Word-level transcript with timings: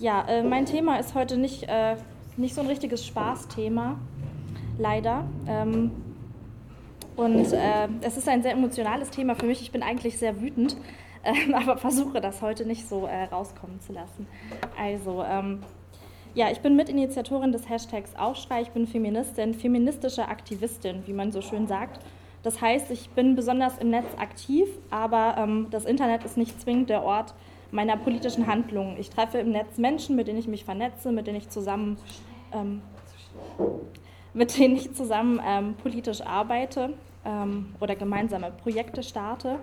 Ja, 0.00 0.24
äh, 0.28 0.42
mein 0.42 0.64
Thema 0.64 0.98
ist 0.98 1.14
heute 1.14 1.36
nicht, 1.36 1.64
äh, 1.64 1.94
nicht 2.38 2.54
so 2.54 2.62
ein 2.62 2.66
richtiges 2.66 3.06
Spaßthema, 3.06 3.96
leider. 4.78 5.24
Ähm, 5.46 5.90
und 7.16 7.52
äh, 7.52 7.86
es 8.00 8.16
ist 8.16 8.26
ein 8.26 8.42
sehr 8.42 8.52
emotionales 8.52 9.10
Thema 9.10 9.34
für 9.34 9.44
mich. 9.44 9.60
Ich 9.60 9.72
bin 9.72 9.82
eigentlich 9.82 10.16
sehr 10.16 10.40
wütend, 10.40 10.78
ähm, 11.24 11.54
aber 11.54 11.76
versuche 11.76 12.22
das 12.22 12.40
heute 12.40 12.64
nicht 12.64 12.88
so 12.88 13.04
äh, 13.04 13.24
rauskommen 13.24 13.78
zu 13.82 13.92
lassen. 13.92 14.26
Also, 14.78 15.22
ähm, 15.22 15.62
ja, 16.32 16.50
ich 16.50 16.60
bin 16.60 16.76
Mitinitiatorin 16.76 17.52
des 17.52 17.68
Hashtags 17.68 18.16
Aufschrei. 18.16 18.62
Ich 18.62 18.70
bin 18.70 18.86
Feministin, 18.86 19.52
feministische 19.52 20.28
Aktivistin, 20.28 21.02
wie 21.04 21.12
man 21.12 21.30
so 21.30 21.42
schön 21.42 21.66
sagt. 21.66 22.00
Das 22.42 22.62
heißt, 22.62 22.90
ich 22.90 23.10
bin 23.10 23.36
besonders 23.36 23.76
im 23.76 23.90
Netz 23.90 24.06
aktiv, 24.18 24.66
aber 24.88 25.34
ähm, 25.36 25.66
das 25.70 25.84
Internet 25.84 26.24
ist 26.24 26.38
nicht 26.38 26.58
zwingend 26.58 26.88
der 26.88 27.02
Ort, 27.02 27.34
meiner 27.70 27.96
politischen 27.96 28.46
Handlungen. 28.46 28.96
Ich 28.98 29.10
treffe 29.10 29.38
im 29.38 29.50
Netz 29.50 29.78
Menschen, 29.78 30.16
mit 30.16 30.28
denen 30.28 30.38
ich 30.38 30.48
mich 30.48 30.64
vernetze, 30.64 31.12
mit 31.12 31.26
denen 31.26 31.38
ich 31.38 31.48
zusammen, 31.48 31.98
ähm, 32.52 32.82
mit 34.34 34.58
denen 34.58 34.76
ich 34.76 34.94
zusammen 34.94 35.40
ähm, 35.46 35.74
politisch 35.82 36.20
arbeite 36.20 36.94
ähm, 37.24 37.74
oder 37.80 37.96
gemeinsame 37.96 38.50
Projekte 38.50 39.02
starte. 39.02 39.58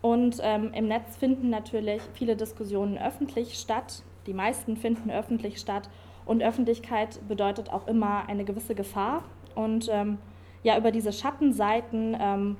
Und 0.00 0.38
ähm, 0.42 0.72
im 0.74 0.86
Netz 0.86 1.16
finden 1.16 1.50
natürlich 1.50 2.02
viele 2.14 2.36
Diskussionen 2.36 2.98
öffentlich 2.98 3.58
statt. 3.58 4.02
Die 4.26 4.34
meisten 4.34 4.76
finden 4.76 5.10
öffentlich 5.10 5.58
statt. 5.58 5.88
Und 6.24 6.42
Öffentlichkeit 6.42 7.26
bedeutet 7.26 7.72
auch 7.72 7.88
immer 7.88 8.28
eine 8.28 8.44
gewisse 8.44 8.74
Gefahr. 8.74 9.24
Und 9.54 9.88
ähm, 9.90 10.18
ja, 10.62 10.76
über 10.76 10.90
diese 10.90 11.12
Schattenseiten 11.12 12.16
ähm, 12.20 12.56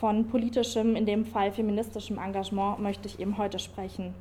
von 0.00 0.28
politischem, 0.28 0.96
in 0.96 1.06
dem 1.06 1.24
Fall 1.24 1.52
feministischem 1.52 2.18
Engagement, 2.18 2.80
möchte 2.80 3.08
ich 3.08 3.20
eben 3.20 3.38
heute 3.38 3.58
sprechen. 3.58 4.14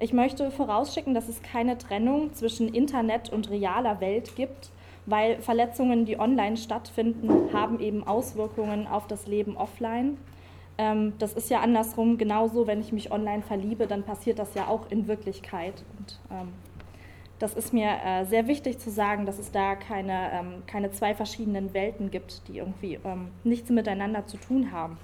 Ich 0.00 0.12
möchte 0.12 0.50
vorausschicken, 0.50 1.14
dass 1.14 1.28
es 1.28 1.42
keine 1.42 1.78
Trennung 1.78 2.34
zwischen 2.34 2.74
Internet 2.74 3.30
und 3.30 3.50
realer 3.50 4.00
Welt 4.00 4.34
gibt, 4.34 4.70
weil 5.06 5.40
Verletzungen, 5.40 6.04
die 6.04 6.18
online 6.18 6.56
stattfinden, 6.56 7.52
haben 7.52 7.78
eben 7.78 8.06
Auswirkungen 8.06 8.86
auf 8.86 9.06
das 9.06 9.26
Leben 9.26 9.56
offline. 9.56 10.18
Ähm, 10.78 11.12
das 11.18 11.34
ist 11.34 11.50
ja 11.50 11.60
andersrum 11.60 12.18
genauso, 12.18 12.66
wenn 12.66 12.80
ich 12.80 12.92
mich 12.92 13.12
online 13.12 13.42
verliebe, 13.42 13.86
dann 13.86 14.02
passiert 14.02 14.38
das 14.38 14.54
ja 14.54 14.66
auch 14.66 14.90
in 14.90 15.06
Wirklichkeit. 15.06 15.84
Und 15.98 16.18
ähm, 16.30 16.48
das 17.44 17.52
ist 17.52 17.74
mir 17.74 17.90
äh, 18.02 18.24
sehr 18.24 18.46
wichtig 18.46 18.78
zu 18.78 18.90
sagen, 18.90 19.26
dass 19.26 19.38
es 19.38 19.50
da 19.50 19.74
keine, 19.76 20.32
ähm, 20.32 20.62
keine 20.66 20.90
zwei 20.92 21.14
verschiedenen 21.14 21.74
Welten 21.74 22.10
gibt, 22.10 22.48
die 22.48 22.56
irgendwie 22.56 22.98
nichts 23.44 23.68
miteinander 23.68 24.24
zu 24.24 24.38
tun 24.38 24.72
haben. 24.72 24.96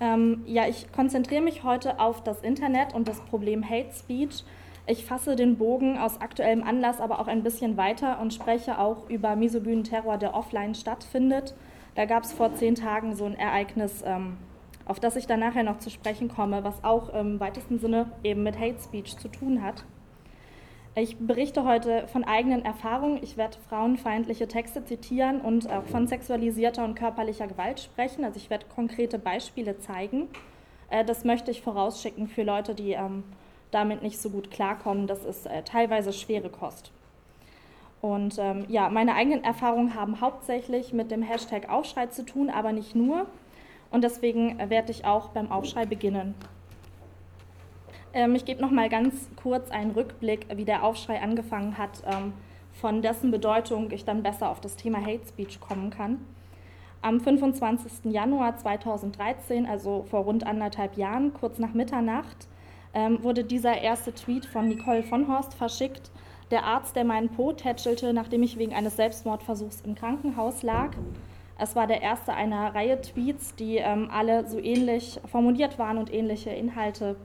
Ähm, 0.00 0.44
ja, 0.46 0.68
ich 0.68 0.92
konzentriere 0.92 1.42
mich 1.42 1.64
heute 1.64 1.98
auf 1.98 2.22
das 2.22 2.42
Internet 2.42 2.94
und 2.94 3.08
das 3.08 3.20
Problem 3.22 3.68
Hate 3.68 3.92
Speech. 3.92 4.44
Ich 4.86 5.04
fasse 5.04 5.34
den 5.34 5.58
Bogen 5.58 5.98
aus 5.98 6.20
aktuellem 6.20 6.62
Anlass 6.62 7.00
aber 7.00 7.18
auch 7.18 7.26
ein 7.26 7.42
bisschen 7.42 7.76
weiter 7.76 8.20
und 8.20 8.32
spreche 8.32 8.78
auch 8.78 9.10
über 9.10 9.34
misogynen 9.34 9.82
Terror, 9.82 10.16
der 10.16 10.32
offline 10.34 10.76
stattfindet. 10.76 11.56
Da 11.96 12.04
gab 12.04 12.22
es 12.22 12.32
vor 12.32 12.54
zehn 12.54 12.76
Tagen 12.76 13.16
so 13.16 13.24
ein 13.24 13.34
Ereignis, 13.34 14.04
ähm, 14.06 14.36
auf 14.84 15.00
das 15.00 15.16
ich 15.16 15.26
dann 15.26 15.40
nachher 15.40 15.64
noch 15.64 15.80
zu 15.80 15.90
sprechen 15.90 16.28
komme, 16.28 16.62
was 16.62 16.84
auch 16.84 17.08
im 17.08 17.40
weitesten 17.40 17.80
Sinne 17.80 18.12
eben 18.22 18.44
mit 18.44 18.60
Hate 18.60 18.80
Speech 18.80 19.18
zu 19.18 19.26
tun 19.26 19.60
hat. 19.60 19.84
Ich 21.00 21.16
berichte 21.16 21.64
heute 21.64 22.08
von 22.08 22.24
eigenen 22.24 22.64
Erfahrungen. 22.64 23.22
Ich 23.22 23.36
werde 23.36 23.56
frauenfeindliche 23.68 24.48
Texte 24.48 24.84
zitieren 24.84 25.40
und 25.40 25.70
auch 25.70 25.84
von 25.84 26.08
sexualisierter 26.08 26.84
und 26.84 26.96
körperlicher 26.96 27.46
Gewalt 27.46 27.78
sprechen. 27.78 28.24
Also 28.24 28.36
ich 28.36 28.50
werde 28.50 28.66
konkrete 28.74 29.16
Beispiele 29.16 29.78
zeigen. 29.78 30.26
Äh, 30.90 31.04
das 31.04 31.24
möchte 31.24 31.52
ich 31.52 31.62
vorausschicken 31.62 32.26
für 32.26 32.42
Leute, 32.42 32.74
die 32.74 32.92
ähm, 32.94 33.22
damit 33.70 34.02
nicht 34.02 34.20
so 34.20 34.28
gut 34.28 34.50
klarkommen. 34.50 35.06
Das 35.06 35.24
ist 35.24 35.46
äh, 35.46 35.62
teilweise 35.62 36.12
schwere 36.12 36.48
Kost. 36.48 36.90
Und 38.00 38.36
ähm, 38.40 38.64
ja, 38.66 38.88
meine 38.88 39.14
eigenen 39.14 39.44
Erfahrungen 39.44 39.94
haben 39.94 40.20
hauptsächlich 40.20 40.92
mit 40.92 41.12
dem 41.12 41.22
Hashtag 41.22 41.70
Aufschrei 41.70 42.06
zu 42.06 42.24
tun, 42.24 42.50
aber 42.50 42.72
nicht 42.72 42.96
nur. 42.96 43.26
Und 43.92 44.02
deswegen 44.02 44.58
werde 44.68 44.90
ich 44.90 45.04
auch 45.04 45.28
beim 45.28 45.52
Aufschrei 45.52 45.86
beginnen. 45.86 46.34
Ähm, 48.12 48.34
ich 48.34 48.44
gebe 48.44 48.60
noch 48.60 48.70
mal 48.70 48.88
ganz 48.88 49.28
kurz 49.36 49.70
einen 49.70 49.90
Rückblick, 49.90 50.46
wie 50.54 50.64
der 50.64 50.84
Aufschrei 50.84 51.20
angefangen 51.20 51.78
hat, 51.78 52.02
ähm, 52.06 52.32
von 52.72 53.02
dessen 53.02 53.30
Bedeutung 53.30 53.90
ich 53.90 54.04
dann 54.04 54.22
besser 54.22 54.48
auf 54.48 54.60
das 54.60 54.76
Thema 54.76 55.00
Hate 55.00 55.26
Speech 55.26 55.60
kommen 55.60 55.90
kann. 55.90 56.18
Am 57.00 57.20
25. 57.20 58.12
Januar 58.12 58.56
2013, 58.56 59.66
also 59.66 60.04
vor 60.10 60.20
rund 60.20 60.46
anderthalb 60.46 60.96
Jahren, 60.96 61.32
kurz 61.32 61.58
nach 61.58 61.72
Mitternacht, 61.72 62.48
ähm, 62.94 63.22
wurde 63.22 63.44
dieser 63.44 63.80
erste 63.80 64.12
Tweet 64.12 64.46
von 64.46 64.68
Nicole 64.68 65.02
von 65.02 65.28
Horst 65.28 65.54
verschickt. 65.54 66.10
Der 66.50 66.64
Arzt, 66.64 66.96
der 66.96 67.04
meinen 67.04 67.28
Po 67.28 67.52
tätschelte, 67.52 68.12
nachdem 68.12 68.42
ich 68.42 68.58
wegen 68.58 68.74
eines 68.74 68.96
Selbstmordversuchs 68.96 69.82
im 69.82 69.94
Krankenhaus 69.94 70.62
lag. 70.62 70.90
Es 71.58 71.76
war 71.76 71.86
der 71.86 72.02
erste 72.02 72.32
einer 72.32 72.74
Reihe 72.74 73.00
Tweets, 73.00 73.54
die 73.54 73.76
ähm, 73.76 74.08
alle 74.12 74.48
so 74.48 74.58
ähnlich 74.58 75.20
formuliert 75.30 75.78
waren 75.78 75.98
und 75.98 76.12
ähnliche 76.12 76.50
Inhalte 76.50 77.16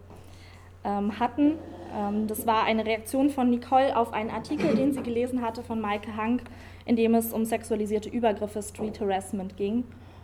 hatten. 0.83 1.53
Ähm, 1.95 2.27
das 2.27 2.45
war 2.45 2.63
eine 2.63 2.85
Reaktion 2.85 3.29
von 3.29 3.49
Nicole 3.49 3.95
auf 3.95 4.13
einen 4.13 4.29
Artikel, 4.29 4.75
den 4.75 4.93
sie 4.93 5.03
gelesen 5.03 5.41
hatte 5.41 5.63
von 5.63 5.79
Maike 5.79 6.15
Hank, 6.15 6.43
in 6.85 6.95
dem 6.95 7.15
es 7.15 7.33
um 7.33 7.45
sexualisierte 7.45 8.09
Übergriffe, 8.09 8.61
Street 8.61 8.99
Harassment 8.99 9.57
ging. 9.57 9.83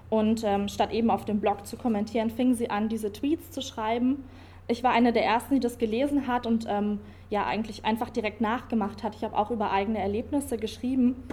Und 0.09 0.43
ähm, 0.43 0.67
statt 0.67 0.91
eben 0.91 1.11
auf 1.11 1.25
dem 1.25 1.39
Blog 1.39 1.67
zu 1.67 1.77
kommentieren, 1.77 2.31
fing 2.31 2.55
sie 2.55 2.69
an, 2.69 2.89
diese 2.89 3.11
Tweets 3.11 3.51
zu 3.51 3.61
schreiben. 3.61 4.23
Ich 4.67 4.83
war 4.83 4.91
eine 4.91 5.13
der 5.13 5.25
ersten, 5.25 5.55
die 5.55 5.59
das 5.59 5.77
gelesen 5.77 6.27
hat 6.27 6.47
und 6.47 6.65
ähm, 6.67 6.99
ja 7.29 7.45
eigentlich 7.45 7.85
einfach 7.85 8.09
direkt 8.09 8.41
nachgemacht 8.41 9.03
hat. 9.03 9.15
Ich 9.15 9.23
habe 9.23 9.37
auch 9.37 9.51
über 9.51 9.71
eigene 9.71 9.99
Erlebnisse 9.99 10.57
geschrieben. 10.57 11.23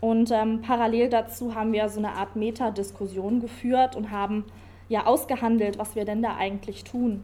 Und 0.00 0.30
ähm, 0.32 0.60
parallel 0.62 1.08
dazu 1.08 1.54
haben 1.54 1.72
wir 1.72 1.88
so 1.88 1.98
eine 1.98 2.12
Art 2.12 2.36
Metadiskussion 2.36 3.40
geführt 3.40 3.96
und 3.96 4.10
haben 4.10 4.44
ja 4.88 5.06
ausgehandelt, 5.06 5.78
was 5.78 5.94
wir 5.94 6.04
denn 6.04 6.22
da 6.22 6.36
eigentlich 6.36 6.84
tun. 6.84 7.22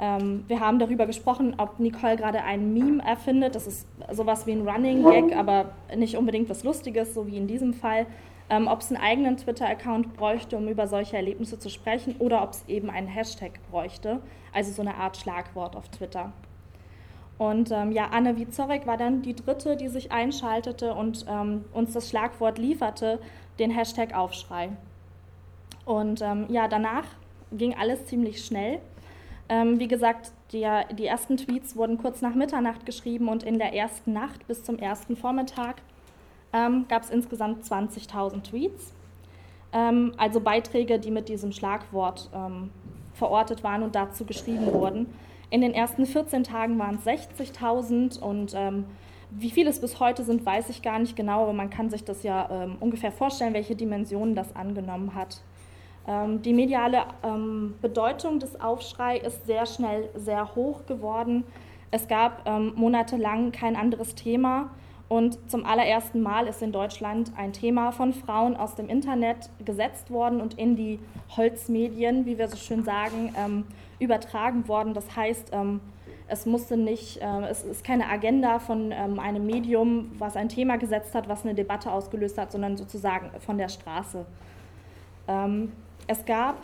Ähm, 0.00 0.44
wir 0.48 0.60
haben 0.60 0.78
darüber 0.78 1.06
gesprochen, 1.06 1.54
ob 1.58 1.78
Nicole 1.78 2.16
gerade 2.16 2.42
ein 2.42 2.72
Meme 2.72 3.02
erfindet. 3.02 3.54
Das 3.54 3.66
ist 3.66 3.86
sowas 4.10 4.46
wie 4.46 4.52
ein 4.52 4.66
Running 4.68 5.04
Gag, 5.04 5.36
aber 5.36 5.66
nicht 5.96 6.16
unbedingt 6.16 6.48
was 6.48 6.64
Lustiges, 6.64 7.14
so 7.14 7.26
wie 7.26 7.36
in 7.36 7.46
diesem 7.46 7.74
Fall. 7.74 8.06
Ähm, 8.50 8.68
ob 8.68 8.80
es 8.80 8.92
einen 8.92 9.02
eigenen 9.02 9.36
Twitter-Account 9.36 10.16
bräuchte, 10.16 10.56
um 10.56 10.68
über 10.68 10.86
solche 10.86 11.16
Erlebnisse 11.16 11.58
zu 11.58 11.70
sprechen, 11.70 12.16
oder 12.18 12.42
ob 12.42 12.50
es 12.50 12.64
eben 12.68 12.90
einen 12.90 13.06
Hashtag 13.06 13.52
bräuchte, 13.70 14.20
also 14.52 14.70
so 14.70 14.82
eine 14.82 14.96
Art 14.96 15.16
Schlagwort 15.16 15.76
auf 15.76 15.88
Twitter. 15.88 16.32
Und 17.38 17.70
ähm, 17.70 17.90
ja, 17.92 18.08
Anne 18.12 18.36
Wiezorek 18.36 18.86
war 18.86 18.96
dann 18.96 19.22
die 19.22 19.34
dritte, 19.34 19.76
die 19.76 19.88
sich 19.88 20.12
einschaltete 20.12 20.94
und 20.94 21.24
ähm, 21.28 21.64
uns 21.72 21.92
das 21.92 22.08
Schlagwort 22.08 22.58
lieferte, 22.58 23.18
den 23.58 23.70
Hashtag 23.70 24.14
Aufschrei. 24.14 24.70
Und 25.84 26.20
ähm, 26.22 26.46
ja, 26.48 26.68
danach 26.68 27.06
ging 27.50 27.74
alles 27.74 28.06
ziemlich 28.06 28.44
schnell. 28.44 28.80
Ähm, 29.48 29.78
wie 29.78 29.88
gesagt, 29.88 30.32
die, 30.52 30.66
die 30.96 31.06
ersten 31.06 31.36
Tweets 31.36 31.76
wurden 31.76 31.98
kurz 31.98 32.22
nach 32.22 32.34
Mitternacht 32.34 32.86
geschrieben 32.86 33.28
und 33.28 33.42
in 33.42 33.58
der 33.58 33.74
ersten 33.74 34.12
Nacht 34.12 34.46
bis 34.46 34.64
zum 34.64 34.78
ersten 34.78 35.16
Vormittag 35.16 35.82
ähm, 36.52 36.86
gab 36.88 37.02
es 37.02 37.10
insgesamt 37.10 37.64
20.000 37.64 38.42
Tweets. 38.42 38.94
Ähm, 39.72 40.12
also 40.16 40.40
Beiträge, 40.40 40.98
die 40.98 41.10
mit 41.10 41.28
diesem 41.28 41.52
Schlagwort 41.52 42.30
ähm, 42.34 42.70
verortet 43.12 43.62
waren 43.62 43.82
und 43.82 43.94
dazu 43.94 44.24
geschrieben 44.24 44.72
wurden. 44.72 45.12
In 45.50 45.60
den 45.60 45.74
ersten 45.74 46.06
14 46.06 46.44
Tagen 46.44 46.78
waren 46.78 46.96
es 46.96 47.06
60.000 47.06 48.18
und 48.20 48.52
ähm, 48.54 48.86
wie 49.30 49.50
viele 49.50 49.70
es 49.70 49.80
bis 49.80 50.00
heute 50.00 50.22
sind, 50.22 50.46
weiß 50.46 50.68
ich 50.68 50.82
gar 50.82 50.98
nicht 50.98 51.16
genau, 51.16 51.42
aber 51.42 51.52
man 51.52 51.70
kann 51.70 51.90
sich 51.90 52.04
das 52.04 52.22
ja 52.22 52.48
ähm, 52.50 52.76
ungefähr 52.80 53.12
vorstellen, 53.12 53.52
welche 53.52 53.74
Dimensionen 53.74 54.34
das 54.34 54.54
angenommen 54.54 55.14
hat. 55.14 55.42
Ähm, 56.06 56.42
die 56.42 56.52
mediale 56.52 57.04
ähm, 57.22 57.74
Bedeutung 57.80 58.38
des 58.38 58.60
Aufschrei 58.60 59.18
ist 59.18 59.46
sehr 59.46 59.66
schnell 59.66 60.10
sehr 60.14 60.54
hoch 60.54 60.84
geworden. 60.86 61.44
Es 61.90 62.08
gab 62.08 62.42
ähm, 62.46 62.72
monatelang 62.76 63.52
kein 63.52 63.76
anderes 63.76 64.14
Thema 64.14 64.70
und 65.08 65.38
zum 65.50 65.64
allerersten 65.64 66.20
Mal 66.20 66.46
ist 66.46 66.60
in 66.62 66.72
Deutschland 66.72 67.32
ein 67.36 67.52
Thema 67.52 67.92
von 67.92 68.12
Frauen 68.12 68.56
aus 68.56 68.74
dem 68.74 68.88
Internet 68.88 69.48
gesetzt 69.64 70.10
worden 70.10 70.40
und 70.40 70.54
in 70.54 70.76
die 70.76 70.98
Holzmedien, 71.36 72.26
wie 72.26 72.38
wir 72.38 72.48
so 72.48 72.56
schön 72.56 72.84
sagen, 72.84 73.64
übertragen 74.00 74.66
worden. 74.66 74.94
Das 74.94 75.14
heißt, 75.14 75.52
es 76.26 76.46
musste 76.46 76.78
nicht, 76.78 77.20
äh, 77.20 77.46
es 77.50 77.64
ist 77.64 77.84
keine 77.84 78.08
Agenda 78.08 78.58
von 78.58 78.92
einem 78.92 79.44
Medium, 79.44 80.10
was 80.18 80.36
ein 80.36 80.48
Thema 80.48 80.78
gesetzt 80.78 81.14
hat, 81.14 81.28
was 81.28 81.44
eine 81.44 81.54
Debatte 81.54 81.92
ausgelöst 81.92 82.38
hat, 82.38 82.50
sondern 82.50 82.78
sozusagen 82.78 83.30
von 83.40 83.58
der 83.58 83.68
Straße. 83.68 84.24
Es 86.06 86.24
gab 86.26 86.58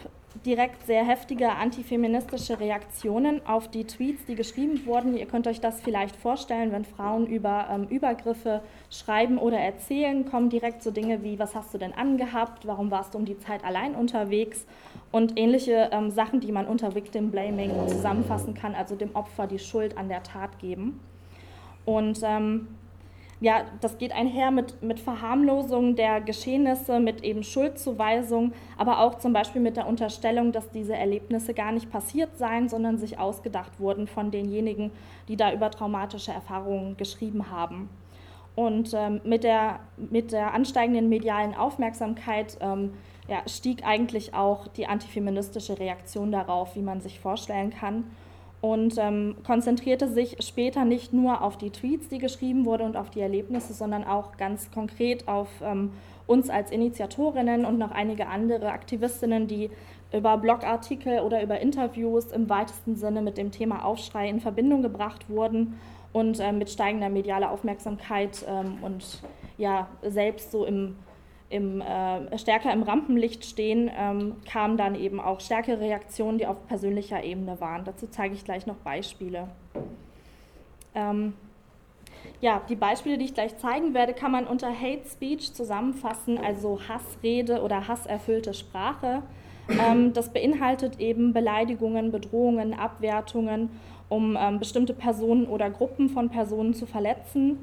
direkt 0.45 0.87
sehr 0.87 1.05
heftige 1.05 1.51
antifeministische 1.51 2.61
Reaktionen 2.61 3.45
auf 3.47 3.69
die 3.69 3.85
Tweets, 3.85 4.25
die 4.27 4.37
geschrieben 4.37 4.87
wurden. 4.87 5.17
Ihr 5.17 5.27
könnt 5.27 5.47
euch 5.47 5.61
das 5.61 5.81
vielleicht 5.81 6.15
vorstellen, 6.15 6.73
wenn 6.73 6.85
Frauen 6.85 7.27
über 7.27 7.67
ähm, 7.71 7.85
Übergriffe 7.89 8.63
schreiben 8.91 9.39
oder 9.39 9.59
erzählen, 9.59 10.25
kommen 10.25 10.49
direkt 10.49 10.83
so 10.83 10.91
Dinge 10.91 11.25
wie, 11.25 11.39
was 11.39 11.55
hast 11.55 11.75
du 11.75 11.79
denn 11.79 11.93
angehabt, 11.93 12.67
warum 12.67 12.91
warst 12.91 13.15
du 13.15 13.19
um 13.19 13.25
die 13.25 13.39
Zeit 13.39 13.65
allein 13.65 13.95
unterwegs 13.95 14.67
und 15.11 15.39
ähnliche 15.39 15.91
ähm, 15.93 16.11
Sachen, 16.11 16.41
die 16.41 16.53
man 16.53 16.67
unter 16.67 16.95
Victim 16.95 17.31
Blaming 17.31 17.73
zusammenfassen 17.89 18.55
kann, 18.55 18.75
also 18.75 18.95
dem 18.95 19.15
Opfer 19.17 19.47
die 19.47 19.59
Schuld 19.59 19.99
an 19.99 20.09
der 20.09 20.23
Tat 20.23 20.59
geben. 20.61 21.01
Und 21.85 22.21
ähm, 22.23 22.69
ja, 23.41 23.65
das 23.81 23.97
geht 23.97 24.13
einher 24.13 24.51
mit, 24.51 24.83
mit 24.83 25.01
Verharmlosung 25.01 25.97
der 25.97 26.21
Geschehnisse, 26.21 27.01
mit 27.01 27.25
eben 27.25 27.43
Schuldzuweisung, 27.43 28.53
aber 28.77 29.01
auch 29.01 29.17
zum 29.17 29.33
Beispiel 29.33 29.63
mit 29.63 29.79
der 29.79 29.87
Unterstellung, 29.87 30.53
dass 30.53 30.71
diese 30.71 30.95
Erlebnisse 30.95 31.55
gar 31.55 31.73
nicht 31.73 31.91
passiert 31.91 32.37
seien, 32.37 32.69
sondern 32.69 32.99
sich 32.99 33.19
ausgedacht 33.19 33.81
wurden 33.81 34.07
von 34.07 34.31
denjenigen, 34.31 34.91
die 35.29 35.37
da 35.37 35.53
über 35.53 35.71
traumatische 35.71 36.33
Erfahrungen 36.33 36.99
geschrieben 36.99 37.51
haben. 37.51 37.89
Und 38.57 38.93
ähm, 38.93 39.23
mit, 39.25 39.43
der, 39.43 39.81
mit 39.97 40.33
der 40.33 40.53
ansteigenden 40.53 41.09
medialen 41.09 41.55
Aufmerksamkeit 41.55 42.59
ähm, 42.61 42.93
ja, 43.27 43.39
stieg 43.49 43.87
eigentlich 43.87 44.35
auch 44.35 44.69
die 44.69 44.87
antifeministische 44.87 45.79
Reaktion 45.79 46.31
darauf, 46.31 46.77
wie 46.77 46.83
man 46.83 47.01
sich 47.01 47.21
vorstellen 47.21 47.71
kann 47.71 48.05
und 48.61 48.97
ähm, 48.99 49.37
konzentrierte 49.45 50.09
sich 50.09 50.37
später 50.41 50.85
nicht 50.85 51.13
nur 51.13 51.43
auf 51.43 51.57
die 51.57 51.71
Tweets, 51.71 52.09
die 52.09 52.19
geschrieben 52.19 52.67
wurden 52.67 52.83
und 52.83 52.97
auf 52.97 53.11
die 53.11 53.21
Erlebnisse, 53.21 53.73
sondern 53.73 54.05
auch 54.05 54.37
ganz 54.37 54.71
konkret 54.71 55.29
auf 55.29 55.49
ähm, 55.63 55.93
uns 56.27 56.51
als 56.51 56.71
Initiatorinnen 56.71 57.65
und 57.65 57.79
noch 57.79 57.91
einige 57.91 58.29
andere 58.29 58.71
Aktivistinnen, 58.71 59.47
die 59.47 59.71
über 60.13 60.37
Blogartikel 60.37 61.21
oder 61.21 61.43
über 61.43 61.61
Interviews 61.61 62.33
im 62.33 62.49
weitesten 62.49 62.97
Sinne 62.97 63.23
mit 63.23 63.39
dem 63.39 63.51
Thema 63.51 63.85
Aufschrei 63.85 64.29
in 64.29 64.41
Verbindung 64.41 64.83
gebracht 64.83 65.29
wurden 65.31 65.79
und 66.13 66.39
äh, 66.41 66.53
mit 66.53 66.71
steigender 66.71 67.09
medialer 67.09 67.51
Aufmerksamkeit 67.51 68.45
ähm, 68.49 68.79
und 68.83 69.23
ja 69.57 69.89
selbst 70.03 70.51
so 70.53 70.65
im 70.65 70.97
im, 71.51 71.81
äh, 71.81 72.39
stärker 72.39 72.73
im 72.73 72.85
Rampenlicht 72.85 73.45
stehen, 73.45 73.91
ähm, 73.95 74.37
kamen 74.51 74.77
dann 74.77 74.95
eben 74.95 75.21
auch 75.21 75.41
stärkere 75.41 75.81
Reaktionen, 75.81 76.39
die 76.39 76.47
auf 76.47 76.67
persönlicher 76.69 77.23
Ebene 77.23 77.61
waren. 77.61 77.85
Dazu 77.85 78.07
zeige 78.07 78.35
ich 78.35 78.45
gleich 78.45 78.67
noch 78.67 78.77
Beispiele. 78.77 79.49
Ähm, 80.95 81.35
ja, 82.41 82.63
die 82.69 82.77
Beispiele, 82.77 83.19
die 83.19 83.25
ich 83.25 83.35
gleich 83.35 83.59
zeigen 83.59 83.95
werde, 83.95 84.15
kann 84.15 84.31
man 84.31 84.47
unter 84.47 84.69
Hate 84.69 85.09
Speech 85.09 85.53
zusammenfassen, 85.53 86.39
also 86.39 86.81
Hassrede 86.89 87.63
oder 87.63 87.89
hasserfüllte 87.89 88.55
Sprache. 88.55 89.23
Ähm, 89.69 90.13
das 90.13 90.33
beinhaltet 90.33 91.01
eben 91.01 91.33
Beleidigungen, 91.33 92.13
Bedrohungen, 92.13 92.75
Abwertungen, 92.75 93.71
um 94.09 94.37
ähm, 94.41 94.61
bestimmte 94.61 94.95
Personen 94.95 95.47
oder 95.47 95.69
Gruppen 95.69 96.09
von 96.09 96.29
Personen 96.29 96.75
zu 96.75 96.87
verletzen 96.87 97.59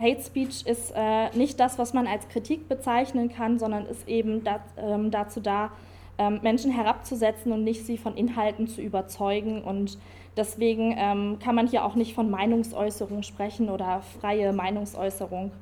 Hate 0.00 0.22
Speech 0.22 0.66
ist 0.66 0.92
äh, 0.94 1.30
nicht 1.36 1.58
das, 1.58 1.78
was 1.78 1.94
man 1.94 2.06
als 2.06 2.28
Kritik 2.28 2.68
bezeichnen 2.68 3.30
kann, 3.30 3.58
sondern 3.58 3.86
ist 3.86 4.06
eben 4.08 4.44
dat, 4.44 4.60
ähm, 4.76 5.10
dazu 5.10 5.40
da, 5.40 5.70
ähm, 6.18 6.40
Menschen 6.42 6.70
herabzusetzen 6.70 7.52
und 7.52 7.64
nicht 7.64 7.84
sie 7.84 7.98
von 7.98 8.16
Inhalten 8.16 8.66
zu 8.66 8.80
überzeugen. 8.80 9.62
Und 9.62 9.98
deswegen 10.36 10.94
ähm, 10.98 11.38
kann 11.42 11.54
man 11.54 11.66
hier 11.66 11.84
auch 11.84 11.94
nicht 11.94 12.14
von 12.14 12.30
Meinungsäußerung 12.30 13.22
sprechen 13.22 13.68
oder 13.70 14.02
freie 14.20 14.52
Meinungsäußerung. 14.52 15.52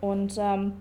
Und 0.00 0.36
ähm, 0.38 0.72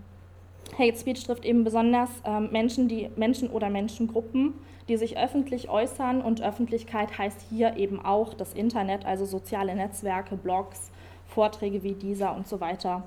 Hate 0.78 0.98
Speech 0.98 1.24
trifft 1.26 1.46
eben 1.46 1.64
besonders 1.64 2.10
ähm, 2.26 2.50
Menschen, 2.52 2.88
die 2.88 3.10
Menschen 3.16 3.50
oder 3.50 3.70
Menschengruppen, 3.70 4.54
die 4.88 4.98
sich 4.98 5.18
öffentlich 5.18 5.70
äußern. 5.70 6.22
Und 6.22 6.42
Öffentlichkeit 6.42 7.18
heißt 7.18 7.46
hier 7.50 7.78
eben 7.78 8.04
auch 8.04 8.34
das 8.34 8.54
Internet, 8.54 9.06
also 9.06 9.26
soziale 9.26 9.76
Netzwerke, 9.76 10.36
Blogs, 10.36 10.92
Vorträge 11.34 11.84
wie 11.84 11.94
dieser 11.94 12.36
und 12.36 12.48
so 12.48 12.60
weiter. 12.62 13.04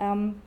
Ähm, 0.00 0.40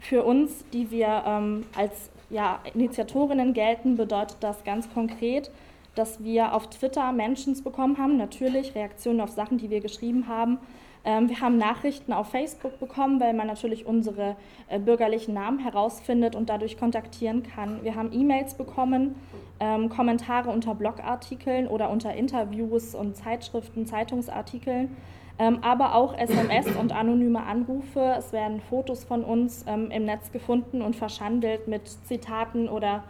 für 0.00 0.24
uns, 0.24 0.64
die 0.72 0.90
wir 0.90 1.22
ähm, 1.26 1.66
als 1.76 2.10
ja, 2.30 2.60
Initiatorinnen 2.74 3.52
gelten, 3.52 3.96
bedeutet 3.96 4.38
das 4.40 4.64
ganz 4.64 4.92
konkret, 4.92 5.50
dass 5.94 6.22
wir 6.22 6.54
auf 6.54 6.70
Twitter 6.70 7.12
Mentions 7.12 7.62
bekommen 7.62 7.98
haben, 7.98 8.16
natürlich 8.16 8.74
Reaktionen 8.74 9.20
auf 9.20 9.30
Sachen, 9.30 9.58
die 9.58 9.70
wir 9.70 9.80
geschrieben 9.80 10.28
haben. 10.28 10.58
Ähm, 11.04 11.28
wir 11.28 11.40
haben 11.40 11.56
Nachrichten 11.56 12.12
auf 12.12 12.28
Facebook 12.28 12.78
bekommen, 12.78 13.20
weil 13.20 13.34
man 13.34 13.46
natürlich 13.46 13.86
unsere 13.86 14.36
äh, 14.68 14.78
bürgerlichen 14.78 15.34
Namen 15.34 15.58
herausfindet 15.58 16.36
und 16.36 16.48
dadurch 16.48 16.78
kontaktieren 16.78 17.42
kann. 17.42 17.82
Wir 17.82 17.94
haben 17.94 18.12
E-Mails 18.12 18.54
bekommen, 18.54 19.14
ähm, 19.60 19.88
Kommentare 19.88 20.50
unter 20.50 20.74
Blogartikeln 20.74 21.66
oder 21.66 21.90
unter 21.90 22.14
Interviews 22.14 22.94
und 22.94 23.16
Zeitschriften, 23.16 23.86
Zeitungsartikeln. 23.86 24.94
Ähm, 25.40 25.60
aber 25.62 25.94
auch 25.94 26.12
SMS 26.18 26.66
und 26.76 26.92
anonyme 26.92 27.42
Anrufe. 27.42 28.14
Es 28.18 28.30
werden 28.30 28.60
Fotos 28.60 29.04
von 29.04 29.24
uns 29.24 29.64
ähm, 29.66 29.90
im 29.90 30.04
Netz 30.04 30.30
gefunden 30.32 30.82
und 30.82 30.96
verschandelt 30.96 31.66
mit 31.66 31.88
Zitaten 31.88 32.68
oder 32.68 33.04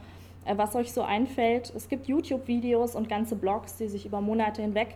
äh, 0.45 0.57
was 0.57 0.77
euch 0.77 0.93
so 0.93 1.03
einfällt. 1.03 1.73
Es 1.75 1.89
gibt 1.89 2.07
YouTube-Videos 2.07 2.95
und 2.95 3.09
ganze 3.09 3.35
Blogs, 3.35 3.79
die 3.79 3.89
sich 3.89 4.07
über 4.07 4.21
Monate 4.21 4.63
hinweg 4.63 4.95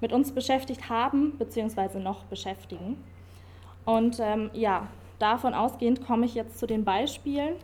mit 0.00 0.12
uns 0.12 0.30
beschäftigt 0.30 0.88
haben 0.88 1.32
bzw. 1.38 1.98
noch 1.98 2.22
beschäftigen. 2.26 3.02
Und 3.84 4.20
ähm, 4.20 4.50
ja, 4.52 4.86
davon 5.18 5.54
ausgehend 5.54 6.06
komme 6.06 6.24
ich 6.24 6.36
jetzt 6.36 6.56
zu 6.56 6.68
den 6.68 6.84
Beispielen. 6.84 7.54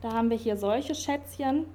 Da 0.00 0.12
haben 0.12 0.30
wir 0.30 0.36
hier 0.36 0.56
solche 0.56 0.94
Schätzchen. 0.94 1.66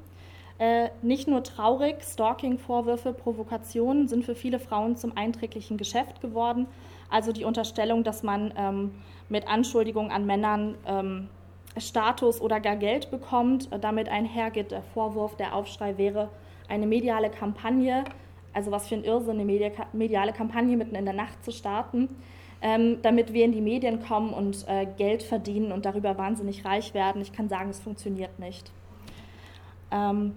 Äh, 0.58 0.90
nicht 1.02 1.28
nur 1.28 1.44
traurig, 1.44 2.02
Stalking-Vorwürfe, 2.02 3.12
Provokationen 3.12 4.08
sind 4.08 4.24
für 4.24 4.36
viele 4.36 4.60
Frauen 4.60 4.96
zum 4.96 5.16
einträglichen 5.18 5.78
Geschäft 5.78 6.22
geworden. 6.22 6.68
Also 7.10 7.34
die 7.34 7.44
Unterstellung, 7.44 8.04
dass 8.04 8.24
man 8.24 8.54
ähm, 8.58 8.92
mit 9.28 9.48
Anschuldigungen 9.48 10.12
an 10.12 10.26
Männern 10.26 10.76
ähm, 10.88 11.30
Status 11.78 12.40
oder 12.40 12.62
gar 12.62 12.78
Geld 12.78 13.12
bekommt. 13.12 13.72
Äh, 13.74 13.80
damit 13.80 14.08
einhergeht 14.08 14.72
der 14.72 14.82
Vorwurf, 14.82 15.36
der 15.36 15.54
Aufschrei 15.54 15.98
wäre 15.98 16.30
eine 16.70 16.88
mediale 16.88 17.30
Kampagne, 17.30 18.06
also 18.54 18.72
was 18.72 18.88
für 18.88 18.96
ein 18.96 19.04
Irrsinn, 19.04 19.40
eine 19.40 19.74
mediale 19.92 20.32
Kampagne 20.32 20.78
mitten 20.78 20.96
in 20.96 21.04
der 21.04 21.14
Nacht 21.14 21.44
zu 21.44 21.52
starten, 21.52 22.08
ähm, 22.62 23.00
damit 23.02 23.34
wir 23.34 23.44
in 23.44 23.52
die 23.52 23.62
Medien 23.62 24.02
kommen 24.02 24.34
und 24.34 24.66
äh, 24.70 24.88
Geld 24.98 25.22
verdienen 25.22 25.74
und 25.74 25.86
darüber 25.86 26.18
wahnsinnig 26.18 26.64
reich 26.64 26.94
werden. 26.94 27.22
Ich 27.22 27.34
kann 27.34 27.50
sagen, 27.50 27.70
es 27.70 27.82
funktioniert 27.82 28.40
nicht 28.40 28.72
ähm, 29.92 30.36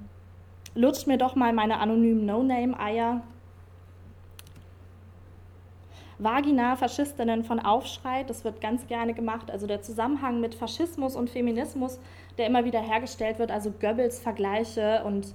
lutscht 0.75 1.07
mir 1.07 1.19
doch 1.19 1.35
mal 1.35 1.53
meine 1.53 1.81
anonymen 1.81 2.27
No-Name-Eier. 2.27 3.23
Vagina-Faschistinnen 6.19 7.45
von 7.45 7.61
Aufschrei, 7.61 8.25
das 8.25 8.45
wird 8.45 8.61
ganz 8.61 8.87
gerne 8.89 9.15
gemacht. 9.15 9.51
Also 9.51 9.67
der 9.67 9.83
Zusammenhang 9.83 10.41
mit 10.41 10.55
Faschismus 10.55 11.15
und 11.15 11.31
Feminismus, 11.31 12.01
der 12.39 12.47
immer 12.47 12.65
wieder 12.65 12.81
hergestellt 12.81 13.39
wird, 13.39 13.51
also 13.51 13.71
Goebbels-Vergleiche 13.71 15.03
und 15.05 15.35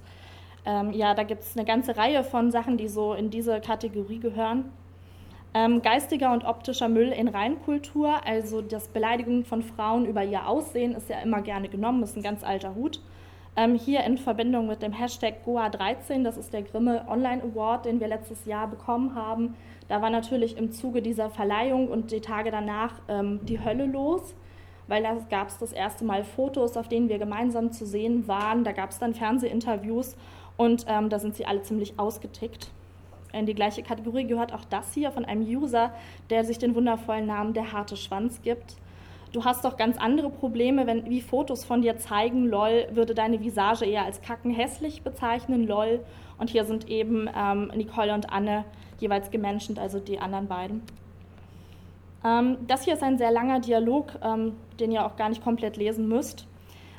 ähm, 0.66 0.92
ja, 0.92 1.14
da 1.14 1.22
gibt 1.22 1.42
es 1.42 1.56
eine 1.56 1.66
ganze 1.66 1.96
Reihe 1.96 2.24
von 2.24 2.50
Sachen, 2.50 2.76
die 2.76 2.88
so 2.88 3.14
in 3.14 3.30
diese 3.30 3.60
Kategorie 3.60 4.18
gehören. 4.18 4.70
Ähm, 5.52 5.82
geistiger 5.82 6.32
und 6.32 6.44
optischer 6.44 6.88
Müll 6.88 7.12
in 7.12 7.28
Reinkultur, 7.28 8.26
also 8.26 8.60
das 8.60 8.88
Beleidigung 8.88 9.44
von 9.44 9.62
Frauen 9.62 10.04
über 10.04 10.24
ihr 10.24 10.48
Aussehen, 10.48 10.94
ist 10.94 11.08
ja 11.08 11.20
immer 11.20 11.42
gerne 11.42 11.68
genommen, 11.68 12.02
ist 12.02 12.16
ein 12.16 12.22
ganz 12.22 12.42
alter 12.42 12.74
Hut. 12.74 13.00
Ähm, 13.56 13.76
hier 13.76 14.02
in 14.02 14.18
Verbindung 14.18 14.66
mit 14.66 14.82
dem 14.82 14.92
Hashtag 14.92 15.46
Goa13, 15.46 16.24
das 16.24 16.36
ist 16.36 16.52
der 16.52 16.62
Grimme 16.62 17.04
Online 17.08 17.40
Award, 17.40 17.84
den 17.84 18.00
wir 18.00 18.08
letztes 18.08 18.46
Jahr 18.46 18.66
bekommen 18.66 19.14
haben. 19.14 19.54
Da 19.86 20.02
war 20.02 20.10
natürlich 20.10 20.56
im 20.56 20.72
Zuge 20.72 21.02
dieser 21.02 21.30
Verleihung 21.30 21.86
und 21.86 22.10
die 22.10 22.20
Tage 22.20 22.50
danach 22.50 22.94
ähm, 23.06 23.38
die 23.44 23.64
Hölle 23.64 23.86
los, 23.86 24.34
weil 24.88 25.04
da 25.04 25.14
gab 25.30 25.48
es 25.48 25.58
das 25.58 25.72
erste 25.72 26.04
Mal 26.04 26.24
Fotos, 26.24 26.76
auf 26.76 26.88
denen 26.88 27.08
wir 27.08 27.18
gemeinsam 27.18 27.70
zu 27.70 27.86
sehen 27.86 28.26
waren. 28.26 28.64
Da 28.64 28.72
gab 28.72 28.90
es 28.90 28.98
dann 28.98 29.14
Fernsehinterviews 29.14 30.16
und 30.56 30.84
ähm, 30.88 31.08
da 31.08 31.20
sind 31.20 31.36
sie 31.36 31.46
alle 31.46 31.62
ziemlich 31.62 31.96
ausgetickt. 31.96 32.72
In 33.32 33.46
die 33.46 33.54
gleiche 33.54 33.84
Kategorie 33.84 34.26
gehört 34.26 34.52
auch 34.52 34.64
das 34.64 34.94
hier 34.94 35.12
von 35.12 35.24
einem 35.24 35.42
User, 35.42 35.92
der 36.28 36.44
sich 36.44 36.58
den 36.58 36.74
wundervollen 36.74 37.26
Namen 37.26 37.54
der 37.54 37.72
harte 37.72 37.96
Schwanz 37.96 38.42
gibt 38.42 38.76
du 39.34 39.44
hast 39.44 39.64
doch 39.64 39.76
ganz 39.76 39.98
andere 39.98 40.30
Probleme, 40.30 40.86
wenn 40.86 41.10
wie 41.10 41.20
Fotos 41.20 41.64
von 41.64 41.82
dir 41.82 41.98
zeigen, 41.98 42.46
lol, 42.46 42.86
würde 42.92 43.14
deine 43.14 43.40
Visage 43.40 43.84
eher 43.84 44.04
als 44.04 44.22
kackenhässlich 44.22 45.02
bezeichnen, 45.02 45.66
lol. 45.66 46.00
Und 46.38 46.50
hier 46.50 46.64
sind 46.64 46.88
eben 46.88 47.28
ähm, 47.36 47.70
Nicole 47.74 48.14
und 48.14 48.32
Anne 48.32 48.64
jeweils 48.98 49.30
gemenschent, 49.30 49.78
also 49.78 49.98
die 49.98 50.18
anderen 50.18 50.46
beiden. 50.46 50.82
Ähm, 52.24 52.58
das 52.66 52.84
hier 52.84 52.94
ist 52.94 53.02
ein 53.02 53.18
sehr 53.18 53.32
langer 53.32 53.60
Dialog, 53.60 54.12
ähm, 54.22 54.54
den 54.78 54.92
ihr 54.92 55.04
auch 55.04 55.16
gar 55.16 55.28
nicht 55.28 55.42
komplett 55.42 55.76
lesen 55.76 56.08
müsst. 56.08 56.46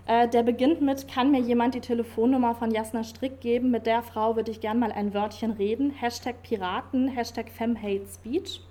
Äh, 0.06 0.28
der 0.28 0.44
beginnt 0.44 0.82
mit, 0.82 1.08
kann 1.08 1.32
mir 1.32 1.40
jemand 1.40 1.74
die 1.74 1.82
Telefonnummer 1.82 2.54
von 2.54 2.70
Jasna 2.72 3.04
Strick 3.04 3.40
geben? 3.40 3.72
Mit 3.72 3.86
der 3.86 4.04
Frau 4.04 4.36
würde 4.36 4.52
ich 4.52 4.60
gern 4.60 4.78
mal 4.78 4.92
ein 4.92 5.14
Wörtchen 5.14 5.52
reden. 5.52 5.92
Hashtag 5.92 6.44
Piraten, 6.44 7.08
Hashtag 7.08 7.50
FemHateSpeech. 7.50 8.62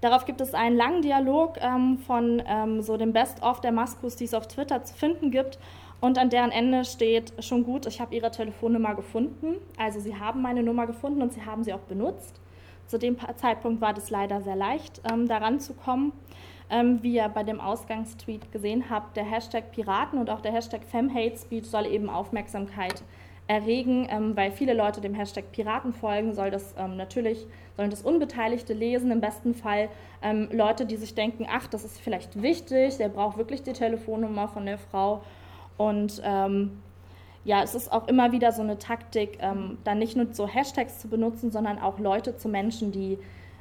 Darauf 0.00 0.24
gibt 0.24 0.40
es 0.40 0.54
einen 0.54 0.76
langen 0.76 1.02
Dialog 1.02 1.56
ähm, 1.60 1.98
von 1.98 2.42
ähm, 2.46 2.82
so 2.82 2.96
dem 2.96 3.12
Best-of 3.12 3.60
der 3.60 3.72
Maskus, 3.72 4.16
die 4.16 4.24
es 4.24 4.34
auf 4.34 4.46
Twitter 4.46 4.84
zu 4.84 4.94
finden 4.94 5.30
gibt. 5.30 5.58
Und 6.00 6.18
an 6.18 6.30
deren 6.30 6.52
Ende 6.52 6.84
steht 6.84 7.32
schon 7.42 7.64
gut, 7.64 7.86
ich 7.86 8.00
habe 8.00 8.14
ihre 8.14 8.30
Telefonnummer 8.30 8.94
gefunden. 8.94 9.56
Also 9.76 9.98
sie 9.98 10.16
haben 10.16 10.42
meine 10.42 10.62
Nummer 10.62 10.86
gefunden 10.86 11.22
und 11.22 11.32
sie 11.32 11.44
haben 11.44 11.64
sie 11.64 11.72
auch 11.72 11.80
benutzt. 11.80 12.40
Zu 12.86 12.98
dem 12.98 13.16
Zeitpunkt 13.36 13.80
war 13.80 13.92
das 13.92 14.08
leider 14.08 14.40
sehr 14.40 14.56
leicht, 14.56 15.02
ähm, 15.10 15.26
daran 15.26 15.58
zu 15.58 15.74
kommen. 15.74 16.12
Ähm, 16.70 17.02
wie 17.02 17.14
ihr 17.14 17.28
bei 17.28 17.44
dem 17.44 17.60
Ausgangstweet 17.60 18.52
gesehen 18.52 18.90
habt, 18.90 19.16
der 19.16 19.24
Hashtag 19.24 19.72
Piraten 19.72 20.18
und 20.18 20.28
auch 20.28 20.42
der 20.42 20.52
Hashtag 20.52 20.82
FemHateSpeech 20.84 21.66
soll 21.66 21.86
eben 21.86 22.10
Aufmerksamkeit 22.10 23.02
erregen, 23.48 24.06
ähm, 24.10 24.36
weil 24.36 24.52
viele 24.52 24.74
Leute 24.74 25.00
dem 25.00 25.14
Hashtag 25.14 25.50
Piraten 25.52 25.92
folgen, 25.92 26.34
soll 26.34 26.50
das 26.50 26.74
ähm, 26.78 26.96
natürlich, 26.96 27.46
sollen 27.76 27.90
das 27.90 28.02
Unbeteiligte 28.02 28.74
lesen, 28.74 29.10
im 29.10 29.20
besten 29.20 29.54
Fall. 29.54 29.88
Ähm, 30.22 30.48
Leute, 30.52 30.84
die 30.84 30.96
sich 30.96 31.14
denken, 31.14 31.46
ach, 31.50 31.66
das 31.66 31.84
ist 31.84 31.98
vielleicht 31.98 32.40
wichtig, 32.42 32.98
der 32.98 33.08
braucht 33.08 33.38
wirklich 33.38 33.62
die 33.62 33.72
Telefonnummer 33.72 34.48
von 34.48 34.66
der 34.66 34.76
Frau. 34.78 35.22
Und 35.78 36.20
ähm, 36.24 36.82
ja, 37.44 37.62
es 37.62 37.74
ist 37.74 37.90
auch 37.90 38.06
immer 38.06 38.32
wieder 38.32 38.52
so 38.52 38.60
eine 38.60 38.78
Taktik, 38.78 39.38
ähm, 39.40 39.78
dann 39.82 39.98
nicht 39.98 40.16
nur 40.16 40.26
so 40.32 40.46
Hashtags 40.46 40.98
zu 40.98 41.08
benutzen, 41.08 41.50
sondern 41.50 41.78
auch 41.78 41.98
Leute 41.98 42.36
zu 42.36 42.50
Menschen, 42.50 42.92
die 42.92 43.18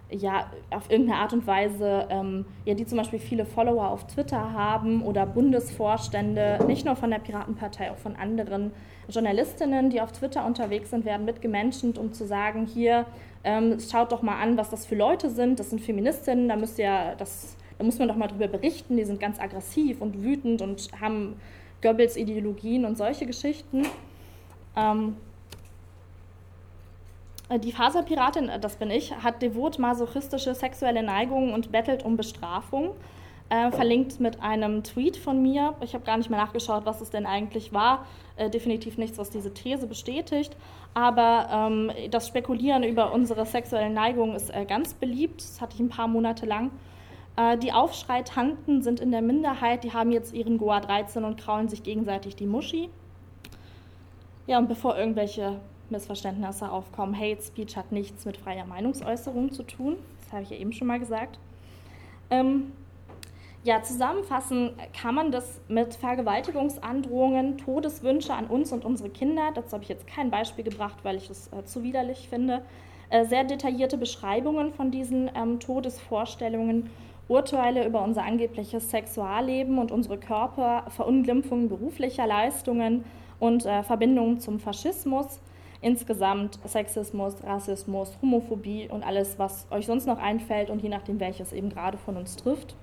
ja 0.09 0.49
auf 0.69 0.89
irgendeine 0.89 1.19
Art 1.19 1.33
und 1.33 1.45
Weise, 1.47 2.07
ähm, 2.09 2.45
ja, 2.65 2.73
die 2.73 2.85
zum 2.85 2.97
Beispiel 2.97 3.19
viele 3.19 3.45
Follower 3.45 3.89
auf 3.89 4.07
Twitter 4.07 4.53
haben 4.53 5.03
oder 5.03 5.25
Bundesvorstände, 5.25 6.59
nicht 6.67 6.85
nur 6.85 6.95
von 6.95 7.09
der 7.11 7.19
Piratenpartei, 7.19 7.91
auch 7.91 7.97
von 7.97 8.15
anderen 8.15 8.71
Journalistinnen, 9.09 9.89
die 9.89 10.01
auf 10.01 10.11
Twitter 10.11 10.45
unterwegs 10.45 10.89
sind, 10.89 11.05
werden 11.05 11.25
mitgemenschent, 11.25 11.97
um 11.97 12.13
zu 12.13 12.25
sagen, 12.25 12.65
hier, 12.65 13.05
ähm, 13.43 13.77
schaut 13.79 14.11
doch 14.11 14.21
mal 14.21 14.41
an, 14.41 14.57
was 14.57 14.69
das 14.69 14.85
für 14.85 14.95
Leute 14.95 15.29
sind, 15.29 15.59
das 15.59 15.69
sind 15.69 15.79
Feministinnen, 15.81 16.49
da 16.49 16.55
müsst 16.55 16.79
ihr 16.79 17.15
das, 17.17 17.55
da 17.77 17.83
muss 17.83 17.99
man 17.99 18.07
doch 18.07 18.15
mal 18.15 18.27
drüber 18.27 18.47
berichten, 18.47 18.97
die 18.97 19.05
sind 19.05 19.19
ganz 19.19 19.39
aggressiv 19.39 20.01
und 20.01 20.23
wütend 20.23 20.61
und 20.61 20.89
haben 20.99 21.35
Goebbels 21.81 22.17
Ideologien 22.17 22.85
und 22.85 22.97
solche 22.97 23.25
Geschichten. 23.25 23.85
Ähm, 24.75 25.17
äh, 25.17 25.26
die 27.55 27.71
Faserpiratin, 27.71 28.49
äh, 28.49 28.59
das 28.59 28.75
bin 28.75 28.89
ich, 28.89 29.15
hat 29.15 29.41
devot 29.41 29.79
masochistische 29.79 30.53
sexuelle 30.53 31.03
Neigungen 31.03 31.53
und 31.53 31.71
bettelt 31.71 32.03
um 32.03 32.17
Bestrafung. 32.17 32.95
Äh, 33.49 33.71
verlinkt 33.71 34.19
mit 34.19 34.41
einem 34.41 34.83
Tweet 34.83 35.15
von 35.15 35.41
mir. 35.41 35.73
Ich 35.79 35.93
habe 35.93 36.03
gar 36.03 36.17
nicht 36.17 36.29
mehr 36.29 36.39
nachgeschaut, 36.39 36.85
was 36.85 36.99
es 36.99 37.11
denn 37.11 37.25
eigentlich 37.25 37.71
war. 37.71 38.05
Äh, 38.35 38.49
definitiv 38.49 38.97
nichts, 38.97 39.17
was 39.17 39.29
diese 39.29 39.53
These 39.53 39.87
bestätigt. 39.87 40.57
Aber 40.93 41.47
ähm, 41.49 41.91
das 42.11 42.27
Spekulieren 42.27 42.83
über 42.83 43.13
unsere 43.13 43.45
sexuellen 43.45 43.93
Neigungen 43.93 44.35
ist 44.35 44.53
äh, 44.53 44.65
ganz 44.65 44.93
beliebt. 44.93 45.39
Das 45.39 45.61
hatte 45.61 45.75
ich 45.75 45.79
ein 45.79 45.87
paar 45.87 46.09
Monate 46.09 46.45
lang. 46.45 46.71
Äh, 47.37 47.57
die 47.57 47.71
Aufschreitanten 47.71 48.81
sind 48.81 48.99
in 48.99 49.11
der 49.11 49.21
Minderheit. 49.21 49.85
Die 49.85 49.93
haben 49.93 50.11
jetzt 50.11 50.33
ihren 50.33 50.57
Goa 50.57 50.81
13 50.81 51.23
und 51.23 51.37
kraulen 51.37 51.69
sich 51.69 51.83
gegenseitig 51.83 52.35
die 52.35 52.47
Muschi. 52.47 52.89
Ja, 54.45 54.57
und 54.57 54.67
bevor 54.67 54.97
irgendwelche 54.97 55.61
Missverständnisse 55.91 56.71
aufkommen. 56.71 57.17
Hate 57.17 57.41
Speech 57.41 57.77
hat 57.77 57.91
nichts 57.91 58.25
mit 58.25 58.37
freier 58.37 58.65
Meinungsäußerung 58.65 59.51
zu 59.51 59.63
tun. 59.63 59.97
Das 60.21 60.33
habe 60.33 60.43
ich 60.43 60.49
ja 60.49 60.57
eben 60.57 60.73
schon 60.73 60.87
mal 60.87 60.99
gesagt. 60.99 61.39
Ähm, 62.29 62.71
ja, 63.63 63.83
zusammenfassen 63.83 64.71
kann 64.99 65.15
man 65.15 65.31
das 65.31 65.59
mit 65.67 65.95
Vergewaltigungsandrohungen, 65.95 67.57
Todeswünsche 67.57 68.33
an 68.33 68.47
uns 68.47 68.71
und 68.71 68.85
unsere 68.85 69.09
Kinder. 69.09 69.51
Dazu 69.53 69.73
habe 69.73 69.83
ich 69.83 69.89
jetzt 69.89 70.07
kein 70.07 70.31
Beispiel 70.31 70.63
gebracht, 70.63 70.97
weil 71.03 71.17
ich 71.17 71.29
es 71.29 71.47
äh, 71.51 71.65
zu 71.65 71.83
widerlich 71.83 72.29
finde. 72.29 72.61
Äh, 73.09 73.25
sehr 73.25 73.43
detaillierte 73.43 73.97
Beschreibungen 73.97 74.71
von 74.73 74.91
diesen 74.91 75.29
ähm, 75.35 75.59
Todesvorstellungen, 75.59 76.89
Urteile 77.27 77.85
über 77.85 78.03
unser 78.03 78.23
angebliches 78.23 78.89
Sexualleben 78.89 79.79
und 79.79 79.91
unsere 79.91 80.17
Körper, 80.17 80.85
Verunglimpfungen 80.89 81.67
beruflicher 81.67 82.25
Leistungen 82.25 83.03
und 83.39 83.65
äh, 83.65 83.83
Verbindungen 83.83 84.39
zum 84.39 84.59
Faschismus 84.59 85.39
insgesamt 85.81 86.59
Sexismus, 86.67 87.43
Rassismus, 87.43 88.17
Homophobie 88.21 88.89
und 88.89 89.03
alles, 89.03 89.37
was 89.39 89.67
euch 89.71 89.85
sonst 89.85 90.07
noch 90.07 90.19
einfällt 90.19 90.69
und 90.69 90.81
je 90.81 90.89
nachdem, 90.89 91.19
welches 91.19 91.53
eben 91.53 91.69
gerade 91.69 91.97
von 91.97 92.17
uns 92.17 92.35
trifft. 92.35 92.75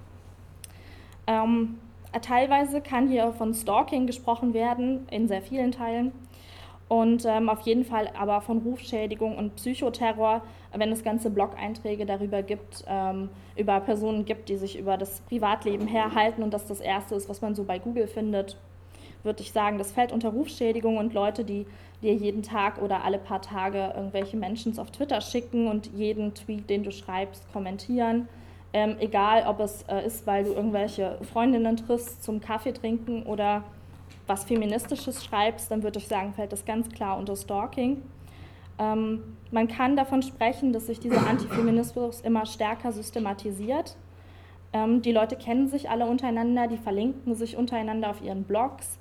Ähm, 1.27 1.79
teilweise 2.23 2.81
kann 2.81 3.09
hier 3.09 3.33
von 3.33 3.55
Stalking 3.55 4.07
gesprochen 4.07 4.55
werden, 4.55 5.07
in 5.11 5.29
sehr 5.29 5.43
vielen 5.43 5.73
Teilen. 5.73 6.13
Und 6.87 7.25
ähm, 7.25 7.49
auf 7.49 7.61
jeden 7.63 7.85
Fall 7.85 8.11
aber 8.17 8.43
von 8.43 8.59
Rufschädigung 8.59 9.39
und 9.39 9.57
Psychoterror, 9.57 10.43
wenn 10.77 10.93
es 10.93 11.03
ganze 11.03 11.31
Blog-Einträge 11.31 12.05
darüber 12.05 12.43
gibt, 12.43 12.85
ähm, 12.87 13.31
über 13.57 13.81
Personen 13.81 14.27
gibt, 14.27 14.51
die 14.51 14.57
sich 14.57 14.79
über 14.79 14.99
das 14.99 15.21
Privatleben 15.23 15.87
herhalten 15.87 16.43
und 16.43 16.53
das 16.53 16.67
das 16.67 16.81
Erste 16.81 17.15
ist, 17.15 17.29
was 17.29 17.41
man 17.41 17.55
so 17.55 17.65
bei 17.65 17.79
Google 17.79 18.07
findet 18.07 18.59
würde 19.25 19.43
ich 19.43 19.53
sagen, 19.53 19.79
das 19.79 19.93
fällt 19.93 20.13
unter 20.13 20.29
Rufschädigung 20.29 20.99
und 20.99 21.15
Leute, 21.15 21.45
die 21.45 21.67
dir 22.05 22.15
jeden 22.15 22.43
Tag 22.43 22.81
oder 22.81 23.03
alle 23.03 23.19
paar 23.19 23.43
Tage 23.43 23.93
irgendwelche 23.97 24.37
Menschen 24.37 24.79
auf 24.79 24.91
Twitter 24.91 25.21
schicken 25.21 25.67
und 25.67 25.87
jeden 25.95 26.35
Tweet, 26.35 26.71
den 26.71 26.85
du 26.85 26.93
schreibst, 26.93 27.51
kommentieren. 27.53 28.29
Ähm, 28.73 28.97
egal, 29.01 29.45
ob 29.47 29.61
es 29.61 29.83
äh, 29.89 30.05
ist, 30.07 30.27
weil 30.27 30.45
du 30.45 30.53
irgendwelche 30.53 31.19
Freundinnen 31.33 31.77
triffst 31.77 32.23
zum 32.23 32.41
Kaffee 32.41 32.73
trinken 32.73 33.23
oder 33.25 33.65
was 34.27 34.45
Feministisches 34.45 35.25
schreibst, 35.25 35.71
dann 35.71 35.83
würde 35.83 35.99
ich 35.99 36.09
sagen, 36.09 36.33
fällt 36.35 36.53
das 36.53 36.65
ganz 36.65 36.89
klar 36.89 37.19
unter 37.19 37.37
Stalking. 37.37 38.03
Ähm, 38.79 39.23
man 39.51 39.69
kann 39.69 39.97
davon 39.97 40.23
sprechen, 40.23 40.73
dass 40.73 40.87
sich 40.87 40.99
dieser 40.99 41.27
Antifeminismus 41.27 42.21
immer 42.21 42.47
stärker 42.47 42.93
systematisiert. 42.93 43.97
Ähm, 44.73 45.03
die 45.03 45.13
Leute 45.13 45.37
kennen 45.37 45.69
sich 45.69 45.89
alle 45.89 46.07
untereinander, 46.07 46.67
die 46.67 46.77
verlinken 46.77 47.35
sich 47.37 47.57
untereinander 47.57 48.11
auf 48.11 48.23
ihren 48.23 48.43
Blogs. 48.43 48.99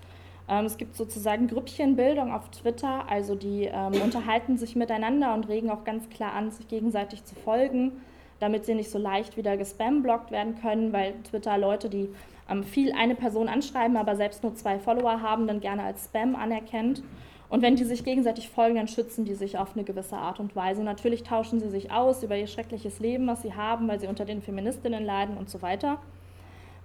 Ähm, 0.50 0.66
es 0.66 0.78
gibt 0.78 0.96
sozusagen 0.96 1.48
Grüppchenbildung 1.48 2.32
auf 2.32 2.50
Twitter, 2.50 3.10
also 3.10 3.36
die 3.36 3.70
ähm, 3.72 4.02
unterhalten 4.02 4.58
sich 4.58 4.76
miteinander 4.76 5.34
und 5.34 5.48
regen 5.48 5.70
auch 5.70 5.84
ganz 5.84 6.10
klar 6.10 6.34
an, 6.34 6.52
sich 6.52 6.68
gegenseitig 6.68 7.24
zu 7.24 7.36
folgen, 7.36 7.94
damit 8.40 8.66
sie 8.66 8.76
nicht 8.76 8.92
so 8.92 8.98
leicht 8.98 9.38
wieder 9.38 9.56
gespamblockt 9.56 10.32
werden 10.32 10.56
können, 10.60 10.92
weil 10.92 11.14
Twitter 11.24 11.58
Leute, 11.58 11.90
die 11.90 12.10
ähm, 12.50 12.64
viel 12.64 12.92
eine 12.92 13.16
Person 13.16 13.48
anschreiben, 13.48 13.96
aber 13.96 14.16
selbst 14.16 14.44
nur 14.44 14.56
zwei 14.56 14.80
Follower 14.80 15.22
haben, 15.22 15.48
dann 15.48 15.62
gerne 15.62 15.84
als 15.84 16.06
Spam 16.06 16.36
anerkennt. 16.36 17.04
Und 17.50 17.62
wenn 17.62 17.76
die 17.76 17.84
sich 17.84 18.04
gegenseitig 18.04 18.50
folgen, 18.50 18.76
dann 18.76 18.88
schützen 18.88 19.26
die 19.26 19.36
sich 19.36 19.60
auf 19.60 19.76
eine 19.76 19.84
gewisse 19.84 20.18
Art 20.18 20.40
und 20.40 20.56
Weise. 20.56 20.84
Natürlich 20.84 21.24
tauschen 21.24 21.60
sie 21.60 21.70
sich 21.70 21.92
aus 21.92 22.24
über 22.24 22.36
ihr 22.36 22.48
schreckliches 22.48 23.00
Leben, 23.00 23.28
was 23.28 23.44
sie 23.44 23.54
haben, 23.54 23.88
weil 23.88 24.00
sie 24.00 24.08
unter 24.08 24.26
den 24.26 24.42
Feministinnen 24.42 25.06
leiden 25.06 25.38
und 25.38 25.50
so 25.50 25.62
weiter. 25.62 26.00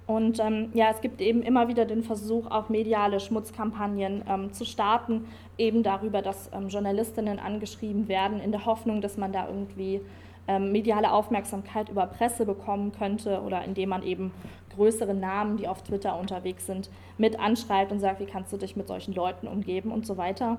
Und 0.08 0.40
ähm, 0.40 0.70
ja, 0.72 0.88
es 0.90 1.02
gibt 1.02 1.20
eben 1.20 1.42
immer 1.42 1.68
wieder 1.68 1.84
den 1.84 2.02
Versuch, 2.02 2.50
auch 2.50 2.70
mediale 2.70 3.20
Schmutzkampagnen 3.20 4.24
ähm, 4.26 4.54
zu 4.54 4.64
starten, 4.64 5.26
eben 5.58 5.82
darüber, 5.82 6.22
dass 6.22 6.50
ähm, 6.54 6.68
Journalistinnen 6.68 7.38
angeschrieben 7.38 8.08
werden, 8.08 8.40
in 8.40 8.50
der 8.50 8.64
Hoffnung, 8.64 9.02
dass 9.02 9.18
man 9.18 9.32
da 9.32 9.46
irgendwie 9.46 10.00
ähm, 10.46 10.72
mediale 10.72 11.12
Aufmerksamkeit 11.12 11.90
über 11.90 12.06
Presse 12.06 12.46
bekommen 12.46 12.90
könnte 12.92 13.42
oder 13.42 13.62
indem 13.66 13.90
man 13.90 14.02
eben 14.02 14.32
größere 14.74 15.12
Namen, 15.12 15.58
die 15.58 15.68
auf 15.68 15.82
Twitter 15.82 16.18
unterwegs 16.18 16.64
sind, 16.64 16.88
mit 17.18 17.38
anschreibt 17.38 17.92
und 17.92 18.00
sagt, 18.00 18.20
wie 18.20 18.26
kannst 18.26 18.50
du 18.50 18.56
dich 18.56 18.76
mit 18.76 18.88
solchen 18.88 19.12
Leuten 19.12 19.46
umgeben 19.46 19.92
und 19.92 20.06
so 20.06 20.16
weiter. 20.16 20.56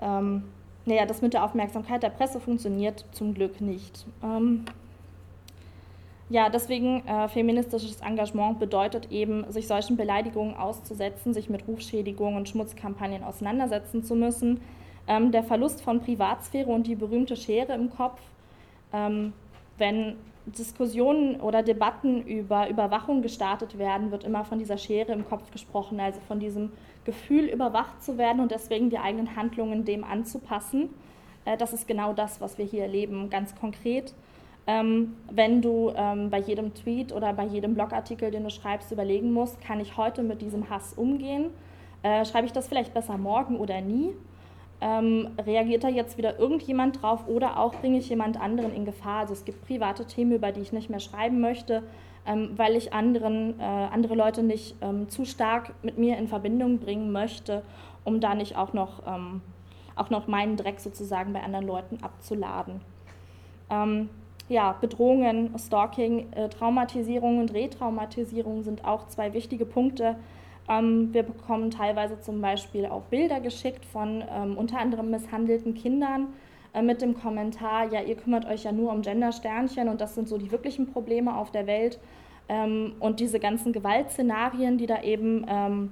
Ähm, 0.00 0.44
naja, 0.86 1.04
das 1.04 1.20
mit 1.20 1.34
der 1.34 1.44
Aufmerksamkeit 1.44 2.02
der 2.02 2.08
Presse 2.08 2.40
funktioniert 2.40 3.04
zum 3.12 3.34
Glück 3.34 3.60
nicht. 3.60 4.06
Ja, 6.30 6.50
deswegen 6.50 7.06
äh, 7.06 7.28
feministisches 7.28 8.00
Engagement 8.02 8.58
bedeutet 8.58 9.10
eben, 9.10 9.50
sich 9.50 9.66
solchen 9.66 9.96
Beleidigungen 9.96 10.54
auszusetzen, 10.54 11.32
sich 11.32 11.48
mit 11.48 11.66
Rufschädigungen 11.66 12.36
und 12.36 12.48
Schmutzkampagnen 12.48 13.24
auseinandersetzen 13.24 14.04
zu 14.04 14.14
müssen. 14.14 14.60
Ähm, 15.06 15.32
der 15.32 15.42
Verlust 15.42 15.80
von 15.80 16.00
Privatsphäre 16.00 16.70
und 16.70 16.86
die 16.86 16.96
berühmte 16.96 17.34
Schere 17.34 17.72
im 17.72 17.88
Kopf, 17.88 18.20
ähm, 18.92 19.32
wenn 19.78 20.16
Diskussionen 20.44 21.40
oder 21.40 21.62
Debatten 21.62 22.22
über 22.22 22.68
Überwachung 22.68 23.22
gestartet 23.22 23.78
werden, 23.78 24.10
wird 24.10 24.24
immer 24.24 24.44
von 24.44 24.58
dieser 24.58 24.76
Schere 24.76 25.12
im 25.12 25.26
Kopf 25.26 25.50
gesprochen, 25.50 25.98
also 25.98 26.20
von 26.28 26.40
diesem 26.40 26.72
Gefühl, 27.04 27.46
überwacht 27.46 28.02
zu 28.02 28.18
werden 28.18 28.40
und 28.40 28.50
deswegen 28.50 28.90
die 28.90 28.98
eigenen 28.98 29.34
Handlungen 29.34 29.86
dem 29.86 30.04
anzupassen. 30.04 30.90
Äh, 31.46 31.56
das 31.56 31.72
ist 31.72 31.88
genau 31.88 32.12
das, 32.12 32.42
was 32.42 32.58
wir 32.58 32.66
hier 32.66 32.82
erleben, 32.82 33.30
ganz 33.30 33.54
konkret 33.54 34.12
ähm, 34.68 35.16
wenn 35.30 35.62
du 35.62 35.92
ähm, 35.96 36.28
bei 36.28 36.38
jedem 36.38 36.74
Tweet 36.74 37.14
oder 37.14 37.32
bei 37.32 37.46
jedem 37.46 37.72
Blogartikel, 37.72 38.30
den 38.30 38.44
du 38.44 38.50
schreibst, 38.50 38.92
überlegen 38.92 39.32
musst, 39.32 39.62
kann 39.62 39.80
ich 39.80 39.96
heute 39.96 40.22
mit 40.22 40.42
diesem 40.42 40.68
Hass 40.68 40.92
umgehen? 40.92 41.46
Äh, 42.02 42.26
schreibe 42.26 42.46
ich 42.46 42.52
das 42.52 42.68
vielleicht 42.68 42.92
besser 42.92 43.16
morgen 43.16 43.56
oder 43.56 43.80
nie? 43.80 44.10
Ähm, 44.82 45.30
reagiert 45.38 45.84
da 45.84 45.88
jetzt 45.88 46.18
wieder 46.18 46.38
irgendjemand 46.38 47.02
drauf 47.02 47.26
oder 47.28 47.58
auch 47.58 47.76
bringe 47.76 47.96
ich 47.96 48.10
jemand 48.10 48.38
anderen 48.38 48.74
in 48.74 48.84
Gefahr? 48.84 49.20
Also 49.20 49.32
es 49.32 49.46
gibt 49.46 49.66
private 49.66 50.04
Themen, 50.04 50.32
über 50.32 50.52
die 50.52 50.60
ich 50.60 50.70
nicht 50.70 50.90
mehr 50.90 51.00
schreiben 51.00 51.40
möchte, 51.40 51.82
ähm, 52.26 52.50
weil 52.56 52.76
ich 52.76 52.92
anderen, 52.92 53.58
äh, 53.58 53.62
andere 53.62 54.14
Leute 54.16 54.42
nicht 54.42 54.76
ähm, 54.82 55.08
zu 55.08 55.24
stark 55.24 55.72
mit 55.82 55.96
mir 55.96 56.18
in 56.18 56.28
Verbindung 56.28 56.78
bringen 56.78 57.10
möchte, 57.10 57.62
um 58.04 58.20
da 58.20 58.34
nicht 58.34 58.58
auch 58.58 58.74
noch, 58.74 59.02
ähm, 59.06 59.40
auch 59.96 60.10
noch 60.10 60.26
meinen 60.26 60.56
Dreck 60.58 60.78
sozusagen 60.78 61.32
bei 61.32 61.42
anderen 61.42 61.66
Leuten 61.66 62.00
abzuladen. 62.02 62.82
Ja, 64.48 64.72
Bedrohungen, 64.80 65.50
Stalking, 65.58 66.32
äh, 66.32 66.48
Traumatisierung 66.48 67.38
und 67.38 67.52
Retraumatisierung 67.52 68.62
sind 68.62 68.84
auch 68.84 69.06
zwei 69.08 69.32
wichtige 69.32 69.66
Punkte, 69.66 70.16
Ähm, 70.68 71.14
wir 71.14 71.22
bekommen 71.22 71.70
teilweise 71.70 72.20
zum 72.20 72.40
Beispiel 72.40 72.86
auch 72.86 73.02
Bilder 73.04 73.40
geschickt 73.40 73.84
von 73.86 74.22
ähm, 74.30 74.56
unter 74.58 74.78
anderem 74.78 75.10
misshandelten 75.10 75.74
Kindern 75.74 76.28
äh, 76.74 76.82
mit 76.82 77.00
dem 77.00 77.14
Kommentar, 77.14 77.90
ja, 77.90 78.02
ihr 78.02 78.16
kümmert 78.16 78.44
euch 78.46 78.64
ja 78.64 78.72
nur 78.72 78.92
um 78.92 79.02
Gendersternchen 79.02 79.88
und 79.88 80.00
das 80.00 80.14
sind 80.14 80.28
so 80.28 80.36
die 80.36 80.50
wirklichen 80.52 80.92
Probleme 80.92 81.36
auf 81.36 81.50
der 81.50 81.66
Welt. 81.66 81.98
Ähm, 82.50 82.92
und 83.00 83.20
diese 83.20 83.40
ganzen 83.40 83.72
Gewaltszenarien, 83.72 84.78
die 84.78 84.86
da 84.86 85.02
eben 85.02 85.44
ähm, 85.48 85.90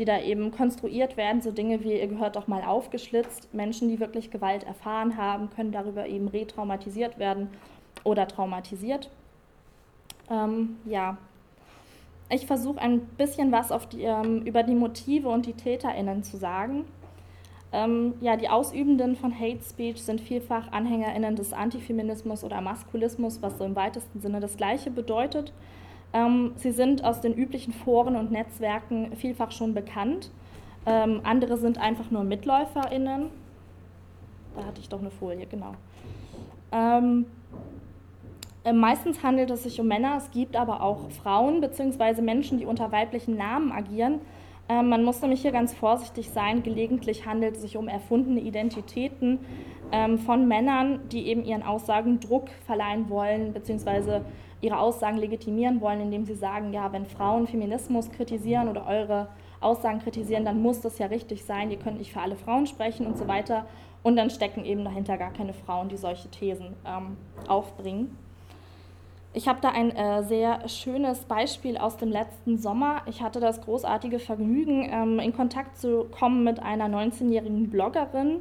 die 0.00 0.06
da 0.06 0.18
eben 0.18 0.50
konstruiert 0.50 1.18
werden, 1.18 1.42
so 1.42 1.52
Dinge 1.52 1.84
wie, 1.84 2.00
ihr 2.00 2.06
gehört 2.06 2.34
doch 2.34 2.48
mal 2.48 2.62
aufgeschlitzt, 2.62 3.52
Menschen, 3.52 3.90
die 3.90 4.00
wirklich 4.00 4.30
Gewalt 4.30 4.64
erfahren 4.64 5.18
haben, 5.18 5.50
können 5.50 5.72
darüber 5.72 6.06
eben 6.06 6.26
retraumatisiert 6.26 7.18
werden 7.18 7.50
oder 8.02 8.26
traumatisiert. 8.26 9.10
Ähm, 10.30 10.78
ja, 10.86 11.18
ich 12.30 12.46
versuche 12.46 12.80
ein 12.80 13.00
bisschen 13.18 13.52
was 13.52 13.68
die, 13.88 14.04
ähm, 14.04 14.40
über 14.46 14.62
die 14.62 14.74
Motive 14.74 15.28
und 15.28 15.44
die 15.44 15.52
TäterInnen 15.52 16.22
zu 16.22 16.38
sagen. 16.38 16.86
Ähm, 17.70 18.14
ja, 18.22 18.38
die 18.38 18.48
Ausübenden 18.48 19.16
von 19.16 19.38
Hate 19.38 19.62
Speech 19.62 20.02
sind 20.02 20.22
vielfach 20.22 20.72
AnhängerInnen 20.72 21.36
des 21.36 21.52
Antifeminismus 21.52 22.42
oder 22.42 22.62
Maskulismus, 22.62 23.42
was 23.42 23.58
so 23.58 23.64
im 23.64 23.76
weitesten 23.76 24.22
Sinne 24.22 24.40
das 24.40 24.56
Gleiche 24.56 24.90
bedeutet. 24.90 25.52
Ähm, 26.12 26.52
sie 26.56 26.72
sind 26.72 27.04
aus 27.04 27.20
den 27.20 27.34
üblichen 27.34 27.72
Foren 27.72 28.16
und 28.16 28.32
Netzwerken 28.32 29.14
vielfach 29.16 29.52
schon 29.52 29.74
bekannt. 29.74 30.30
Ähm, 30.86 31.20
andere 31.24 31.56
sind 31.56 31.78
einfach 31.78 32.10
nur 32.10 32.24
MitläuferInnen. 32.24 33.26
Da 34.56 34.64
hatte 34.64 34.80
ich 34.80 34.88
doch 34.88 35.00
eine 35.00 35.10
Folie, 35.10 35.46
genau. 35.46 35.74
Ähm, 36.72 37.26
äh, 38.64 38.72
meistens 38.72 39.22
handelt 39.22 39.50
es 39.50 39.62
sich 39.62 39.80
um 39.80 39.86
Männer, 39.86 40.16
es 40.16 40.30
gibt 40.32 40.56
aber 40.56 40.82
auch 40.82 41.10
Frauen 41.10 41.60
bzw. 41.60 42.20
Menschen, 42.22 42.58
die 42.58 42.66
unter 42.66 42.90
weiblichen 42.90 43.36
Namen 43.36 43.72
agieren. 43.72 44.20
Man 44.68 45.02
muss 45.02 45.20
nämlich 45.20 45.42
hier 45.42 45.50
ganz 45.50 45.74
vorsichtig 45.74 46.30
sein. 46.30 46.62
Gelegentlich 46.62 47.26
handelt 47.26 47.56
es 47.56 47.62
sich 47.62 47.76
um 47.76 47.88
erfundene 47.88 48.38
Identitäten 48.38 49.40
von 50.24 50.46
Männern, 50.46 51.00
die 51.10 51.26
eben 51.26 51.44
ihren 51.44 51.64
Aussagen 51.64 52.20
Druck 52.20 52.50
verleihen 52.66 53.10
wollen 53.10 53.52
bzw 53.52 54.20
ihre 54.60 54.78
Aussagen 54.78 55.16
legitimieren 55.16 55.80
wollen, 55.80 56.00
indem 56.00 56.24
sie 56.24 56.34
sagen, 56.34 56.72
ja, 56.72 56.92
wenn 56.92 57.06
Frauen 57.06 57.46
Feminismus 57.46 58.10
kritisieren 58.10 58.68
oder 58.68 58.86
eure 58.86 59.28
Aussagen 59.60 60.00
kritisieren, 60.00 60.44
dann 60.44 60.62
muss 60.62 60.80
das 60.80 60.98
ja 60.98 61.06
richtig 61.06 61.44
sein, 61.44 61.70
ihr 61.70 61.78
könnt 61.78 61.98
nicht 61.98 62.12
für 62.12 62.20
alle 62.20 62.36
Frauen 62.36 62.66
sprechen 62.66 63.06
und 63.06 63.18
so 63.18 63.28
weiter. 63.28 63.66
Und 64.02 64.16
dann 64.16 64.30
stecken 64.30 64.64
eben 64.64 64.84
dahinter 64.84 65.18
gar 65.18 65.32
keine 65.32 65.52
Frauen, 65.52 65.88
die 65.88 65.96
solche 65.96 66.28
Thesen 66.30 66.74
ähm, 66.86 67.16
aufbringen. 67.46 68.16
Ich 69.32 69.46
habe 69.46 69.60
da 69.60 69.68
ein 69.68 69.94
äh, 69.94 70.24
sehr 70.24 70.68
schönes 70.68 71.20
Beispiel 71.20 71.76
aus 71.76 71.96
dem 71.96 72.10
letzten 72.10 72.58
Sommer. 72.58 73.02
Ich 73.06 73.22
hatte 73.22 73.38
das 73.38 73.60
großartige 73.60 74.18
Vergnügen, 74.18 74.88
ähm, 74.90 75.20
in 75.20 75.32
Kontakt 75.32 75.78
zu 75.78 76.06
kommen 76.10 76.42
mit 76.42 76.60
einer 76.60 76.86
19-jährigen 76.86 77.70
Bloggerin, 77.70 78.40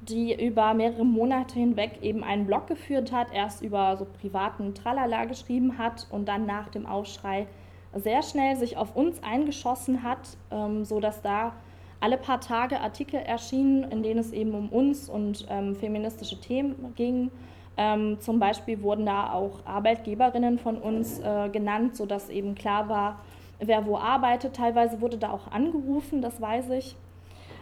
die 0.00 0.34
über 0.44 0.72
mehrere 0.74 1.04
Monate 1.04 1.58
hinweg 1.58 1.98
eben 2.02 2.24
einen 2.24 2.46
Blog 2.46 2.66
geführt 2.66 3.12
hat, 3.12 3.32
erst 3.32 3.62
über 3.62 3.96
so 3.96 4.06
privaten 4.06 4.74
Tralala 4.74 5.26
geschrieben 5.26 5.78
hat 5.78 6.06
und 6.10 6.26
dann 6.26 6.46
nach 6.46 6.68
dem 6.68 6.86
Aufschrei 6.86 7.46
sehr 7.94 8.22
schnell 8.22 8.56
sich 8.56 8.76
auf 8.76 8.96
uns 8.96 9.22
eingeschossen 9.22 10.02
hat, 10.02 10.36
ähm, 10.50 10.84
sodass 10.84 11.20
da 11.22 11.52
alle 11.98 12.16
paar 12.16 12.40
Tage 12.40 12.80
Artikel 12.80 13.16
erschienen, 13.20 13.84
in 13.90 14.02
denen 14.02 14.20
es 14.20 14.32
eben 14.32 14.54
um 14.54 14.70
uns 14.70 15.08
und 15.08 15.46
ähm, 15.50 15.76
feministische 15.76 16.40
Themen 16.40 16.94
ging. 16.96 17.30
Ähm, 17.76 18.18
zum 18.20 18.38
Beispiel 18.38 18.80
wurden 18.82 19.04
da 19.04 19.32
auch 19.32 19.66
Arbeitgeberinnen 19.66 20.58
von 20.58 20.78
uns 20.78 21.20
äh, 21.20 21.50
genannt, 21.50 21.96
sodass 21.96 22.30
eben 22.30 22.54
klar 22.54 22.88
war, 22.88 23.20
wer 23.58 23.84
wo 23.86 23.98
arbeitet. 23.98 24.56
Teilweise 24.56 25.02
wurde 25.02 25.18
da 25.18 25.30
auch 25.30 25.48
angerufen, 25.50 26.22
das 26.22 26.40
weiß 26.40 26.70
ich 26.70 26.96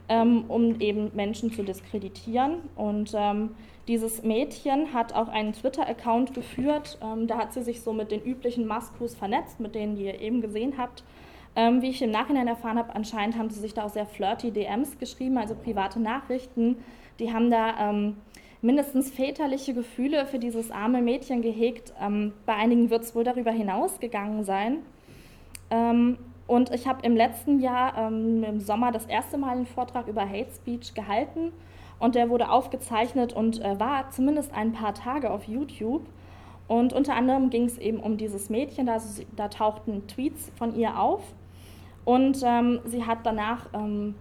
ähm, 0.09 0.45
um 0.49 0.81
eben 0.81 1.11
Menschen 1.15 1.53
zu 1.53 1.63
diskreditieren. 1.63 2.63
Und 2.77 3.13
ähm, 3.15 3.51
dieses 3.87 4.23
Mädchen 4.23 4.93
hat 4.93 5.15
auch 5.15 5.29
einen 5.29 5.53
Twitter-Account 5.53 6.35
geführt. 6.35 6.99
Ähm, 7.03 7.27
da 7.27 7.39
hat 7.39 7.53
sie 7.53 7.63
sich 7.63 7.83
so 7.83 7.93
mit 7.93 8.11
den 8.11 8.23
üblichen 8.23 8.67
Maskus 8.67 9.15
vernetzt, 9.15 9.61
mit 9.61 9.75
denen 9.75 9.97
ihr 9.97 10.21
eben 10.21 10.41
gesehen 10.41 10.75
habt. 10.79 11.05
Ähm, 11.57 11.83
wie 11.83 11.91
ich 11.91 12.03
im 12.03 12.11
Nachhinein 12.11 12.47
erfahren 12.47 12.79
habe, 12.79 12.95
anscheinend 12.95 13.37
haben 13.37 13.51
sie 13.51 13.61
sich 13.61 13.75
da 13.75 13.85
auch 13.85 13.91
sehr 13.91 14.07
flirty 14.07 14.51
DMs 14.51 14.99
geschrieben, 14.99 15.39
also 15.39 15.55
private 15.55 15.99
Nachrichten. 16.01 16.77
Die 17.19 17.33
haben 17.33 17.51
da 17.51 17.91
ähm, 17.91 18.17
mindestens 18.63 19.11
väterliche 19.11 19.75
Gefühle 19.75 20.27
für 20.27 20.39
dieses 20.39 20.71
arme 20.71 21.03
Mädchen 21.03 21.43
gehegt. 21.43 21.93
Ähm, 22.01 22.33
bei 22.47 22.55
einigen 22.55 22.91
wird 22.91 23.05
es 23.05 23.15
wohl 23.15 23.25
darüber 23.25 23.51
hinausgegangen 23.51 24.45
sein. 24.45 24.79
Ähm, 25.71 26.19
und 26.49 26.75
ich 26.75 26.89
habe 26.89 27.05
im 27.07 27.15
letzten 27.15 27.61
Jahr 27.61 27.97
ähm, 27.97 28.43
im 28.43 28.59
Sommer 28.59 28.91
das 28.91 29.05
erste 29.05 29.37
Mal 29.37 29.51
einen 29.51 29.67
Vortrag 29.67 30.09
über 30.09 30.23
Hate 30.23 30.51
Speech 30.51 30.95
gehalten. 30.95 31.53
Und 31.99 32.15
der 32.15 32.31
wurde 32.31 32.51
aufgezeichnet 32.51 33.35
und 33.35 33.61
äh, 33.61 33.79
war 33.79 34.09
zumindest 34.11 34.55
ein 34.55 34.73
paar 34.73 34.95
Tage 34.95 35.31
auf 35.31 35.45
YouTube. 35.45 36.07
Und 36.67 36.95
unter 36.95 37.15
anderem 37.15 37.51
ging 37.51 37.67
es 37.67 37.77
eben 37.77 38.01
um 38.01 38.17
dieses 38.17 38.49
Mädchen, 38.49 38.87
da, 38.87 38.99
da, 39.37 39.49
tauchten 39.49 40.07
Tweets 40.07 40.51
von 40.57 40.75
ihr 40.75 40.99
auf. 40.99 41.23
Und 42.07 42.41
ähm, 42.43 42.81
sie 42.87 43.05
hat 43.05 43.19
danach 43.25 43.67
ähm, 43.75 44.15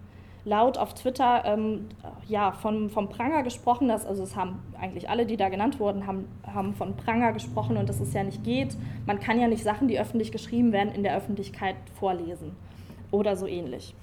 laut 0.48 0.78
auf 0.78 0.94
Twitter 0.94 1.42
ähm, 1.44 1.88
ja, 2.26 2.52
von, 2.52 2.90
vom 2.90 3.08
Pranger 3.08 3.42
gesprochen. 3.42 3.88
Dass, 3.88 4.06
also 4.06 4.22
es 4.22 4.34
haben 4.34 4.60
eigentlich 4.80 5.08
alle, 5.08 5.26
die 5.26 5.36
da 5.36 5.48
genannt 5.48 5.78
wurden, 5.78 6.06
haben, 6.06 6.26
haben 6.46 6.74
von 6.74 6.96
Pranger 6.96 7.32
gesprochen 7.32 7.76
und 7.76 7.88
dass 7.88 8.00
es 8.00 8.14
ja 8.14 8.24
nicht 8.24 8.42
geht. 8.42 8.76
Man 9.06 9.20
kann 9.20 9.38
ja 9.38 9.46
nicht 9.46 9.62
Sachen, 9.62 9.88
die 9.88 10.00
öffentlich 10.00 10.32
geschrieben 10.32 10.72
werden, 10.72 10.94
in 10.94 11.02
der 11.02 11.16
Öffentlichkeit 11.16 11.76
vorlesen 11.94 12.56
oder 13.10 13.36
so 13.36 13.46
ähnlich. 13.46 13.94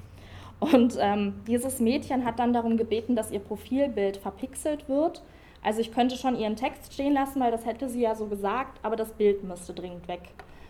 Und 0.60 0.98
ähm, 1.00 1.34
dieses 1.48 1.80
Mädchen 1.80 2.24
hat 2.24 2.40
dann 2.40 2.54
darum 2.54 2.78
gebeten, 2.78 3.16
dass 3.16 3.32
ihr 3.32 3.40
Profilbild 3.40 4.18
verpixelt 4.18 4.88
wird. 4.88 5.22
Also 5.62 5.82
ich 5.82 5.92
könnte 5.92 6.16
schon 6.16 6.38
ihren 6.38 6.56
Text 6.56 6.94
stehen 6.94 7.14
lassen, 7.14 7.42
weil 7.42 7.52
das 7.52 7.66
hätte 7.66 7.90
sie 7.90 8.02
ja 8.02 8.16
so 8.16 8.28
gesagt, 8.28 8.80
aber 8.84 8.96
das 8.96 9.12
Bild 9.12 9.44
müsste 9.44 9.74
dringend 9.74 10.08
weg, 10.08 10.22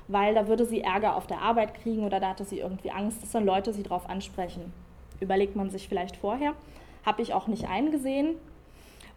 weil 0.08 0.34
da 0.34 0.48
würde 0.48 0.66
sie 0.66 0.82
Ärger 0.82 1.16
auf 1.16 1.28
der 1.28 1.42
Arbeit 1.42 1.76
kriegen 1.76 2.04
oder 2.04 2.20
da 2.20 2.30
hatte 2.30 2.46
sie 2.46 2.60
irgendwie 2.60 2.92
Angst, 2.92 3.22
dass 3.22 3.32
dann 3.32 3.46
Leute 3.46 3.74
sie 3.74 3.84
darauf 3.84 4.10
ansprechen 4.10 4.74
überlegt 5.20 5.56
man 5.56 5.70
sich 5.70 5.88
vielleicht 5.88 6.18
vorher. 6.18 6.54
Habe 7.06 7.22
ich 7.22 7.34
auch 7.34 7.48
nicht 7.48 7.68
eingesehen. 7.68 8.36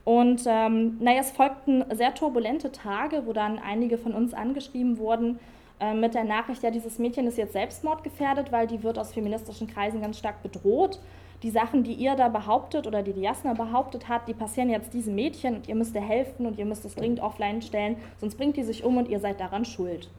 Und 0.05 0.45
ähm, 0.47 0.97
naja, 1.01 1.21
es 1.21 1.31
folgten 1.31 1.85
sehr 1.95 2.15
turbulente 2.15 2.73
Tage, 2.73 3.23
wo 3.27 3.33
dann 3.33 3.59
einige 3.59 3.99
von 3.99 4.15
uns 4.15 4.33
angeschrieben 4.33 4.99
wurden 4.99 5.39
äh, 5.81 5.95
mit 5.95 6.15
der 6.15 6.25
Nachricht, 6.25 6.63
ja, 6.63 6.71
dieses 6.71 6.99
Mädchen 6.99 7.27
ist 7.27 7.39
jetzt 7.39 7.53
selbstmordgefährdet, 7.53 8.51
weil 8.51 8.67
die 8.67 8.83
wird 8.83 8.99
aus 8.99 9.13
feministischen 9.13 9.67
Kreisen 9.67 10.01
ganz 10.01 10.19
stark 10.19 10.43
bedroht. 10.43 10.99
Die 11.43 11.51
Sachen, 11.51 11.85
die 11.85 11.93
ihr 11.93 12.17
da 12.17 12.29
behauptet 12.29 12.89
oder 12.89 13.03
die 13.03 13.13
die 13.13 13.21
Jasna 13.21 13.55
behauptet 13.55 14.09
hat, 14.09 14.27
die 14.27 14.35
passieren 14.35 14.71
jetzt 14.71 14.93
diesem 14.93 15.15
Mädchen 15.15 15.55
und 15.55 15.69
ihr 15.69 15.77
müsst 15.77 15.95
ihr 15.95 16.01
helfen 16.01 16.47
und 16.47 16.59
ihr 16.59 16.65
müsst 16.65 16.85
es 16.85 16.97
dringend 16.97 17.21
offline 17.21 17.63
stellen, 17.63 17.97
sonst 18.19 18.37
bringt 18.37 18.57
die 18.57 18.65
sich 18.65 18.83
um 18.83 18.97
und 18.97 19.09
ihr 19.09 19.21
seid 19.21 19.39
daran 19.39 19.65
schuld. 19.65 20.11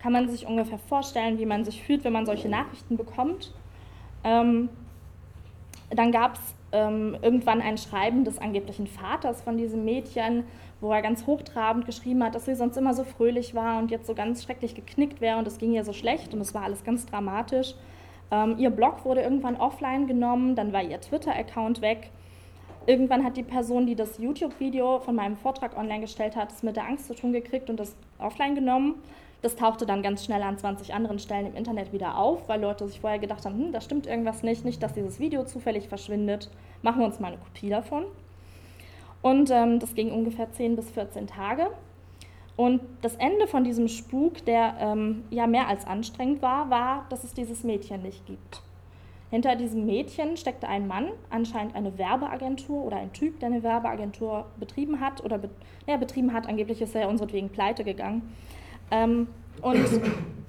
Kann 0.00 0.12
man 0.12 0.28
sich 0.28 0.46
ungefähr 0.46 0.78
vorstellen, 0.78 1.38
wie 1.38 1.46
man 1.46 1.64
sich 1.64 1.82
fühlt, 1.82 2.04
wenn 2.04 2.12
man 2.12 2.24
solche 2.24 2.48
Nachrichten 2.48 2.96
bekommt? 2.96 3.52
Ähm, 4.22 4.68
dann 5.90 6.12
gab 6.12 6.34
es 6.34 6.40
ähm, 6.72 7.16
irgendwann 7.20 7.60
ein 7.60 7.78
Schreiben 7.78 8.24
des 8.24 8.38
angeblichen 8.38 8.86
Vaters 8.86 9.42
von 9.42 9.56
diesem 9.56 9.84
Mädchen, 9.84 10.44
wo 10.80 10.92
er 10.92 11.02
ganz 11.02 11.26
hochtrabend 11.26 11.84
geschrieben 11.84 12.22
hat, 12.24 12.34
dass 12.34 12.46
sie 12.46 12.54
sonst 12.54 12.76
immer 12.76 12.94
so 12.94 13.04
fröhlich 13.04 13.54
war 13.54 13.78
und 13.78 13.90
jetzt 13.90 14.06
so 14.06 14.14
ganz 14.14 14.44
schrecklich 14.44 14.74
geknickt 14.74 15.20
wäre 15.20 15.38
und 15.38 15.46
es 15.46 15.58
ging 15.58 15.72
ihr 15.72 15.84
so 15.84 15.92
schlecht 15.92 16.32
und 16.32 16.40
es 16.40 16.54
war 16.54 16.62
alles 16.62 16.84
ganz 16.84 17.06
dramatisch. 17.06 17.74
Ähm, 18.30 18.56
ihr 18.58 18.70
Blog 18.70 19.04
wurde 19.04 19.22
irgendwann 19.22 19.56
offline 19.56 20.06
genommen, 20.06 20.54
dann 20.54 20.72
war 20.72 20.82
ihr 20.82 21.00
Twitter-Account 21.00 21.82
weg. 21.82 22.10
Irgendwann 22.86 23.24
hat 23.24 23.36
die 23.36 23.42
Person, 23.42 23.86
die 23.86 23.94
das 23.94 24.18
YouTube-Video 24.18 25.00
von 25.00 25.14
meinem 25.14 25.36
Vortrag 25.36 25.76
online 25.76 26.00
gestellt 26.00 26.34
hat, 26.34 26.52
es 26.52 26.62
mit 26.62 26.76
der 26.76 26.86
Angst 26.86 27.08
zu 27.08 27.14
tun 27.14 27.32
gekriegt 27.32 27.68
und 27.68 27.78
das 27.78 27.94
offline 28.18 28.54
genommen. 28.54 28.94
Das 29.42 29.56
tauchte 29.56 29.86
dann 29.86 30.02
ganz 30.02 30.24
schnell 30.24 30.42
an 30.42 30.58
20 30.58 30.92
anderen 30.92 31.18
Stellen 31.18 31.46
im 31.46 31.54
Internet 31.54 31.92
wieder 31.92 32.18
auf, 32.18 32.48
weil 32.48 32.60
Leute 32.60 32.86
sich 32.86 33.00
vorher 33.00 33.18
gedacht 33.18 33.44
haben, 33.44 33.58
hm, 33.58 33.72
da 33.72 33.80
stimmt 33.80 34.06
irgendwas 34.06 34.42
nicht, 34.42 34.64
nicht, 34.64 34.82
dass 34.82 34.92
dieses 34.92 35.18
Video 35.18 35.44
zufällig 35.44 35.88
verschwindet, 35.88 36.50
machen 36.82 37.00
wir 37.00 37.06
uns 37.06 37.20
mal 37.20 37.28
eine 37.28 37.38
Kopie 37.38 37.70
davon. 37.70 38.04
Und 39.22 39.50
ähm, 39.50 39.78
das 39.78 39.94
ging 39.94 40.12
ungefähr 40.12 40.50
10 40.50 40.76
bis 40.76 40.90
14 40.90 41.26
Tage. 41.26 41.68
Und 42.56 42.82
das 43.00 43.16
Ende 43.16 43.46
von 43.46 43.64
diesem 43.64 43.88
Spuk, 43.88 44.44
der 44.44 44.74
ähm, 44.78 45.24
ja 45.30 45.46
mehr 45.46 45.68
als 45.68 45.86
anstrengend 45.86 46.42
war, 46.42 46.68
war, 46.68 47.06
dass 47.08 47.24
es 47.24 47.32
dieses 47.32 47.64
Mädchen 47.64 48.02
nicht 48.02 48.26
gibt. 48.26 48.62
Hinter 49.30 49.54
diesem 49.54 49.86
Mädchen 49.86 50.36
steckte 50.36 50.68
ein 50.68 50.88
Mann, 50.88 51.06
anscheinend 51.30 51.76
eine 51.76 51.96
Werbeagentur 51.96 52.84
oder 52.84 52.96
ein 52.96 53.12
Typ, 53.12 53.38
der 53.38 53.48
eine 53.48 53.62
Werbeagentur 53.62 54.46
betrieben 54.58 55.00
hat 55.00 55.24
oder 55.24 55.38
be 55.38 55.48
ja, 55.86 55.96
betrieben 55.96 56.32
hat. 56.32 56.48
Angeblich 56.48 56.82
ist 56.82 56.94
er 56.96 57.08
unseretwegen 57.08 57.48
pleite 57.48 57.84
gegangen. 57.84 58.34
Ähm, 58.90 59.28
und 59.62 59.86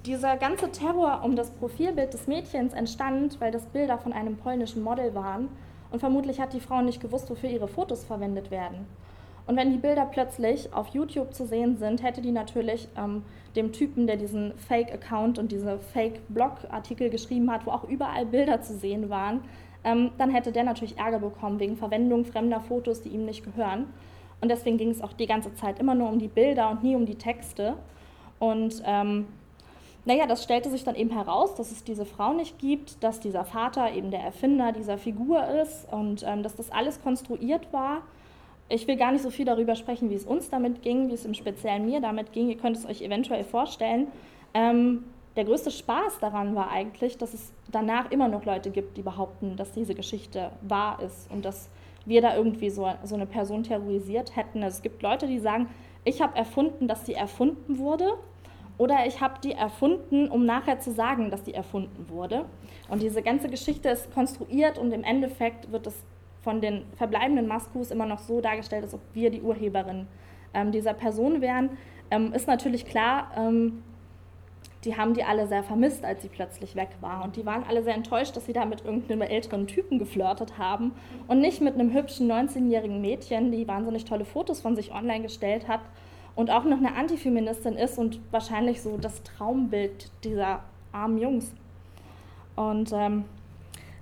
dieser 0.06 0.38
ganze 0.38 0.72
Terror 0.72 1.22
um 1.24 1.36
das 1.36 1.52
Profilbild 1.52 2.14
des 2.14 2.28
Mädchens 2.28 2.74
entstand, 2.74 3.40
weil 3.40 3.52
das 3.52 3.66
Bilder 3.66 3.98
von 3.98 4.14
einem 4.14 4.38
polnischen 4.38 4.84
Model 4.84 5.14
waren. 5.14 5.50
Und 5.92 6.00
vermutlich 6.00 6.40
hat 6.40 6.54
die 6.54 6.60
Frau 6.60 6.82
nicht 6.82 7.02
gewusst, 7.02 7.30
wofür 7.30 7.50
ihre 7.50 7.68
Fotos 7.68 8.04
verwendet 8.04 8.50
werden. 8.50 8.88
Und 9.48 9.58
wenn 9.58 9.72
die 9.72 9.78
Bilder 9.78 10.06
plötzlich 10.06 10.74
auf 10.74 10.90
YouTube 10.90 11.34
zu 11.34 11.46
sehen 11.46 11.78
sind, 11.78 12.04
hätte 12.04 12.22
die 12.22 12.32
natürlich 12.32 12.88
ähm, 12.98 13.24
dem 13.56 13.74
Typen, 13.74 14.08
der 14.08 14.16
diesen 14.16 14.54
Fake-Account 14.58 15.40
und 15.40 15.52
diese 15.52 15.80
Fake-Blog-Artikel 15.80 17.10
geschrieben 17.10 17.52
hat, 17.52 17.66
wo 17.66 17.72
auch 17.72 17.84
überall 17.84 18.26
Bilder 18.26 18.62
zu 18.62 18.78
sehen 18.78 19.10
waren, 19.10 19.42
ähm, 19.84 20.12
dann 20.18 20.30
hätte 20.30 20.52
der 20.52 20.64
natürlich 20.64 20.98
Ärger 20.98 21.20
bekommen 21.20 21.60
wegen 21.60 21.76
Verwendung 21.76 22.24
fremder 22.24 22.62
Fotos, 22.62 23.02
die 23.02 23.10
ihm 23.10 23.26
nicht 23.26 23.44
gehören. 23.44 23.88
Und 24.40 24.50
deswegen 24.50 24.78
ging 24.78 24.90
es 24.90 25.02
auch 25.02 25.14
die 25.14 25.28
ganze 25.28 25.54
Zeit 25.54 25.80
immer 25.80 25.96
nur 25.96 26.10
um 26.10 26.20
die 26.20 26.28
Bilder 26.28 26.70
und 26.70 26.84
nie 26.84 26.96
um 26.96 27.06
die 27.06 27.16
Texte. 27.16 27.76
Und 28.42 28.82
ähm, 28.88 29.28
naja, 30.04 30.26
das 30.26 30.44
stellte 30.44 30.72
sich 30.72 30.84
dann 30.84 30.96
eben 30.96 31.12
heraus, 31.12 31.54
dass 31.54 31.72
es 31.72 31.84
diese 31.84 32.06
Frau 32.06 32.34
nicht 32.34 32.58
gibt, 32.58 33.04
dass 33.04 33.20
dieser 33.20 33.46
Vater 33.46 33.94
eben 33.94 34.10
der 34.10 34.22
Erfinder 34.22 34.72
dieser 34.72 34.98
Figur 34.98 35.46
ist 35.62 35.88
und 35.94 36.24
ähm, 36.28 36.42
dass 36.42 36.56
das 36.56 36.72
alles 36.72 37.04
konstruiert 37.04 37.72
war. 37.72 38.02
Ich 38.68 38.88
will 38.88 38.98
gar 38.98 39.12
nicht 39.12 39.22
so 39.22 39.30
viel 39.30 39.46
darüber 39.46 39.76
sprechen, 39.76 40.10
wie 40.10 40.16
es 40.16 40.26
uns 40.26 40.50
damit 40.50 40.82
ging, 40.82 41.10
wie 41.10 41.14
es 41.14 41.24
im 41.24 41.36
Speziellen 41.36 41.86
mir 41.86 42.02
damit 42.02 42.34
ging. 42.34 42.50
Ihr 42.50 42.58
könnt 42.58 42.78
es 42.78 42.88
euch 42.88 43.04
eventuell 43.04 43.44
vorstellen. 43.44 44.08
Ähm, 44.56 45.04
der 45.36 45.46
größte 45.46 45.70
Spaß 45.70 46.18
daran 46.20 46.56
war 46.56 46.72
eigentlich, 46.72 47.20
dass 47.20 47.36
es 47.36 47.54
danach 47.72 48.10
immer 48.10 48.28
noch 48.28 48.44
Leute 48.44 48.72
gibt, 48.72 48.98
die 48.98 49.04
behaupten, 49.04 49.56
dass 49.56 49.72
diese 49.72 49.94
Geschichte 49.94 50.50
wahr 50.62 51.00
ist 51.00 51.30
und 51.30 51.46
dass 51.46 51.70
wir 52.06 52.24
da 52.24 52.36
irgendwie 52.36 52.72
so, 52.72 52.92
so 53.04 53.14
eine 53.14 53.28
Person 53.28 53.62
terrorisiert 53.62 54.36
hätten. 54.36 54.64
Also 54.64 54.78
es 54.78 54.82
gibt 54.82 55.04
Leute, 55.04 55.28
die 55.28 55.38
sagen, 55.38 55.70
ich 56.06 56.24
habe 56.24 56.36
erfunden, 56.36 56.88
dass 56.88 57.06
sie 57.06 57.14
erfunden 57.14 57.78
wurde 57.78 58.18
oder 58.82 59.06
ich 59.06 59.22
habe 59.22 59.36
die 59.44 59.52
erfunden, 59.52 60.28
um 60.28 60.44
nachher 60.44 60.80
zu 60.80 60.90
sagen, 60.90 61.30
dass 61.30 61.44
die 61.44 61.54
erfunden 61.54 62.10
wurde. 62.10 62.46
Und 62.90 63.04
diese 63.04 63.22
ganze 63.22 63.48
Geschichte 63.48 63.90
ist 63.90 64.12
konstruiert 64.12 64.80
und 64.80 64.92
im 64.92 65.04
Endeffekt 65.04 65.72
wird 65.72 65.86
es 65.86 66.04
von 66.42 66.62
den 66.62 66.82
verbleibenden 66.96 67.48
Maskus 67.48 67.92
immer 67.92 68.08
noch 68.08 68.18
so 68.18 68.42
dargestellt, 68.42 68.84
als 68.84 68.96
ob 68.96 69.02
wir 69.14 69.30
die 69.30 69.44
Urheberin 69.44 70.08
ähm, 70.56 70.72
dieser 70.72 70.96
Person 70.96 71.42
wären. 71.42 71.70
Ähm, 72.10 72.34
ist 72.34 72.48
natürlich 72.48 72.88
klar, 72.88 73.30
ähm, 73.38 73.84
die 74.84 74.98
haben 74.98 75.14
die 75.14 75.24
alle 75.24 75.46
sehr 75.46 75.62
vermisst, 75.62 76.04
als 76.04 76.24
sie 76.24 76.30
plötzlich 76.30 76.76
weg 76.76 76.90
war. 77.02 77.24
Und 77.24 77.36
die 77.36 77.46
waren 77.46 77.64
alle 77.64 77.84
sehr 77.84 77.94
enttäuscht, 77.94 78.36
dass 78.36 78.48
sie 78.48 78.54
da 78.54 78.66
mit 78.66 78.84
irgendeinem 78.84 79.22
älteren 79.22 79.68
Typen 79.68 80.00
geflirtet 80.00 80.58
haben 80.58 80.94
und 81.28 81.40
nicht 81.40 81.62
mit 81.62 81.76
einem 81.76 81.94
hübschen 81.94 82.28
19-jährigen 82.32 83.00
Mädchen, 83.00 83.52
die 83.52 83.68
wahnsinnig 83.68 84.06
tolle 84.06 84.26
Fotos 84.26 84.60
von 84.60 84.76
sich 84.76 84.92
online 84.92 85.22
gestellt 85.22 85.68
hat 85.68 85.82
und 86.36 86.50
auch 86.50 86.64
noch 86.64 86.78
eine 86.78 86.96
Antifeministin 86.96 87.76
ist 87.76 87.98
und 87.98 88.20
wahrscheinlich 88.32 88.82
so 88.82 88.98
das 88.98 89.24
Traumbild 89.24 90.12
dieser 90.24 90.62
armen 90.92 91.18
Jungs. 91.18 91.54
Und 92.56 92.92
ähm, 92.94 93.26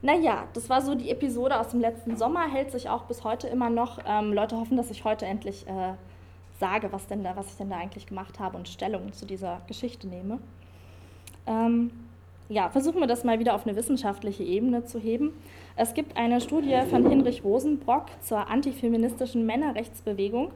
naja, 0.01 0.45
das 0.53 0.69
war 0.69 0.81
so 0.81 0.95
die 0.95 1.09
Episode 1.09 1.59
aus 1.59 1.69
dem 1.69 1.81
letzten 1.81 2.15
Sommer, 2.15 2.47
hält 2.49 2.71
sich 2.71 2.89
auch 2.89 3.03
bis 3.03 3.23
heute 3.23 3.47
immer 3.47 3.69
noch. 3.69 3.99
Ähm, 4.05 4.33
Leute 4.33 4.57
hoffen, 4.57 4.77
dass 4.77 4.91
ich 4.91 5.03
heute 5.03 5.25
endlich 5.25 5.67
äh, 5.67 5.93
sage, 6.59 6.91
was, 6.91 7.07
denn 7.07 7.23
da, 7.23 7.35
was 7.35 7.47
ich 7.47 7.57
denn 7.57 7.69
da 7.69 7.77
eigentlich 7.77 8.05
gemacht 8.05 8.39
habe 8.39 8.57
und 8.57 8.67
Stellung 8.67 9.11
zu 9.13 9.25
dieser 9.25 9.61
Geschichte 9.67 10.07
nehme. 10.07 10.39
Ähm, 11.47 11.91
ja, 12.47 12.69
versuchen 12.69 12.99
wir 12.99 13.07
das 13.07 13.23
mal 13.23 13.39
wieder 13.39 13.53
auf 13.53 13.67
eine 13.67 13.75
wissenschaftliche 13.75 14.43
Ebene 14.43 14.83
zu 14.83 14.99
heben. 14.99 15.33
Es 15.75 15.93
gibt 15.93 16.17
eine 16.17 16.41
Studie 16.41 16.79
von 16.89 17.07
Hinrich 17.07 17.43
Rosenbrock 17.43 18.05
zur 18.21 18.49
antifeministischen 18.49 19.45
Männerrechtsbewegung 19.45 20.51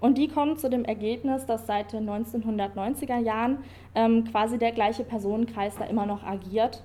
und 0.00 0.16
die 0.16 0.28
kommt 0.28 0.60
zu 0.60 0.70
dem 0.70 0.84
Ergebnis, 0.84 1.44
dass 1.46 1.66
seit 1.66 1.92
den 1.92 2.08
1990er 2.08 3.18
Jahren 3.18 3.58
ähm, 3.94 4.24
quasi 4.24 4.58
der 4.58 4.72
gleiche 4.72 5.04
Personenkreis 5.04 5.76
da 5.76 5.84
immer 5.84 6.06
noch 6.06 6.24
agiert. 6.24 6.82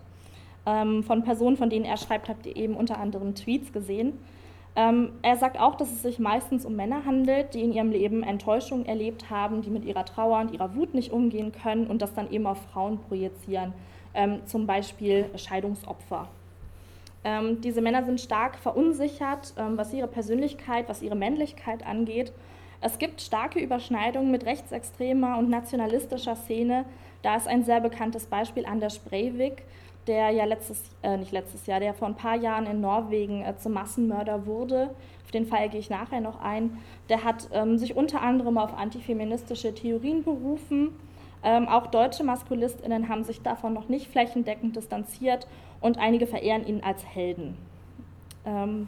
Ähm, 0.65 1.04
von 1.04 1.23
Personen, 1.23 1.56
von 1.56 1.69
denen 1.69 1.86
er 1.86 1.97
schreibt, 1.97 2.28
habt 2.28 2.45
ihr 2.45 2.56
eben 2.56 2.75
unter 2.75 2.99
anderem 2.99 3.34
Tweets 3.34 3.71
gesehen. 3.71 4.19
Ähm, 4.75 5.13
er 5.21 5.38
sagt 5.38 5.58
auch, 5.58 5.75
dass 5.75 5.89
es 5.91 6.01
sich 6.01 6.19
meistens 6.19 6.65
um 6.65 6.75
Männer 6.75 7.06
handelt, 7.06 7.54
die 7.54 7.62
in 7.62 7.71
ihrem 7.71 7.91
Leben 7.91 8.23
Enttäuschung 8.23 8.86
erlebt 8.86 9.30
haben, 9.30 9.62
die 9.62 9.69
mit 9.69 9.86
ihrer 9.86 10.04
Trauer 10.04 10.41
und 10.41 10.51
ihrer 10.51 10.75
Wut 10.75 10.93
nicht 10.93 11.13
umgehen 11.13 11.54
können 11.54 11.88
und 11.88 12.01
das 12.01 12.13
dann 12.13 12.30
eben 12.30 12.45
auf 12.45 12.58
Frauen 12.73 12.99
projizieren, 12.99 13.71
ähm, 14.13 14.41
zum 14.45 14.67
Beispiel 14.67 15.30
Scheidungsopfer. 15.38 16.28
Ähm, 17.23 17.62
diese 17.62 17.82
Männer 17.82 18.04
sind 18.04 18.19
stark 18.19 18.58
verunsichert, 18.58 19.54
ähm, 19.58 19.78
was 19.78 19.93
ihre 19.93 20.08
Persönlichkeit, 20.08 20.89
was 20.89 21.01
ihre 21.01 21.15
Männlichkeit 21.15 21.86
angeht 21.88 22.34
es 22.86 23.00
gibt 23.00 23.19
starke 23.19 23.60
Überschneidungen 23.60 24.30
mit 24.30 24.45
rechtsextremer 24.45 25.39
und 25.39 25.50
nationalistischer 25.50 26.36
Szene. 26.36 26.86
Da 27.24 27.36
ist 27.36 27.48
ein 27.48 27.63
sehr 27.63 27.82
bekanntes 27.82 28.28
Beispiel 28.28 28.63
Anders 28.67 29.00
Breivik, 29.00 29.63
der 30.06 30.30
ja 30.30 30.45
letztes, 30.45 30.84
äh, 31.02 31.17
nicht 31.17 31.32
letztes 31.32 31.65
Jahr, 31.65 31.80
der 31.80 31.95
vor 31.95 32.08
ein 32.08 32.15
paar 32.15 32.36
Jahren 32.36 32.67
in 32.67 32.82
Norwegen 32.82 33.43
äh, 33.43 33.58
zum 33.58 33.74
Massenmörder 33.74 34.45
wurde. 34.45 34.91
Auf 35.24 35.32
den 35.32 35.48
Fall 35.48 35.67
gehe 35.69 35.80
ich 35.80 35.89
nachher 35.89 36.21
noch 36.21 36.39
ein. 36.43 36.78
Der 37.10 37.24
hat 37.24 37.50
ähm, 37.54 37.80
sich 37.80 37.95
unter 37.95 38.21
anderem 38.21 38.60
auf 38.60 38.78
antifeministische 38.78 39.74
Theorien 39.74 40.24
berufen. 40.24 40.89
Ähm, 41.43 41.67
auch 41.67 41.88
deutsche 41.88 42.24
MaskulistInnen 42.24 43.10
haben 43.10 43.24
sich 43.24 43.41
davon 43.41 43.74
noch 43.74 43.89
nicht 43.89 44.10
flächendeckend 44.10 44.76
distanziert 44.76 45.48
und 45.82 45.98
einige 45.98 46.28
verehren 46.28 46.67
ihn 46.67 46.84
als 46.84 47.04
Helden. 47.04 47.58
Ähm, 48.45 48.88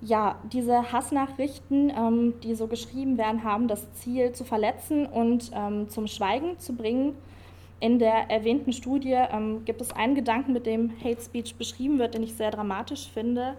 ja, 0.00 0.36
diese 0.52 0.92
Hassnachrichten, 0.92 1.90
ähm, 1.90 2.34
die 2.42 2.54
so 2.54 2.66
geschrieben 2.66 3.18
werden, 3.18 3.42
haben 3.42 3.66
das 3.68 3.92
Ziel 3.94 4.32
zu 4.32 4.44
verletzen 4.44 5.06
und 5.06 5.50
ähm, 5.52 5.88
zum 5.88 6.06
Schweigen 6.06 6.58
zu 6.58 6.74
bringen. 6.74 7.14
In 7.80 7.98
der 7.98 8.30
erwähnten 8.30 8.72
Studie 8.72 9.14
ähm, 9.14 9.64
gibt 9.64 9.80
es 9.80 9.92
einen 9.92 10.14
Gedanken, 10.14 10.52
mit 10.52 10.66
dem 10.66 10.92
Hate 11.02 11.20
Speech 11.20 11.56
beschrieben 11.56 11.98
wird, 11.98 12.14
den 12.14 12.22
ich 12.22 12.34
sehr 12.34 12.50
dramatisch 12.50 13.08
finde. 13.12 13.56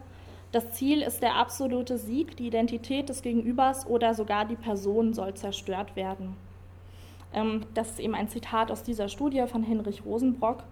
Das 0.52 0.72
Ziel 0.74 1.02
ist 1.02 1.22
der 1.22 1.36
absolute 1.36 1.98
Sieg, 1.98 2.36
die 2.38 2.48
Identität 2.48 3.10
des 3.10 3.22
Gegenübers 3.22 3.86
oder 3.86 4.14
sogar 4.14 4.46
die 4.46 4.56
Person 4.56 5.14
soll 5.14 5.36
zerstört 5.36 5.96
werden. 5.96 6.36
Ähm, 7.34 7.62
das 7.74 7.92
ist 7.92 8.00
eben 8.00 8.16
ein 8.16 8.30
Zitat 8.30 8.72
aus 8.72 8.84
dieser 8.84 9.10
Studie 9.10 9.46
von 9.48 9.64
Hinrich 9.64 10.06
Rosenbrock. 10.06 10.64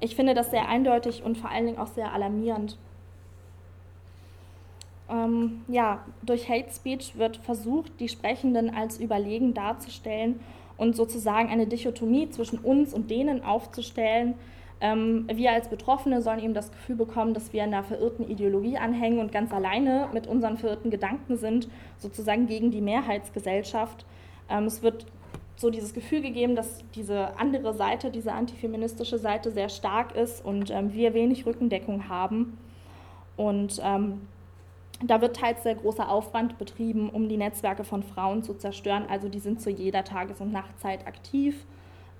Ich 0.00 0.16
finde 0.16 0.34
das 0.34 0.50
sehr 0.50 0.68
eindeutig 0.68 1.22
und 1.22 1.38
vor 1.38 1.50
allen 1.50 1.66
Dingen 1.66 1.78
auch 1.78 1.88
sehr 1.88 2.12
alarmierend. 2.12 2.78
Ähm, 5.12 5.62
ja, 5.68 6.04
durch 6.22 6.48
Hate 6.48 6.72
Speech 6.72 7.18
wird 7.18 7.36
versucht, 7.36 8.00
die 8.00 8.08
Sprechenden 8.08 8.74
als 8.74 8.98
überlegen 8.98 9.52
darzustellen 9.52 10.40
und 10.78 10.96
sozusagen 10.96 11.50
eine 11.50 11.66
Dichotomie 11.66 12.30
zwischen 12.30 12.58
uns 12.58 12.94
und 12.94 13.10
denen 13.10 13.44
aufzustellen. 13.44 14.34
Ähm, 14.80 15.28
wir 15.32 15.52
als 15.52 15.68
Betroffene 15.68 16.22
sollen 16.22 16.40
eben 16.40 16.54
das 16.54 16.72
Gefühl 16.72 16.96
bekommen, 16.96 17.34
dass 17.34 17.52
wir 17.52 17.62
einer 17.62 17.84
verirrten 17.84 18.28
Ideologie 18.28 18.78
anhängen 18.78 19.18
und 19.18 19.32
ganz 19.32 19.52
alleine 19.52 20.08
mit 20.12 20.26
unseren 20.26 20.56
verirrten 20.56 20.90
Gedanken 20.90 21.36
sind, 21.36 21.68
sozusagen 21.98 22.46
gegen 22.46 22.70
die 22.70 22.80
Mehrheitsgesellschaft. 22.80 24.06
Ähm, 24.48 24.64
es 24.64 24.82
wird 24.82 25.06
so 25.56 25.70
dieses 25.70 25.92
Gefühl 25.92 26.22
gegeben, 26.22 26.56
dass 26.56 26.82
diese 26.94 27.38
andere 27.38 27.74
Seite, 27.74 28.10
diese 28.10 28.32
antifeministische 28.32 29.18
Seite 29.18 29.50
sehr 29.50 29.68
stark 29.68 30.16
ist 30.16 30.44
und 30.44 30.70
ähm, 30.70 30.94
wir 30.94 31.12
wenig 31.12 31.44
Rückendeckung 31.44 32.08
haben. 32.08 32.58
Und 33.36 33.80
ähm, 33.84 34.22
da 35.04 35.20
wird 35.20 35.36
teils 35.36 35.62
sehr 35.62 35.74
großer 35.74 36.08
Aufwand 36.08 36.58
betrieben, 36.58 37.10
um 37.10 37.28
die 37.28 37.36
Netzwerke 37.36 37.84
von 37.84 38.02
Frauen 38.02 38.42
zu 38.42 38.54
zerstören. 38.54 39.04
Also 39.08 39.28
die 39.28 39.40
sind 39.40 39.60
zu 39.60 39.70
jeder 39.70 40.04
Tages- 40.04 40.40
und 40.40 40.52
Nachtzeit 40.52 41.06
aktiv. 41.06 41.66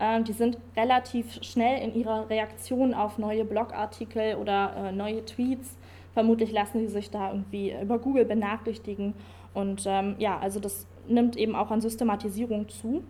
Ähm, 0.01 0.25
die 0.25 0.33
sind 0.33 0.59
relativ 0.77 1.43
schnell 1.43 1.81
in 1.83 1.95
ihrer 1.95 2.29
Reaktion 2.29 2.95
auf 2.95 3.19
neue 3.19 3.45
Blogartikel 3.45 4.37
oder 4.37 4.75
äh, 4.77 4.93
neue 4.93 5.25
Tweets. 5.25 5.77
Vermutlich 6.13 6.53
lassen 6.53 6.81
sie 6.81 6.89
sich 6.89 7.11
da 7.11 7.31
irgendwie 7.31 7.75
über 7.81 7.99
Google 7.99 8.25
benachrichtigen. 8.25 9.15
Und 9.55 9.85
ähm, 9.87 10.17
ja, 10.19 10.39
also 10.39 10.61
das 10.61 10.87
nimmt 11.07 11.37
eben 11.37 11.55
auch 11.55 11.71
an 11.71 11.81
Systematisierung 11.81 12.69
zu. 12.69 13.03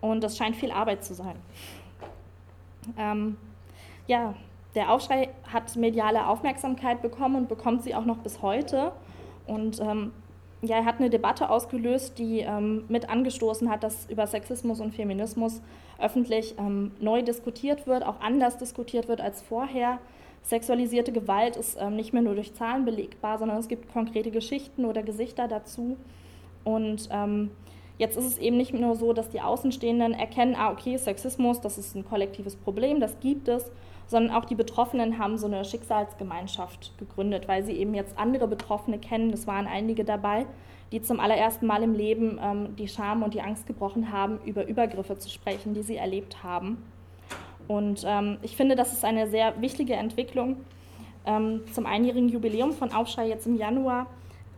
Und 0.00 0.22
das 0.22 0.36
scheint 0.36 0.56
viel 0.56 0.70
Arbeit 0.70 1.04
zu 1.04 1.14
sein. 1.14 1.36
Ähm, 2.96 3.36
ja, 4.06 4.34
der 4.74 4.92
Aufschrei 4.92 5.28
hat 5.52 5.76
mediale 5.76 6.26
Aufmerksamkeit 6.26 7.02
bekommen 7.02 7.36
und 7.36 7.48
bekommt 7.48 7.82
sie 7.82 7.94
auch 7.94 8.04
noch 8.04 8.18
bis 8.18 8.40
heute. 8.42 8.92
Und 9.46 9.80
ähm, 9.80 10.12
ja, 10.62 10.76
er 10.76 10.84
hat 10.84 11.00
eine 11.00 11.10
Debatte 11.10 11.50
ausgelöst, 11.50 12.18
die 12.18 12.40
ähm, 12.40 12.84
mit 12.88 13.10
angestoßen 13.10 13.68
hat, 13.68 13.82
dass 13.82 14.08
über 14.08 14.26
Sexismus 14.26 14.80
und 14.80 14.94
Feminismus 14.94 15.60
öffentlich 15.98 16.54
ähm, 16.58 16.92
neu 17.00 17.22
diskutiert 17.22 17.86
wird, 17.86 18.04
auch 18.04 18.20
anders 18.20 18.58
diskutiert 18.58 19.08
wird 19.08 19.20
als 19.20 19.42
vorher. 19.42 19.98
Sexualisierte 20.42 21.12
Gewalt 21.12 21.56
ist 21.56 21.76
ähm, 21.80 21.96
nicht 21.96 22.12
mehr 22.12 22.22
nur 22.22 22.34
durch 22.34 22.54
Zahlen 22.54 22.84
belegbar, 22.84 23.38
sondern 23.38 23.58
es 23.58 23.68
gibt 23.68 23.92
konkrete 23.92 24.30
Geschichten 24.30 24.84
oder 24.84 25.02
Gesichter 25.02 25.48
dazu. 25.48 25.96
Und 26.64 27.08
ähm, 27.12 27.50
jetzt 27.98 28.16
ist 28.16 28.24
es 28.24 28.38
eben 28.38 28.56
nicht 28.56 28.72
nur 28.72 28.96
so, 28.96 29.12
dass 29.12 29.30
die 29.30 29.40
Außenstehenden 29.40 30.14
erkennen, 30.14 30.56
ah, 30.56 30.70
okay, 30.70 30.96
Sexismus, 30.96 31.60
das 31.60 31.78
ist 31.78 31.94
ein 31.94 32.04
kollektives 32.04 32.56
Problem, 32.56 33.00
das 33.00 33.18
gibt 33.20 33.48
es, 33.48 33.70
sondern 34.12 34.36
auch 34.36 34.44
die 34.44 34.54
Betroffenen 34.54 35.18
haben 35.18 35.38
so 35.38 35.46
eine 35.46 35.64
Schicksalsgemeinschaft 35.64 36.96
gegründet, 36.98 37.48
weil 37.48 37.64
sie 37.64 37.72
eben 37.72 37.94
jetzt 37.94 38.16
andere 38.16 38.46
Betroffene 38.46 38.98
kennen. 38.98 39.32
Es 39.32 39.48
waren 39.48 39.66
einige 39.66 40.04
dabei, 40.04 40.46
die 40.92 41.00
zum 41.00 41.18
allerersten 41.18 41.66
Mal 41.66 41.82
im 41.82 41.94
Leben 41.94 42.38
ähm, 42.40 42.76
die 42.76 42.86
Scham 42.86 43.22
und 43.22 43.34
die 43.34 43.40
Angst 43.40 43.66
gebrochen 43.66 44.12
haben, 44.12 44.38
über 44.44 44.68
Übergriffe 44.68 45.18
zu 45.18 45.30
sprechen, 45.30 45.72
die 45.74 45.82
sie 45.82 45.96
erlebt 45.96 46.44
haben. 46.44 46.84
Und 47.66 48.04
ähm, 48.06 48.36
ich 48.42 48.54
finde, 48.54 48.76
das 48.76 48.92
ist 48.92 49.04
eine 49.04 49.26
sehr 49.26 49.60
wichtige 49.62 49.94
Entwicklung. 49.94 50.58
Ähm, 51.24 51.62
zum 51.72 51.86
einjährigen 51.86 52.28
Jubiläum 52.28 52.72
von 52.72 52.92
Aufschrei 52.92 53.28
jetzt 53.28 53.46
im 53.46 53.56
Januar 53.56 54.08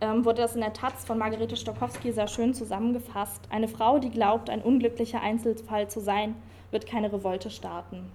ähm, 0.00 0.24
wurde 0.24 0.42
das 0.42 0.56
in 0.56 0.62
der 0.62 0.72
Taz 0.72 1.04
von 1.04 1.16
Margarete 1.16 1.56
Stokowski 1.56 2.10
sehr 2.10 2.26
schön 2.26 2.54
zusammengefasst. 2.54 3.42
Eine 3.50 3.68
Frau, 3.68 4.00
die 4.00 4.10
glaubt, 4.10 4.50
ein 4.50 4.62
unglücklicher 4.62 5.20
Einzelfall 5.20 5.88
zu 5.88 6.00
sein, 6.00 6.34
wird 6.72 6.86
keine 6.86 7.12
Revolte 7.12 7.50
starten. 7.50 8.10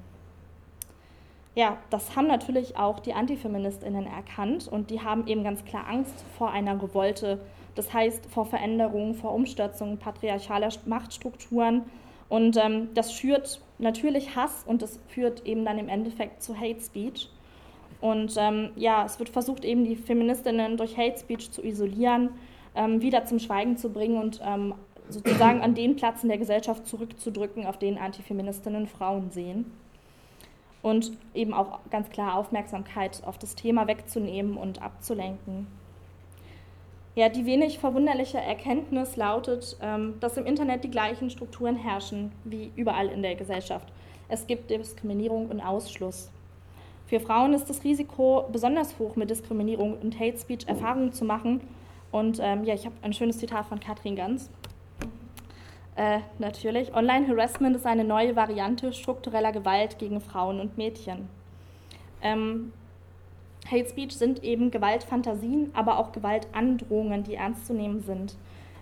Ja, 1.55 1.77
das 1.89 2.15
haben 2.15 2.27
natürlich 2.27 2.77
auch 2.77 2.99
die 2.99 3.13
Antifeministinnen 3.13 4.05
erkannt 4.05 4.67
und 4.67 4.91
die 4.91 5.01
haben 5.01 5.27
eben 5.27 5.43
ganz 5.43 5.65
klar 5.65 5.87
Angst 5.87 6.23
vor 6.37 6.51
einer 6.51 6.81
Revolte, 6.81 7.39
das 7.75 7.93
heißt 7.93 8.27
vor 8.27 8.45
Veränderungen, 8.45 9.15
vor 9.15 9.33
Umstürzungen 9.33 9.97
patriarchaler 9.97 10.69
Machtstrukturen. 10.85 11.83
Und 12.29 12.57
ähm, 12.57 12.89
das 12.93 13.13
schürt 13.13 13.59
natürlich 13.79 14.35
Hass 14.35 14.63
und 14.67 14.83
das 14.83 14.99
führt 15.07 15.45
eben 15.45 15.65
dann 15.65 15.79
im 15.79 15.89
Endeffekt 15.89 16.43
zu 16.43 16.55
Hate 16.55 16.79
Speech. 16.79 17.29
Und 18.01 18.35
ähm, 18.37 18.71
ja, 18.75 19.03
es 19.05 19.17
wird 19.19 19.29
versucht, 19.29 19.65
eben 19.65 19.83
die 19.83 19.95
Feministinnen 19.95 20.77
durch 20.77 20.95
Hate 20.95 21.17
Speech 21.19 21.51
zu 21.51 21.63
isolieren, 21.63 22.29
ähm, 22.75 23.01
wieder 23.01 23.25
zum 23.25 23.39
Schweigen 23.39 23.75
zu 23.77 23.89
bringen 23.89 24.21
und 24.21 24.39
ähm, 24.45 24.75
sozusagen 25.09 25.61
an 25.61 25.73
den 25.73 25.95
Platz 25.95 26.23
in 26.23 26.29
der 26.29 26.37
Gesellschaft 26.37 26.85
zurückzudrücken, 26.85 27.65
auf 27.65 27.77
den 27.77 27.97
Antifeministinnen 27.97 28.87
Frauen 28.87 29.31
sehen. 29.31 29.65
Und 30.81 31.11
eben 31.33 31.53
auch 31.53 31.79
ganz 31.89 32.09
klar 32.09 32.35
Aufmerksamkeit 32.35 33.21
auf 33.25 33.37
das 33.37 33.55
Thema 33.55 33.87
wegzunehmen 33.87 34.55
und 34.55 34.81
abzulenken. 34.81 35.67
Ja, 37.15 37.27
die 37.27 37.45
wenig 37.45 37.79
verwunderliche 37.79 38.37
Erkenntnis 38.37 39.17
lautet, 39.17 39.77
ähm, 39.81 40.15
dass 40.21 40.37
im 40.37 40.45
Internet 40.45 40.85
die 40.85 40.91
gleichen 40.91 41.29
Strukturen 41.29 41.75
herrschen 41.75 42.31
wie 42.45 42.71
überall 42.75 43.07
in 43.07 43.21
der 43.21 43.35
Gesellschaft. 43.35 43.91
Es 44.29 44.47
gibt 44.47 44.69
Diskriminierung 44.69 45.49
und 45.49 45.59
Ausschluss. 45.59 46.31
Für 47.07 47.19
Frauen 47.19 47.53
ist 47.53 47.67
das 47.69 47.83
Risiko 47.83 48.45
besonders 48.51 48.99
hoch, 48.99 49.15
mit 49.15 49.31
Diskriminierung 49.31 49.97
und 49.97 50.19
Hate 50.19 50.37
Speech 50.37 50.67
Erfahrungen 50.67 51.11
zu 51.11 51.25
machen. 51.25 51.59
Und 52.11 52.39
ähm, 52.39 52.63
ja, 52.63 52.75
ich 52.75 52.85
habe 52.85 52.95
ein 53.01 53.13
schönes 53.13 53.39
Zitat 53.39 53.65
von 53.65 53.79
Katrin 53.79 54.15
Ganz. 54.15 54.49
Äh, 55.99 56.21
natürlich, 56.37 56.95
Online-Harassment 56.95 57.75
ist 57.75 57.85
eine 57.85 58.05
neue 58.05 58.33
Variante 58.37 58.93
struktureller 58.93 59.51
Gewalt 59.51 59.99
gegen 59.99 60.21
Frauen 60.21 60.61
und 60.61 60.77
Mädchen. 60.77 61.27
Ähm, 62.21 62.71
Hate 63.69 63.89
Speech 63.89 64.15
sind 64.15 64.41
eben 64.41 64.71
Gewaltfantasien, 64.71 65.71
aber 65.73 65.99
auch 65.99 66.13
Gewaltandrohungen, 66.13 67.25
die 67.25 67.35
ernst 67.35 67.67
zu 67.67 67.73
nehmen 67.73 67.99
sind. 67.99 68.37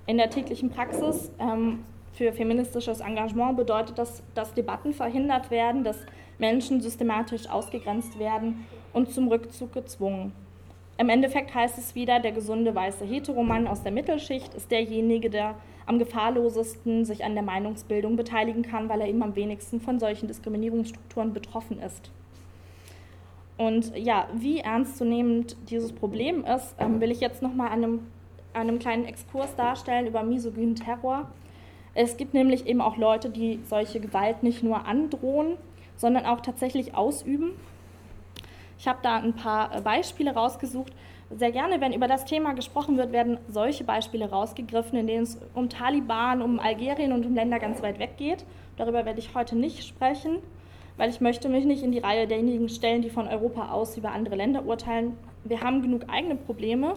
In 0.05 0.17
der 0.17 0.29
täglichen 0.29 0.69
Praxis 0.69 1.31
ähm, 1.39 1.79
für 2.13 2.33
feministisches 2.33 2.99
Engagement 2.99 3.57
bedeutet 3.57 3.97
das, 3.97 4.21
dass 4.35 4.53
Debatten 4.53 4.93
verhindert 4.93 5.49
werden, 5.49 5.83
dass 5.83 5.97
Menschen 6.37 6.81
systematisch 6.81 7.49
ausgegrenzt 7.49 8.19
werden 8.19 8.67
und 8.93 9.11
zum 9.11 9.27
Rückzug 9.27 9.73
gezwungen. 9.73 10.33
Im 10.99 11.09
Endeffekt 11.09 11.55
heißt 11.55 11.79
es 11.79 11.95
wieder, 11.95 12.19
der 12.19 12.31
gesunde 12.31 12.75
weiße 12.75 13.05
Heteromann 13.05 13.65
aus 13.65 13.81
der 13.81 13.91
Mittelschicht 13.91 14.53
ist 14.53 14.69
derjenige, 14.69 15.31
der 15.31 15.55
am 15.87 15.97
gefahrlosesten 15.97 17.05
sich 17.05 17.23
an 17.23 17.33
der 17.33 17.43
Meinungsbildung 17.43 18.15
beteiligen 18.17 18.61
kann, 18.61 18.89
weil 18.89 19.01
er 19.01 19.07
eben 19.07 19.23
am 19.23 19.35
wenigsten 19.35 19.81
von 19.81 19.99
solchen 19.99 20.27
Diskriminierungsstrukturen 20.27 21.33
betroffen 21.33 21.79
ist. 21.81 22.11
Und 23.57 23.97
ja, 23.97 24.27
wie 24.33 24.59
ernstzunehmend 24.59 25.55
dieses 25.69 25.93
Problem 25.93 26.45
ist, 26.45 26.75
ähm, 26.77 27.01
will 27.01 27.09
ich 27.09 27.21
jetzt 27.21 27.41
nochmal 27.41 27.69
einem, 27.69 28.01
einem 28.53 28.77
kleinen 28.77 29.05
Exkurs 29.05 29.55
darstellen 29.55 30.05
über 30.05 30.21
misogynen 30.23 30.75
Terror. 30.75 31.31
Es 31.95 32.17
gibt 32.17 32.35
nämlich 32.35 32.67
eben 32.67 32.81
auch 32.81 32.97
Leute, 32.97 33.29
die 33.29 33.59
solche 33.63 33.99
Gewalt 33.99 34.43
nicht 34.43 34.61
nur 34.61 34.85
androhen, 34.85 35.57
sondern 35.95 36.25
auch 36.25 36.41
tatsächlich 36.41 36.93
ausüben. 36.93 37.53
Ich 38.77 38.87
habe 38.87 38.99
da 39.01 39.15
ein 39.15 39.33
paar 39.33 39.75
äh, 39.75 39.81
Beispiele 39.81 40.33
rausgesucht. 40.33 40.93
Sehr 41.29 41.51
gerne, 41.51 41.81
wenn 41.81 41.91
über 41.91 42.07
das 42.07 42.23
Thema 42.23 42.53
gesprochen 42.53 42.97
wird, 42.97 43.11
werden 43.11 43.37
solche 43.49 43.83
Beispiele 43.83 44.29
rausgegriffen, 44.29 44.97
in 44.97 45.07
denen 45.07 45.23
es 45.23 45.37
um 45.53 45.67
Taliban, 45.69 46.41
um 46.41 46.57
Algerien 46.57 47.11
und 47.11 47.25
um 47.25 47.35
Länder 47.35 47.59
ganz 47.59 47.81
weit 47.81 47.99
weg 47.99 48.15
geht. 48.15 48.45
Darüber 48.77 49.03
werde 49.05 49.19
ich 49.19 49.35
heute 49.35 49.57
nicht 49.57 49.85
sprechen, 49.85 50.37
weil 50.95 51.09
ich 51.09 51.19
möchte 51.19 51.49
mich 51.49 51.65
nicht 51.65 51.83
in 51.83 51.91
die 51.91 51.99
Reihe 51.99 52.27
derjenigen 52.27 52.69
stellen, 52.69 53.01
die 53.01 53.09
von 53.09 53.27
Europa 53.27 53.71
aus 53.71 53.97
über 53.97 54.11
andere 54.11 54.35
Länder 54.35 54.65
urteilen. 54.65 55.17
Wir 55.43 55.59
haben 55.59 55.81
genug 55.81 56.03
eigene 56.07 56.37
Probleme, 56.37 56.93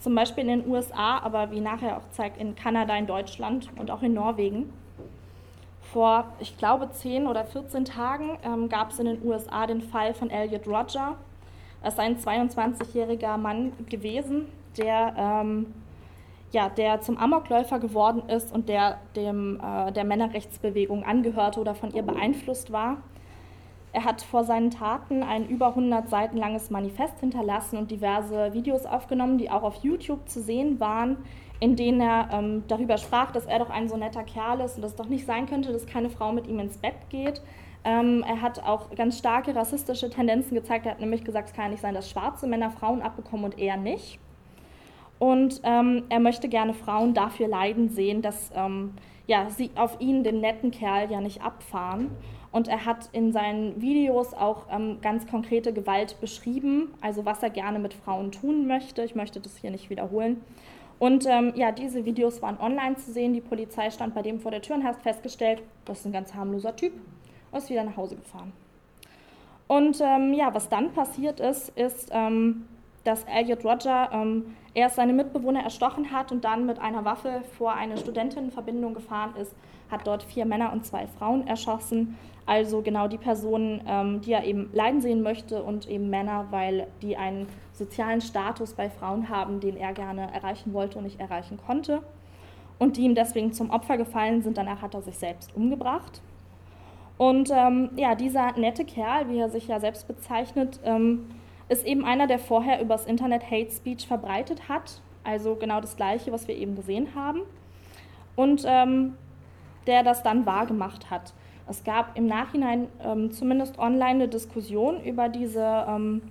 zum 0.00 0.16
Beispiel 0.16 0.48
in 0.48 0.60
den 0.60 0.68
USA, 0.68 1.18
aber 1.18 1.52
wie 1.52 1.60
nachher 1.60 1.96
auch 1.98 2.10
zeigt, 2.10 2.40
in 2.40 2.56
Kanada, 2.56 2.96
in 2.96 3.06
Deutschland 3.06 3.70
und 3.76 3.88
auch 3.92 4.02
in 4.02 4.14
Norwegen. 4.14 4.72
Vor, 5.92 6.24
ich 6.40 6.58
glaube, 6.58 6.90
10 6.90 7.28
oder 7.28 7.44
14 7.44 7.84
Tagen 7.84 8.36
ähm, 8.42 8.68
gab 8.68 8.90
es 8.90 8.98
in 8.98 9.06
den 9.06 9.24
USA 9.24 9.68
den 9.68 9.80
Fall 9.80 10.12
von 10.12 10.28
Elliot 10.28 10.66
Roger. 10.66 11.16
Er 11.84 11.88
ist 11.88 12.00
ein 12.00 12.16
22-jähriger 12.16 13.36
Mann 13.36 13.74
gewesen, 13.90 14.46
der, 14.78 15.14
ähm, 15.18 15.66
ja, 16.50 16.70
der 16.70 17.02
zum 17.02 17.18
Amokläufer 17.18 17.78
geworden 17.78 18.22
ist 18.30 18.54
und 18.54 18.70
der 18.70 18.96
dem, 19.14 19.60
äh, 19.60 19.92
der 19.92 20.04
Männerrechtsbewegung 20.04 21.04
angehörte 21.04 21.60
oder 21.60 21.74
von 21.74 21.92
ihr 21.92 22.02
beeinflusst 22.02 22.72
war. 22.72 23.02
Er 23.92 24.06
hat 24.06 24.22
vor 24.22 24.44
seinen 24.44 24.70
Taten 24.70 25.22
ein 25.22 25.46
über 25.46 25.68
100 25.68 26.08
Seiten 26.08 26.38
langes 26.38 26.70
Manifest 26.70 27.20
hinterlassen 27.20 27.76
und 27.76 27.90
diverse 27.90 28.54
Videos 28.54 28.86
aufgenommen, 28.86 29.36
die 29.36 29.50
auch 29.50 29.62
auf 29.62 29.84
YouTube 29.84 30.26
zu 30.26 30.40
sehen 30.40 30.80
waren, 30.80 31.18
in 31.60 31.76
denen 31.76 32.00
er 32.00 32.30
ähm, 32.32 32.62
darüber 32.66 32.96
sprach, 32.96 33.30
dass 33.30 33.44
er 33.44 33.58
doch 33.58 33.68
ein 33.68 33.90
so 33.90 33.98
netter 33.98 34.24
Kerl 34.24 34.60
ist 34.60 34.78
und 34.78 34.84
es 34.84 34.96
doch 34.96 35.06
nicht 35.06 35.26
sein 35.26 35.44
könnte, 35.44 35.70
dass 35.70 35.84
keine 35.84 36.08
Frau 36.08 36.32
mit 36.32 36.46
ihm 36.46 36.60
ins 36.60 36.78
Bett 36.78 36.96
geht. 37.10 37.42
Ähm, 37.84 38.24
er 38.26 38.40
hat 38.40 38.62
auch 38.64 38.94
ganz 38.94 39.18
starke 39.18 39.54
rassistische 39.54 40.08
Tendenzen 40.08 40.54
gezeigt. 40.54 40.86
Er 40.86 40.92
hat 40.92 41.00
nämlich 41.00 41.22
gesagt, 41.22 41.50
es 41.50 41.54
kann 41.54 41.66
ja 41.66 41.70
nicht 41.72 41.82
sein, 41.82 41.94
dass 41.94 42.10
schwarze 42.10 42.46
Männer 42.46 42.70
Frauen 42.70 43.02
abbekommen 43.02 43.44
und 43.44 43.58
er 43.58 43.76
nicht. 43.76 44.18
Und 45.18 45.60
ähm, 45.64 46.04
er 46.08 46.20
möchte 46.20 46.48
gerne 46.48 46.74
Frauen 46.74 47.14
dafür 47.14 47.46
leiden 47.46 47.88
sehen, 47.90 48.22
dass 48.22 48.50
ähm, 48.54 48.94
ja, 49.26 49.48
sie 49.50 49.70
auf 49.76 50.00
ihn, 50.00 50.24
den 50.24 50.40
netten 50.40 50.70
Kerl, 50.70 51.10
ja 51.10 51.20
nicht 51.20 51.42
abfahren. 51.42 52.10
Und 52.50 52.68
er 52.68 52.84
hat 52.84 53.08
in 53.12 53.32
seinen 53.32 53.80
Videos 53.80 54.32
auch 54.32 54.66
ähm, 54.70 54.98
ganz 55.02 55.26
konkrete 55.26 55.72
Gewalt 55.72 56.20
beschrieben, 56.20 56.94
also 57.00 57.24
was 57.24 57.42
er 57.42 57.50
gerne 57.50 57.78
mit 57.78 57.94
Frauen 57.94 58.32
tun 58.32 58.66
möchte. 58.66 59.02
Ich 59.02 59.14
möchte 59.14 59.40
das 59.40 59.56
hier 59.56 59.70
nicht 59.70 59.90
wiederholen. 59.90 60.40
Und 60.98 61.26
ähm, 61.26 61.52
ja, 61.56 61.72
diese 61.72 62.04
Videos 62.04 62.40
waren 62.40 62.58
online 62.58 62.96
zu 62.96 63.12
sehen. 63.12 63.34
Die 63.34 63.40
Polizei 63.40 63.90
stand 63.90 64.14
bei 64.14 64.22
dem 64.22 64.40
vor 64.40 64.52
der 64.52 64.62
Tür 64.62 64.76
und 64.76 64.84
hat 64.84 65.02
festgestellt, 65.02 65.62
das 65.84 66.00
ist 66.00 66.06
ein 66.06 66.12
ganz 66.12 66.34
harmloser 66.34 66.74
Typ 66.76 66.92
und 67.54 67.62
ist 67.62 67.70
wieder 67.70 67.84
nach 67.84 67.96
Hause 67.96 68.16
gefahren. 68.16 68.52
Und 69.66 70.00
ähm, 70.00 70.34
ja, 70.34 70.52
was 70.52 70.68
dann 70.68 70.92
passiert 70.92 71.40
ist, 71.40 71.70
ist, 71.70 72.10
ähm, 72.12 72.66
dass 73.04 73.24
Elliot 73.24 73.64
Roger 73.64 74.10
ähm, 74.12 74.56
erst 74.74 74.96
seine 74.96 75.12
Mitbewohner 75.12 75.62
erstochen 75.62 76.10
hat 76.10 76.32
und 76.32 76.44
dann 76.44 76.66
mit 76.66 76.78
einer 76.78 77.04
Waffe 77.04 77.42
vor 77.56 77.72
eine 77.72 77.96
Studentinnenverbindung 77.96 78.94
gefahren 78.94 79.34
ist, 79.40 79.54
hat 79.90 80.06
dort 80.06 80.22
vier 80.22 80.44
Männer 80.44 80.72
und 80.72 80.84
zwei 80.84 81.06
Frauen 81.06 81.46
erschossen. 81.46 82.18
Also 82.46 82.82
genau 82.82 83.08
die 83.08 83.16
Personen, 83.16 83.82
ähm, 83.86 84.20
die 84.20 84.32
er 84.32 84.44
eben 84.44 84.68
leiden 84.72 85.00
sehen 85.00 85.22
möchte 85.22 85.62
und 85.62 85.88
eben 85.88 86.10
Männer, 86.10 86.46
weil 86.50 86.88
die 87.00 87.16
einen 87.16 87.46
sozialen 87.72 88.20
Status 88.20 88.74
bei 88.74 88.90
Frauen 88.90 89.28
haben, 89.28 89.60
den 89.60 89.76
er 89.76 89.92
gerne 89.92 90.32
erreichen 90.34 90.74
wollte 90.74 90.98
und 90.98 91.04
nicht 91.04 91.20
erreichen 91.20 91.58
konnte. 91.64 92.02
Und 92.78 92.96
die 92.96 93.02
ihm 93.02 93.14
deswegen 93.14 93.52
zum 93.52 93.70
Opfer 93.70 93.96
gefallen 93.96 94.42
sind, 94.42 94.58
danach 94.58 94.82
hat 94.82 94.94
er 94.94 95.02
sich 95.02 95.16
selbst 95.16 95.54
umgebracht. 95.56 96.20
Und 97.16 97.50
ähm, 97.52 97.90
ja, 97.96 98.14
dieser 98.14 98.52
nette 98.58 98.84
Kerl, 98.84 99.28
wie 99.28 99.38
er 99.38 99.48
sich 99.48 99.68
ja 99.68 99.78
selbst 99.78 100.08
bezeichnet, 100.08 100.80
ähm, 100.84 101.26
ist 101.68 101.86
eben 101.86 102.04
einer, 102.04 102.26
der 102.26 102.38
vorher 102.38 102.80
übers 102.80 103.06
Internet 103.06 103.50
Hate 103.50 103.70
Speech 103.70 104.06
verbreitet 104.06 104.68
hat. 104.68 105.00
Also 105.22 105.54
genau 105.54 105.80
das 105.80 105.96
Gleiche, 105.96 106.32
was 106.32 106.48
wir 106.48 106.56
eben 106.56 106.74
gesehen 106.74 107.14
haben. 107.14 107.42
Und 108.36 108.64
ähm, 108.66 109.14
der 109.86 110.02
das 110.02 110.22
dann 110.22 110.46
wahrgemacht 110.46 111.10
hat. 111.10 111.34
Es 111.66 111.84
gab 111.84 112.16
im 112.16 112.26
Nachhinein 112.26 112.88
ähm, 113.02 113.30
zumindest 113.30 113.78
online 113.78 114.10
eine 114.10 114.28
Diskussion 114.28 115.02
über 115.02 115.28
diese, 115.28 115.84
ähm, 115.88 116.22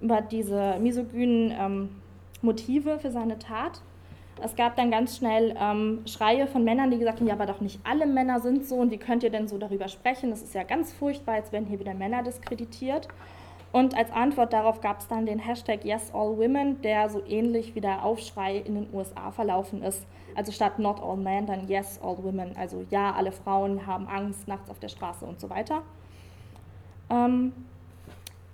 über 0.00 0.20
diese 0.20 0.78
misogynen 0.80 1.52
ähm, 1.56 1.88
Motive 2.42 2.98
für 2.98 3.10
seine 3.10 3.38
Tat. 3.38 3.82
Es 4.42 4.56
gab 4.56 4.76
dann 4.76 4.90
ganz 4.90 5.16
schnell 5.16 5.54
ähm, 5.60 6.02
Schreie 6.06 6.46
von 6.46 6.64
Männern, 6.64 6.90
die 6.90 6.98
gesagt 6.98 7.20
haben, 7.20 7.26
ja, 7.26 7.34
aber 7.34 7.46
doch 7.46 7.60
nicht 7.60 7.80
alle 7.84 8.06
Männer 8.06 8.40
sind 8.40 8.66
so 8.66 8.76
und 8.76 8.90
wie 8.90 8.98
könnt 8.98 9.22
ihr 9.22 9.30
denn 9.30 9.48
so 9.48 9.58
darüber 9.58 9.88
sprechen? 9.88 10.30
Das 10.30 10.42
ist 10.42 10.54
ja 10.54 10.62
ganz 10.62 10.92
furchtbar, 10.92 11.36
jetzt 11.36 11.52
werden 11.52 11.66
hier 11.66 11.80
wieder 11.80 11.94
Männer 11.94 12.22
diskreditiert. 12.22 13.08
Und 13.72 13.96
als 13.96 14.10
Antwort 14.10 14.52
darauf 14.52 14.80
gab 14.80 14.98
es 14.98 15.06
dann 15.06 15.26
den 15.26 15.38
Hashtag 15.38 15.84
YesAllWomen, 15.84 16.82
der 16.82 17.08
so 17.08 17.22
ähnlich 17.24 17.74
wie 17.76 17.80
der 17.80 18.04
Aufschrei 18.04 18.56
in 18.56 18.74
den 18.74 18.88
USA 18.92 19.30
verlaufen 19.30 19.82
ist. 19.82 20.04
Also 20.34 20.50
statt 20.50 20.78
Not 20.78 21.00
All 21.00 21.16
Men 21.16 21.46
dann 21.46 21.68
Yes 21.68 22.00
All 22.02 22.22
Women, 22.22 22.56
also 22.56 22.84
ja, 22.90 23.12
alle 23.12 23.32
Frauen 23.32 23.86
haben 23.86 24.08
Angst 24.08 24.48
nachts 24.48 24.70
auf 24.70 24.80
der 24.80 24.88
Straße 24.88 25.24
und 25.24 25.40
so 25.40 25.50
weiter. 25.50 25.82
Ähm, 27.10 27.52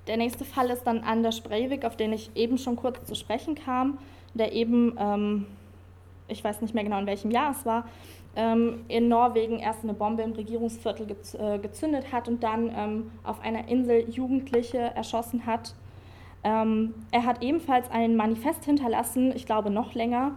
der 0.07 0.17
nächste 0.17 0.45
Fall 0.45 0.71
ist 0.71 0.85
dann 0.85 1.01
Anders 1.01 1.41
Breivik, 1.41 1.85
auf 1.85 1.97
den 1.97 2.13
ich 2.13 2.31
eben 2.35 2.59
schon 2.59 2.77
kurz 2.77 3.05
zu 3.05 3.15
sprechen 3.15 3.55
kam, 3.55 3.99
der 4.35 4.53
eben, 4.53 4.97
ähm, 4.99 5.47
ich 6.29 6.43
weiß 6.43 6.61
nicht 6.61 6.75
mehr 6.75 6.85
genau 6.85 6.99
in 6.99 7.07
welchem 7.07 7.31
Jahr 7.31 7.53
es 7.53 7.65
war, 7.67 7.85
ähm, 8.37 8.85
in 8.89 9.09
Norwegen 9.09 9.59
erst 9.59 9.83
eine 9.83 9.95
Bombe 9.95 10.23
im 10.23 10.33
Regierungsviertel 10.33 11.07
äh, 11.39 11.59
gezündet 11.59 12.13
hat 12.13 12.29
und 12.29 12.43
dann 12.43 12.71
ähm, 12.77 13.11
auf 13.25 13.41
einer 13.41 13.69
Insel 13.69 14.09
Jugendliche 14.11 14.79
erschossen 14.79 15.47
hat. 15.47 15.75
Ähm, 16.45 16.95
er 17.11 17.25
hat 17.25 17.43
ebenfalls 17.43 17.91
ein 17.91 18.15
Manifest 18.17 18.65
hinterlassen, 18.65 19.33
ich 19.35 19.47
glaube 19.47 19.71
noch 19.71 19.95
länger, 19.95 20.33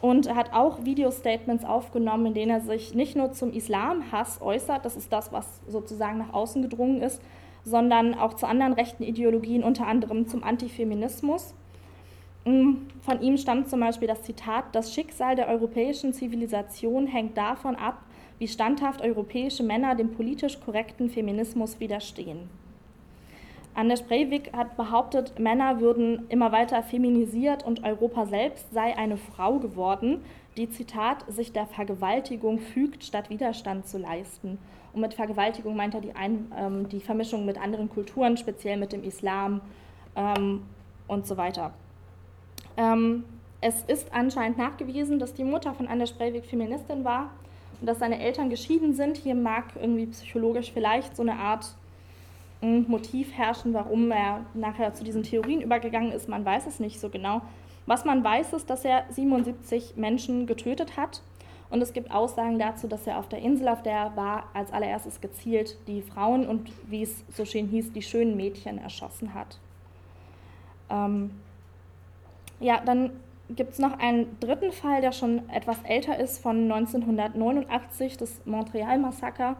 und 0.00 0.26
er 0.26 0.36
hat 0.36 0.54
auch 0.54 0.84
Video-Statements 0.84 1.64
aufgenommen, 1.64 2.26
in 2.26 2.34
denen 2.34 2.50
er 2.50 2.60
sich 2.60 2.94
nicht 2.94 3.16
nur 3.16 3.32
zum 3.32 3.52
Islamhass 3.52 4.40
äußert, 4.40 4.84
das 4.84 4.96
ist 4.96 5.12
das, 5.12 5.32
was 5.32 5.60
sozusagen 5.68 6.18
nach 6.18 6.32
außen 6.32 6.62
gedrungen 6.62 7.02
ist, 7.02 7.20
sondern 7.64 8.14
auch 8.14 8.34
zu 8.34 8.46
anderen 8.46 8.72
rechten 8.72 9.02
Ideologien, 9.02 9.62
unter 9.62 9.86
anderem 9.86 10.26
zum 10.26 10.42
Antifeminismus. 10.42 11.54
Mm, 12.50 12.88
von 13.02 13.20
ihm 13.22 13.36
stammt 13.36 13.70
zum 13.70 13.78
Beispiel 13.78 14.08
das 14.08 14.22
Zitat, 14.22 14.74
das 14.74 14.92
Schicksal 14.92 15.36
der 15.36 15.48
europäischen 15.48 16.12
Zivilisation 16.12 17.06
hängt 17.06 17.36
davon 17.36 17.76
ab, 17.76 18.02
wie 18.40 18.48
standhaft 18.48 19.02
europäische 19.02 19.62
Männer 19.62 19.94
dem 19.94 20.10
politisch 20.12 20.58
korrekten 20.58 21.10
Feminismus 21.10 21.78
widerstehen. 21.78 22.48
Anders 23.74 24.02
Breivik 24.02 24.52
hat 24.52 24.76
behauptet, 24.76 25.38
Männer 25.38 25.80
würden 25.80 26.26
immer 26.28 26.50
weiter 26.50 26.82
feminisiert 26.82 27.64
und 27.64 27.84
Europa 27.84 28.26
selbst 28.26 28.72
sei 28.72 28.96
eine 28.98 29.16
Frau 29.16 29.60
geworden, 29.60 30.24
die, 30.56 30.68
Zitat, 30.68 31.24
sich 31.32 31.52
der 31.52 31.66
Vergewaltigung 31.66 32.58
fügt, 32.58 33.04
statt 33.04 33.30
Widerstand 33.30 33.86
zu 33.86 33.98
leisten. 33.98 34.58
Und 34.92 35.02
mit 35.02 35.14
Vergewaltigung 35.14 35.76
meint 35.76 35.94
er 35.94 36.00
die, 36.00 36.16
Ein 36.16 36.50
ähm, 36.58 36.88
die 36.88 36.98
Vermischung 36.98 37.46
mit 37.46 37.62
anderen 37.62 37.88
Kulturen, 37.88 38.36
speziell 38.36 38.76
mit 38.76 38.92
dem 38.92 39.04
Islam 39.04 39.60
ähm, 40.16 40.62
und 41.06 41.28
so 41.28 41.36
weiter. 41.36 41.72
Ähm, 42.80 43.24
es 43.60 43.82
ist 43.82 44.12
anscheinend 44.14 44.56
nachgewiesen, 44.56 45.18
dass 45.18 45.34
die 45.34 45.44
Mutter 45.44 45.74
von 45.74 45.86
Anders 45.86 46.12
Breivik 46.12 46.46
Feministin 46.46 47.04
war 47.04 47.30
und 47.78 47.86
dass 47.86 47.98
seine 47.98 48.18
Eltern 48.18 48.48
geschieden 48.48 48.94
sind. 48.94 49.18
Hier 49.18 49.34
mag 49.34 49.64
irgendwie 49.78 50.06
psychologisch 50.06 50.72
vielleicht 50.72 51.14
so 51.14 51.22
eine 51.22 51.34
Art 51.34 51.74
Motiv 52.62 53.32
herrschen, 53.32 53.72
warum 53.74 54.10
er 54.10 54.44
nachher 54.54 54.92
zu 54.94 55.04
diesen 55.04 55.22
Theorien 55.22 55.62
übergegangen 55.62 56.12
ist. 56.12 56.28
Man 56.28 56.44
weiß 56.44 56.66
es 56.66 56.80
nicht 56.80 57.00
so 57.00 57.08
genau. 57.08 57.42
Was 57.86 58.04
man 58.04 58.22
weiß, 58.22 58.52
ist, 58.54 58.68
dass 58.68 58.84
er 58.84 59.04
77 59.10 59.96
Menschen 59.96 60.46
getötet 60.46 60.96
hat. 60.96 61.22
Und 61.70 61.82
es 61.82 61.92
gibt 61.92 62.10
Aussagen 62.10 62.58
dazu, 62.58 62.86
dass 62.86 63.06
er 63.06 63.18
auf 63.18 63.28
der 63.28 63.40
Insel, 63.40 63.68
auf 63.68 63.82
der 63.82 63.92
er 63.92 64.16
war, 64.16 64.44
als 64.54 64.72
allererstes 64.72 65.20
gezielt 65.20 65.76
die 65.86 66.02
Frauen 66.02 66.46
und, 66.46 66.70
wie 66.88 67.02
es 67.02 67.24
so 67.34 67.44
schön 67.44 67.68
hieß, 67.68 67.92
die 67.92 68.02
schönen 68.02 68.36
Mädchen 68.36 68.78
erschossen 68.78 69.34
hat. 69.34 69.58
Ähm 70.90 71.30
ja, 72.60 72.80
dann 72.84 73.10
gibt 73.48 73.72
es 73.72 73.78
noch 73.78 73.98
einen 73.98 74.38
dritten 74.38 74.72
Fall, 74.72 75.00
der 75.00 75.12
schon 75.12 75.48
etwas 75.50 75.82
älter 75.82 76.18
ist, 76.18 76.40
von 76.40 76.70
1989, 76.70 78.16
das 78.16 78.40
Montreal-Massaker. 78.44 79.56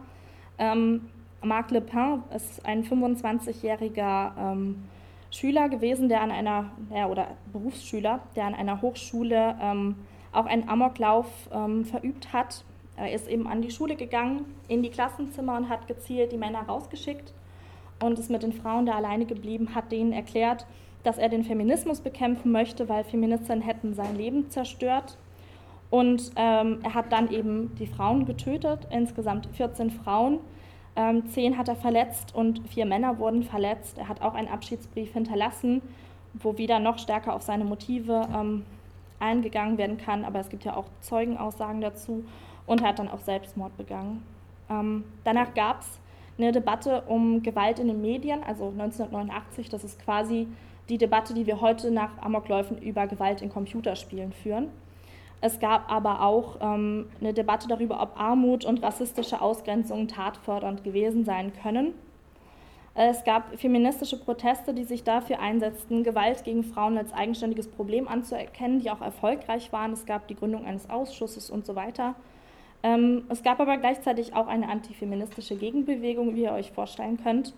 Ähm, 0.57 1.09
Marc 1.43 1.71
Le 1.71 1.81
Pen 1.81 2.23
ist 2.35 2.65
ein 2.65 2.83
25-jähriger 2.83 4.31
ähm, 4.37 4.83
Schüler 5.31 5.69
gewesen, 5.69 6.07
der 6.09 6.21
an 6.21 6.31
einer, 6.31 6.71
ja, 6.93 7.07
oder 7.07 7.27
Berufsschüler, 7.51 8.19
der 8.35 8.45
an 8.45 8.53
einer 8.53 8.81
Hochschule 8.81 9.55
ähm, 9.61 9.95
auch 10.31 10.45
einen 10.45 10.69
Amoklauf 10.69 11.27
ähm, 11.51 11.85
verübt 11.85 12.31
hat. 12.31 12.63
Er 12.95 13.11
ist 13.11 13.27
eben 13.27 13.47
an 13.47 13.61
die 13.61 13.71
Schule 13.71 13.95
gegangen, 13.95 14.45
in 14.67 14.83
die 14.83 14.89
Klassenzimmer 14.89 15.57
und 15.57 15.69
hat 15.69 15.87
gezielt 15.87 16.31
die 16.31 16.37
Männer 16.37 16.61
rausgeschickt 16.61 17.33
und 18.01 18.19
ist 18.19 18.29
mit 18.29 18.43
den 18.43 18.53
Frauen 18.53 18.85
da 18.85 18.93
alleine 18.93 19.25
geblieben, 19.25 19.73
hat 19.73 19.91
denen 19.91 20.13
erklärt, 20.13 20.65
dass 21.03 21.17
er 21.17 21.29
den 21.29 21.43
Feminismus 21.43 22.01
bekämpfen 22.01 22.51
möchte, 22.51 22.89
weil 22.89 23.03
Feministinnen 23.03 23.61
hätten 23.61 23.93
sein 23.93 24.15
Leben 24.15 24.49
zerstört. 24.49 25.17
Und 25.89 26.31
ähm, 26.35 26.79
er 26.83 26.93
hat 26.93 27.11
dann 27.11 27.29
eben 27.31 27.75
die 27.75 27.87
Frauen 27.87 28.25
getötet, 28.25 28.87
insgesamt 28.91 29.47
14 29.53 29.91
Frauen. 29.91 30.39
Ähm, 30.95 31.27
zehn 31.27 31.57
hat 31.57 31.67
er 31.67 31.75
verletzt 31.75 32.35
und 32.35 32.67
vier 32.67 32.85
Männer 32.85 33.19
wurden 33.19 33.43
verletzt. 33.43 33.97
Er 33.97 34.07
hat 34.07 34.21
auch 34.21 34.33
einen 34.33 34.47
Abschiedsbrief 34.47 35.13
hinterlassen, 35.13 35.81
wo 36.33 36.57
wieder 36.57 36.79
noch 36.79 36.97
stärker 36.97 37.33
auf 37.33 37.41
seine 37.41 37.65
Motive 37.65 38.27
ähm, 38.33 38.65
eingegangen 39.19 39.77
werden 39.77 39.97
kann. 39.97 40.23
Aber 40.23 40.39
es 40.39 40.49
gibt 40.49 40.63
ja 40.63 40.75
auch 40.75 40.85
Zeugenaussagen 41.01 41.81
dazu. 41.81 42.23
Und 42.65 42.81
er 42.81 42.89
hat 42.89 42.99
dann 42.99 43.09
auch 43.09 43.19
Selbstmord 43.19 43.75
begangen. 43.77 44.23
Ähm, 44.69 45.03
danach 45.23 45.53
gab 45.53 45.81
es 45.81 45.99
eine 46.37 46.51
Debatte 46.51 47.03
um 47.07 47.43
Gewalt 47.43 47.79
in 47.79 47.87
den 47.87 48.01
Medien, 48.01 48.43
also 48.43 48.69
1989. 48.69 49.69
Das 49.69 49.83
ist 49.83 49.99
quasi 50.03 50.47
die 50.91 50.97
Debatte, 50.97 51.33
die 51.33 51.47
wir 51.47 51.61
heute 51.61 51.89
nach 51.89 52.21
Amokläufen 52.21 52.77
über 52.77 53.07
Gewalt 53.07 53.41
in 53.41 53.49
Computerspielen 53.49 54.33
führen. 54.33 54.67
Es 55.39 55.59
gab 55.59 55.89
aber 55.89 56.21
auch 56.21 56.57
ähm, 56.59 57.07
eine 57.21 57.33
Debatte 57.33 57.69
darüber, 57.69 58.01
ob 58.01 58.19
Armut 58.19 58.65
und 58.65 58.83
rassistische 58.83 59.41
Ausgrenzung 59.41 60.09
tatfördernd 60.09 60.83
gewesen 60.83 61.23
sein 61.23 61.53
können. 61.63 61.93
Es 62.93 63.23
gab 63.23 63.57
feministische 63.57 64.17
Proteste, 64.19 64.73
die 64.73 64.83
sich 64.83 65.05
dafür 65.05 65.39
einsetzten, 65.39 66.03
Gewalt 66.03 66.43
gegen 66.43 66.65
Frauen 66.65 66.97
als 66.97 67.13
eigenständiges 67.13 67.69
Problem 67.69 68.09
anzuerkennen, 68.09 68.81
die 68.81 68.91
auch 68.91 68.99
erfolgreich 68.99 69.71
waren. 69.71 69.93
Es 69.93 70.05
gab 70.05 70.27
die 70.27 70.35
Gründung 70.35 70.65
eines 70.65 70.89
Ausschusses 70.89 71.49
und 71.49 71.65
so 71.65 71.75
weiter. 71.75 72.15
Ähm, 72.83 73.23
es 73.29 73.43
gab 73.43 73.61
aber 73.61 73.77
gleichzeitig 73.77 74.35
auch 74.35 74.47
eine 74.47 74.67
antifeministische 74.67 75.55
Gegenbewegung, 75.55 76.35
wie 76.35 76.43
ihr 76.43 76.51
euch 76.51 76.71
vorstellen 76.73 77.17
könnt. 77.23 77.53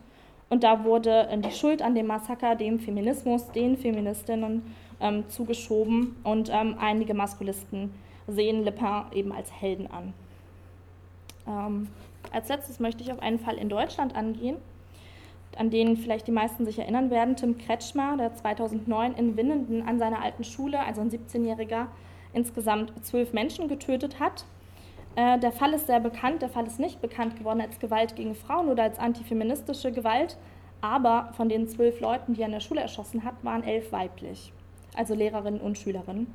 Und 0.54 0.64
da 0.64 0.84
wurde 0.84 1.28
die 1.44 1.50
Schuld 1.50 1.82
an 1.82 1.96
dem 1.96 2.06
Massaker 2.06 2.54
dem 2.54 2.78
Feminismus, 2.78 3.52
den 3.54 3.76
Feministinnen 3.76 4.62
ähm, 5.02 5.28
zugeschoben 5.28 6.16
und 6.24 6.52
ähm, 6.54 6.76
einige 6.80 7.16
Maskulisten 7.16 7.92
sehen 8.28 8.64
Le 8.64 8.72
Pen 8.72 9.06
eben 9.14 9.32
als 9.32 9.52
Helden 9.52 9.88
an. 9.88 10.14
Ähm, 11.48 11.88
als 12.32 12.50
letztes 12.50 12.80
möchte 12.80 13.02
ich 13.02 13.12
auf 13.12 13.20
einen 13.20 13.40
Fall 13.40 13.56
in 13.56 13.68
Deutschland 13.68 14.16
angehen, 14.16 14.58
an 15.58 15.72
den 15.72 15.98
vielleicht 15.98 16.28
die 16.28 16.32
meisten 16.32 16.66
sich 16.66 16.78
erinnern 16.78 17.10
werden. 17.10 17.36
Tim 17.36 17.58
Kretschmer, 17.58 18.16
der 18.16 18.36
2009 18.36 19.16
in 19.16 19.36
Winnenden 19.36 19.82
an 19.82 19.98
seiner 19.98 20.22
alten 20.22 20.44
Schule, 20.44 20.80
also 20.82 21.02
ein 21.02 21.10
17-Jähriger, 21.10 21.88
insgesamt 22.32 22.94
zwölf 23.04 23.34
Menschen 23.34 23.70
getötet 23.70 24.20
hat. 24.20 24.46
Äh, 25.16 25.40
der 25.40 25.52
Fall 25.52 25.74
ist 25.74 25.88
sehr 25.88 26.00
bekannt, 26.00 26.42
der 26.42 26.50
Fall 26.50 26.66
ist 26.66 26.80
nicht 26.80 27.02
bekannt 27.02 27.38
geworden 27.38 27.62
als 27.62 27.80
Gewalt 27.80 28.16
gegen 28.16 28.36
Frauen 28.36 28.70
oder 28.70 28.84
als 28.84 29.00
antifeministische 29.00 29.92
Gewalt, 29.92 30.38
aber 30.82 31.32
von 31.38 31.50
den 31.50 31.68
zwölf 31.68 32.00
Leuten, 32.00 32.34
die 32.34 32.42
er 32.42 32.48
in 32.48 32.54
der 32.54 32.60
Schule 32.60 32.82
erschossen 32.82 33.24
hat, 33.24 33.36
waren 33.44 33.64
elf 33.64 33.92
weiblich 33.92 34.52
also 34.96 35.14
Lehrerinnen 35.14 35.62
und 35.62 35.78
Schülerinnen. 35.78 36.28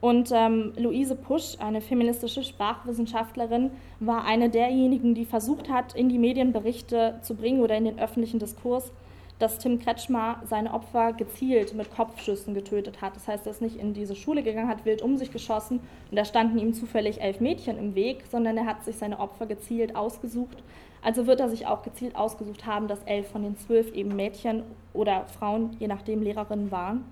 Und 0.00 0.30
ähm, 0.32 0.72
Luise 0.76 1.16
Pusch, 1.16 1.56
eine 1.60 1.80
feministische 1.80 2.42
Sprachwissenschaftlerin, 2.42 3.70
war 4.00 4.24
eine 4.26 4.50
derjenigen, 4.50 5.14
die 5.14 5.24
versucht 5.24 5.70
hat, 5.70 5.94
in 5.94 6.10
die 6.10 6.18
Medienberichte 6.18 7.18
zu 7.22 7.34
bringen 7.34 7.60
oder 7.60 7.76
in 7.76 7.86
den 7.86 7.98
öffentlichen 7.98 8.38
Diskurs, 8.38 8.92
dass 9.38 9.58
Tim 9.58 9.78
Kretschmer 9.78 10.40
seine 10.44 10.72
Opfer 10.72 11.12
gezielt 11.12 11.74
mit 11.74 11.94
Kopfschüssen 11.94 12.54
getötet 12.54 13.02
hat. 13.02 13.16
Das 13.16 13.26
heißt, 13.26 13.46
er 13.46 13.50
ist 13.50 13.62
nicht 13.62 13.76
in 13.76 13.92
diese 13.92 14.14
Schule 14.14 14.42
gegangen, 14.42 14.68
hat 14.68 14.84
wild 14.84 15.02
um 15.02 15.16
sich 15.16 15.32
geschossen 15.32 15.80
und 16.10 16.16
da 16.16 16.24
standen 16.24 16.58
ihm 16.58 16.72
zufällig 16.72 17.20
elf 17.20 17.40
Mädchen 17.40 17.78
im 17.78 17.94
Weg, 17.94 18.24
sondern 18.30 18.56
er 18.56 18.66
hat 18.66 18.84
sich 18.84 18.96
seine 18.96 19.18
Opfer 19.18 19.46
gezielt 19.46 19.96
ausgesucht. 19.96 20.62
Also 21.02 21.26
wird 21.26 21.40
er 21.40 21.48
sich 21.48 21.66
auch 21.66 21.82
gezielt 21.82 22.16
ausgesucht 22.16 22.64
haben, 22.64 22.88
dass 22.88 23.02
elf 23.04 23.28
von 23.28 23.42
den 23.42 23.58
zwölf 23.58 23.92
eben 23.92 24.16
Mädchen 24.16 24.62
oder 24.94 25.26
Frauen, 25.26 25.76
je 25.78 25.88
nachdem 25.88 26.22
Lehrerinnen 26.22 26.70
waren. 26.70 27.04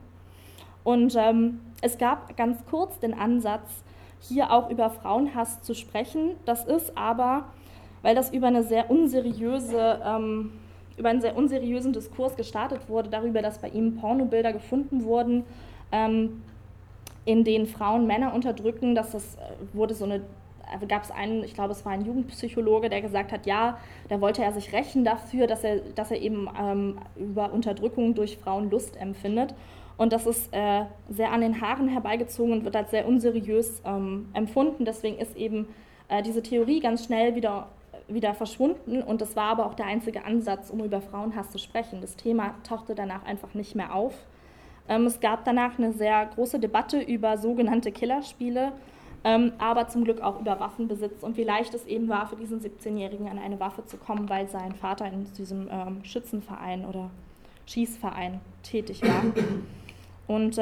Und 0.84 1.14
ähm, 1.16 1.60
es 1.82 1.98
gab 1.98 2.36
ganz 2.36 2.64
kurz 2.70 2.98
den 2.98 3.14
Ansatz, 3.14 3.68
hier 4.20 4.50
auch 4.50 4.70
über 4.70 4.90
Frauenhass 4.90 5.62
zu 5.62 5.74
sprechen. 5.74 6.36
Das 6.44 6.64
ist 6.64 6.96
aber, 6.96 7.46
weil 8.02 8.14
das 8.14 8.32
über 8.32 8.46
eine 8.46 8.62
sehr 8.62 8.90
unseriöse, 8.90 10.00
ähm, 10.04 10.52
über 10.96 11.08
einen 11.08 11.20
sehr 11.20 11.36
unseriösen 11.36 11.92
Diskurs 11.92 12.36
gestartet 12.36 12.88
wurde, 12.88 13.10
darüber, 13.10 13.42
dass 13.42 13.58
bei 13.58 13.68
ihm 13.68 13.96
Pornobilder 13.96 14.52
gefunden 14.52 15.04
wurden, 15.04 15.44
ähm, 15.90 16.42
in 17.24 17.44
denen 17.44 17.66
Frauen 17.66 18.06
Männer 18.06 18.34
unterdrücken, 18.34 18.94
dass 18.94 19.12
das 19.12 19.36
äh, 19.36 19.38
wurde 19.72 19.94
so 19.94 20.04
eine 20.04 20.22
gab 20.88 21.04
es 21.04 21.10
einen, 21.10 21.44
ich 21.44 21.54
glaube, 21.54 21.72
es 21.72 21.84
war 21.84 21.92
ein 21.92 22.04
Jugendpsychologe, 22.04 22.88
der 22.88 23.02
gesagt 23.02 23.32
hat, 23.32 23.46
ja, 23.46 23.78
da 24.08 24.20
wollte 24.20 24.42
er 24.42 24.52
sich 24.52 24.72
rächen 24.72 25.04
dafür, 25.04 25.46
dass 25.46 25.64
er, 25.64 25.80
dass 25.94 26.10
er 26.10 26.20
eben 26.20 26.48
ähm, 26.58 26.98
über 27.16 27.52
Unterdrückung 27.52 28.14
durch 28.14 28.38
Frauen 28.38 28.70
Lust 28.70 28.96
empfindet. 28.96 29.54
Und 29.96 30.12
das 30.12 30.26
ist 30.26 30.52
äh, 30.52 30.84
sehr 31.10 31.32
an 31.32 31.42
den 31.42 31.60
Haaren 31.60 31.88
herbeigezogen 31.88 32.52
und 32.52 32.64
wird 32.64 32.76
als 32.76 32.90
sehr 32.90 33.06
unseriös 33.06 33.82
ähm, 33.84 34.28
empfunden. 34.32 34.84
Deswegen 34.84 35.18
ist 35.18 35.36
eben 35.36 35.68
äh, 36.08 36.22
diese 36.22 36.42
Theorie 36.42 36.80
ganz 36.80 37.04
schnell 37.04 37.34
wieder, 37.34 37.68
wieder 38.08 38.34
verschwunden. 38.34 39.02
Und 39.02 39.20
das 39.20 39.36
war 39.36 39.44
aber 39.44 39.66
auch 39.66 39.74
der 39.74 39.86
einzige 39.86 40.24
Ansatz, 40.24 40.70
um 40.70 40.84
über 40.84 41.00
Frauenhass 41.00 41.50
zu 41.50 41.58
sprechen. 41.58 42.00
Das 42.00 42.16
Thema 42.16 42.54
tauchte 42.62 42.94
danach 42.94 43.24
einfach 43.24 43.54
nicht 43.54 43.74
mehr 43.74 43.94
auf. 43.94 44.14
Ähm, 44.88 45.06
es 45.06 45.20
gab 45.20 45.44
danach 45.44 45.78
eine 45.78 45.92
sehr 45.92 46.26
große 46.26 46.58
Debatte 46.58 47.00
über 47.00 47.38
sogenannte 47.38 47.92
Killerspiele, 47.92 48.72
ähm, 49.24 49.52
aber 49.58 49.88
zum 49.88 50.04
Glück 50.04 50.20
auch 50.20 50.40
über 50.40 50.58
Waffenbesitz 50.58 51.22
und 51.22 51.36
wie 51.36 51.44
leicht 51.44 51.72
es 51.74 51.86
eben 51.86 52.08
war, 52.08 52.26
für 52.26 52.36
diesen 52.36 52.60
17-Jährigen 52.60 53.28
an 53.28 53.38
eine 53.38 53.60
Waffe 53.60 53.84
zu 53.84 53.96
kommen, 53.96 54.28
weil 54.28 54.48
sein 54.48 54.74
Vater 54.74 55.06
in 55.06 55.32
diesem 55.34 55.68
ähm, 55.70 56.04
Schützenverein 56.04 56.84
oder 56.84 57.10
Schießverein 57.66 58.40
tätig 58.64 59.02
war. 59.02 59.22
Und 60.26 60.58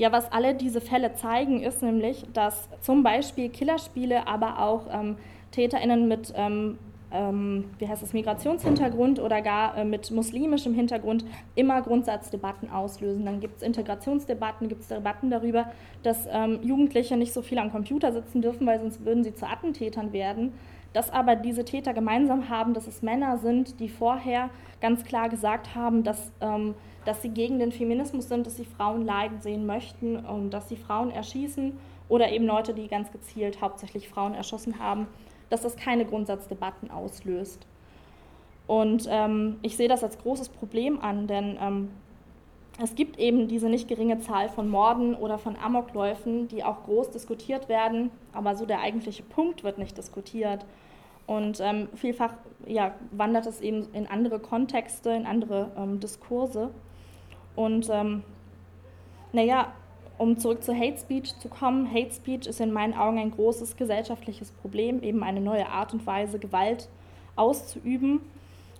ja, 0.00 0.12
was 0.12 0.32
alle 0.32 0.54
diese 0.54 0.80
Fälle 0.80 1.12
zeigen, 1.12 1.62
ist 1.62 1.82
nämlich, 1.82 2.24
dass 2.32 2.70
zum 2.80 3.02
Beispiel 3.02 3.50
Killerspiele, 3.50 4.26
aber 4.26 4.58
auch 4.58 4.86
ähm, 4.90 5.16
TäterInnen 5.50 6.08
mit 6.08 6.32
ähm, 6.36 6.78
ähm, 7.12 7.64
wie 7.78 7.88
heißt 7.88 8.02
es, 8.02 8.12
Migrationshintergrund 8.12 9.18
oder 9.18 9.42
gar 9.42 9.76
äh, 9.76 9.84
mit 9.84 10.10
muslimischem 10.10 10.74
Hintergrund 10.74 11.24
immer 11.54 11.82
Grundsatzdebatten 11.82 12.70
auslösen. 12.70 13.24
Dann 13.24 13.40
gibt 13.40 13.56
es 13.56 13.62
Integrationsdebatten, 13.62 14.68
gibt 14.68 14.82
es 14.82 14.88
Debatten 14.88 15.30
darüber, 15.30 15.66
dass 16.02 16.28
ähm, 16.30 16.60
Jugendliche 16.62 17.16
nicht 17.16 17.32
so 17.32 17.42
viel 17.42 17.58
am 17.58 17.72
Computer 17.72 18.12
sitzen 18.12 18.42
dürfen, 18.42 18.66
weil 18.66 18.80
sonst 18.80 19.04
würden 19.04 19.24
sie 19.24 19.34
zu 19.34 19.46
Attentätern 19.46 20.12
werden. 20.12 20.52
Dass 20.92 21.10
aber 21.10 21.36
diese 21.36 21.64
Täter 21.64 21.94
gemeinsam 21.94 22.48
haben, 22.48 22.74
dass 22.74 22.88
es 22.88 23.00
Männer 23.00 23.38
sind, 23.38 23.78
die 23.78 23.88
vorher 23.88 24.50
ganz 24.80 25.04
klar 25.04 25.28
gesagt 25.28 25.74
haben, 25.76 26.02
dass, 26.02 26.32
ähm, 26.40 26.74
dass 27.04 27.22
sie 27.22 27.30
gegen 27.30 27.58
den 27.58 27.70
Feminismus 27.70 28.28
sind, 28.28 28.46
dass 28.46 28.56
sie 28.56 28.64
Frauen 28.64 29.04
leiden 29.04 29.40
sehen 29.40 29.66
möchten 29.66 30.16
und 30.16 30.50
dass 30.50 30.68
sie 30.68 30.76
Frauen 30.76 31.10
erschießen 31.10 31.72
oder 32.08 32.32
eben 32.32 32.44
Leute, 32.44 32.74
die 32.74 32.88
ganz 32.88 33.12
gezielt 33.12 33.60
hauptsächlich 33.60 34.08
Frauen 34.08 34.34
erschossen 34.34 34.80
haben 34.80 35.06
dass 35.50 35.62
das 35.62 35.76
keine 35.76 36.06
Grundsatzdebatten 36.06 36.90
auslöst. 36.90 37.66
Und 38.66 39.06
ähm, 39.10 39.58
ich 39.62 39.76
sehe 39.76 39.88
das 39.88 40.02
als 40.02 40.18
großes 40.18 40.48
Problem 40.48 41.00
an, 41.00 41.26
denn 41.26 41.58
ähm, 41.60 41.90
es 42.82 42.94
gibt 42.94 43.18
eben 43.18 43.48
diese 43.48 43.68
nicht 43.68 43.88
geringe 43.88 44.20
Zahl 44.20 44.48
von 44.48 44.68
Morden 44.68 45.14
oder 45.14 45.38
von 45.38 45.56
Amokläufen, 45.56 46.48
die 46.48 46.64
auch 46.64 46.84
groß 46.84 47.10
diskutiert 47.10 47.68
werden, 47.68 48.10
aber 48.32 48.54
so 48.54 48.64
der 48.64 48.80
eigentliche 48.80 49.22
Punkt 49.22 49.64
wird 49.64 49.76
nicht 49.76 49.98
diskutiert. 49.98 50.64
Und 51.26 51.60
ähm, 51.60 51.88
vielfach 51.94 52.34
ja, 52.66 52.94
wandert 53.10 53.46
es 53.46 53.60
eben 53.60 53.86
in 53.92 54.06
andere 54.06 54.38
Kontexte, 54.38 55.10
in 55.10 55.26
andere 55.26 55.70
ähm, 55.76 56.00
Diskurse. 56.00 56.70
Und 57.56 57.88
ähm, 57.90 58.22
naja, 59.32 59.72
um 60.20 60.36
zurück 60.36 60.62
zu 60.62 60.76
Hate 60.76 60.98
Speech 60.98 61.38
zu 61.38 61.48
kommen, 61.48 61.90
Hate 61.90 62.12
Speech 62.12 62.46
ist 62.46 62.60
in 62.60 62.72
meinen 62.72 62.92
Augen 62.92 63.18
ein 63.18 63.30
großes 63.30 63.76
gesellschaftliches 63.76 64.50
Problem, 64.52 65.02
eben 65.02 65.22
eine 65.22 65.40
neue 65.40 65.66
Art 65.66 65.94
und 65.94 66.06
Weise, 66.06 66.38
Gewalt 66.38 66.90
auszuüben. 67.36 68.20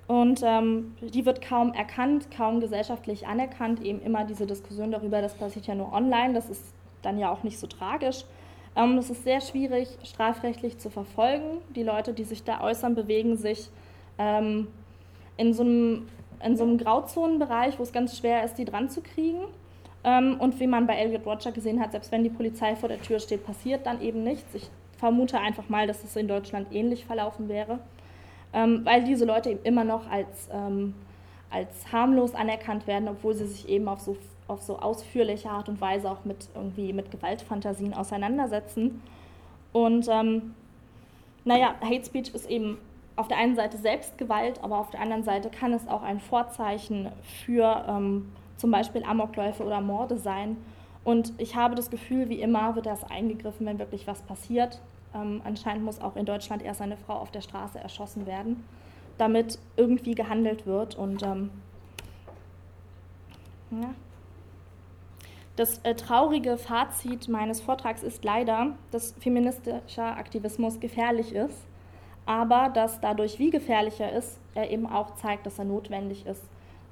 Und 0.06 0.42
ähm, 0.44 0.94
die 1.00 1.24
wird 1.24 1.40
kaum 1.40 1.72
erkannt, 1.72 2.30
kaum 2.30 2.60
gesellschaftlich 2.60 3.26
anerkannt. 3.26 3.82
Eben 3.82 4.02
immer 4.02 4.24
diese 4.24 4.46
Diskussion 4.46 4.90
darüber, 4.90 5.22
das 5.22 5.32
passiert 5.32 5.66
ja 5.66 5.74
nur 5.74 5.94
online, 5.94 6.34
das 6.34 6.50
ist 6.50 6.74
dann 7.00 7.18
ja 7.18 7.32
auch 7.32 7.42
nicht 7.42 7.58
so 7.58 7.66
tragisch. 7.66 8.24
Ähm, 8.76 8.98
es 8.98 9.08
ist 9.08 9.24
sehr 9.24 9.40
schwierig, 9.40 9.88
strafrechtlich 10.02 10.76
zu 10.76 10.90
verfolgen. 10.90 11.62
Die 11.74 11.82
Leute, 11.82 12.12
die 12.12 12.24
sich 12.24 12.44
da 12.44 12.60
äußern, 12.60 12.94
bewegen 12.94 13.38
sich 13.38 13.70
ähm, 14.18 14.66
in, 15.38 15.54
so 15.54 15.62
einem, 15.62 16.06
in 16.44 16.58
so 16.58 16.64
einem 16.64 16.76
Grauzonenbereich, 16.76 17.78
wo 17.78 17.82
es 17.82 17.92
ganz 17.92 18.18
schwer 18.18 18.44
ist, 18.44 18.56
die 18.56 18.66
dran 18.66 18.90
zu 18.90 19.00
kriegen. 19.00 19.40
Ähm, 20.02 20.36
und 20.40 20.58
wie 20.60 20.66
man 20.66 20.86
bei 20.86 20.96
Elliot 20.96 21.26
Roger 21.26 21.52
gesehen 21.52 21.80
hat, 21.80 21.92
selbst 21.92 22.10
wenn 22.10 22.24
die 22.24 22.30
Polizei 22.30 22.74
vor 22.76 22.88
der 22.88 23.00
Tür 23.00 23.20
steht, 23.20 23.44
passiert 23.44 23.86
dann 23.86 24.00
eben 24.00 24.24
nichts. 24.24 24.54
Ich 24.54 24.70
vermute 24.96 25.38
einfach 25.38 25.68
mal, 25.68 25.86
dass 25.86 26.04
es 26.04 26.16
in 26.16 26.28
Deutschland 26.28 26.72
ähnlich 26.72 27.04
verlaufen 27.04 27.48
wäre, 27.48 27.80
ähm, 28.52 28.84
weil 28.84 29.04
diese 29.04 29.24
Leute 29.24 29.50
eben 29.50 29.62
immer 29.64 29.84
noch 29.84 30.10
als, 30.10 30.48
ähm, 30.52 30.94
als 31.50 31.92
harmlos 31.92 32.34
anerkannt 32.34 32.86
werden, 32.86 33.08
obwohl 33.08 33.34
sie 33.34 33.46
sich 33.46 33.68
eben 33.68 33.88
auf 33.88 34.00
so, 34.00 34.16
auf 34.48 34.62
so 34.62 34.78
ausführliche 34.78 35.50
Art 35.50 35.68
und 35.68 35.80
Weise 35.80 36.10
auch 36.10 36.24
mit, 36.24 36.48
irgendwie 36.54 36.92
mit 36.92 37.10
Gewaltfantasien 37.10 37.94
auseinandersetzen. 37.94 39.02
Und 39.72 40.08
ähm, 40.10 40.54
naja, 41.44 41.74
Hate 41.82 42.04
Speech 42.04 42.34
ist 42.34 42.48
eben 42.48 42.78
auf 43.16 43.28
der 43.28 43.38
einen 43.38 43.54
Seite 43.54 43.76
Selbstgewalt, 43.76 44.62
aber 44.62 44.78
auf 44.78 44.90
der 44.90 45.00
anderen 45.00 45.22
Seite 45.24 45.50
kann 45.50 45.72
es 45.72 45.86
auch 45.88 46.02
ein 46.02 46.20
Vorzeichen 46.20 47.10
für 47.44 47.84
ähm, 47.88 48.32
zum 48.60 48.70
Beispiel 48.70 49.02
Amokläufe 49.04 49.64
oder 49.64 49.80
Morde 49.80 50.18
sein. 50.18 50.58
Und 51.02 51.32
ich 51.38 51.56
habe 51.56 51.74
das 51.74 51.90
Gefühl, 51.90 52.28
wie 52.28 52.42
immer 52.42 52.74
wird 52.76 52.86
das 52.86 53.04
eingegriffen, 53.04 53.66
wenn 53.66 53.78
wirklich 53.78 54.06
was 54.06 54.20
passiert. 54.22 54.80
Ähm, 55.14 55.40
anscheinend 55.44 55.84
muss 55.84 56.00
auch 56.00 56.14
in 56.14 56.26
Deutschland 56.26 56.62
erst 56.62 56.82
eine 56.82 56.98
Frau 56.98 57.14
auf 57.14 57.30
der 57.30 57.40
Straße 57.40 57.78
erschossen 57.78 58.26
werden, 58.26 58.62
damit 59.16 59.58
irgendwie 59.76 60.14
gehandelt 60.14 60.66
wird. 60.66 60.94
Und 60.94 61.22
ähm, 61.22 61.50
ja. 63.70 63.94
Das 65.56 65.78
äh, 65.82 65.94
traurige 65.94 66.58
Fazit 66.58 67.28
meines 67.28 67.60
Vortrags 67.60 68.02
ist 68.02 68.24
leider, 68.24 68.74
dass 68.90 69.12
feministischer 69.20 70.16
Aktivismus 70.16 70.80
gefährlich 70.80 71.34
ist, 71.34 71.66
aber 72.26 72.68
dass 72.68 73.00
dadurch, 73.00 73.38
wie 73.38 73.50
gefährlich 73.50 74.00
er 74.00 74.12
ist, 74.12 74.38
er 74.54 74.70
eben 74.70 74.86
auch 74.86 75.14
zeigt, 75.16 75.46
dass 75.46 75.58
er 75.58 75.64
notwendig 75.64 76.26
ist 76.26 76.42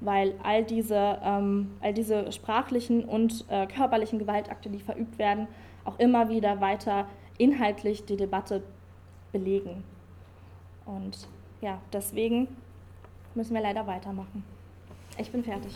weil 0.01 0.33
all 0.43 0.63
diese, 0.63 1.19
ähm, 1.23 1.71
all 1.81 1.93
diese 1.93 2.31
sprachlichen 2.31 3.03
und 3.03 3.45
äh, 3.49 3.67
körperlichen 3.67 4.19
Gewaltakte, 4.19 4.69
die 4.69 4.79
verübt 4.79 5.17
werden, 5.17 5.47
auch 5.85 5.99
immer 5.99 6.29
wieder 6.29 6.61
weiter 6.61 7.07
inhaltlich 7.37 8.05
die 8.05 8.17
Debatte 8.17 8.63
belegen. 9.31 9.83
Und 10.85 11.27
ja, 11.61 11.79
deswegen 11.93 12.47
müssen 13.35 13.53
wir 13.53 13.61
leider 13.61 13.85
weitermachen. 13.87 14.43
Ich 15.17 15.31
bin 15.31 15.43
fertig. 15.43 15.73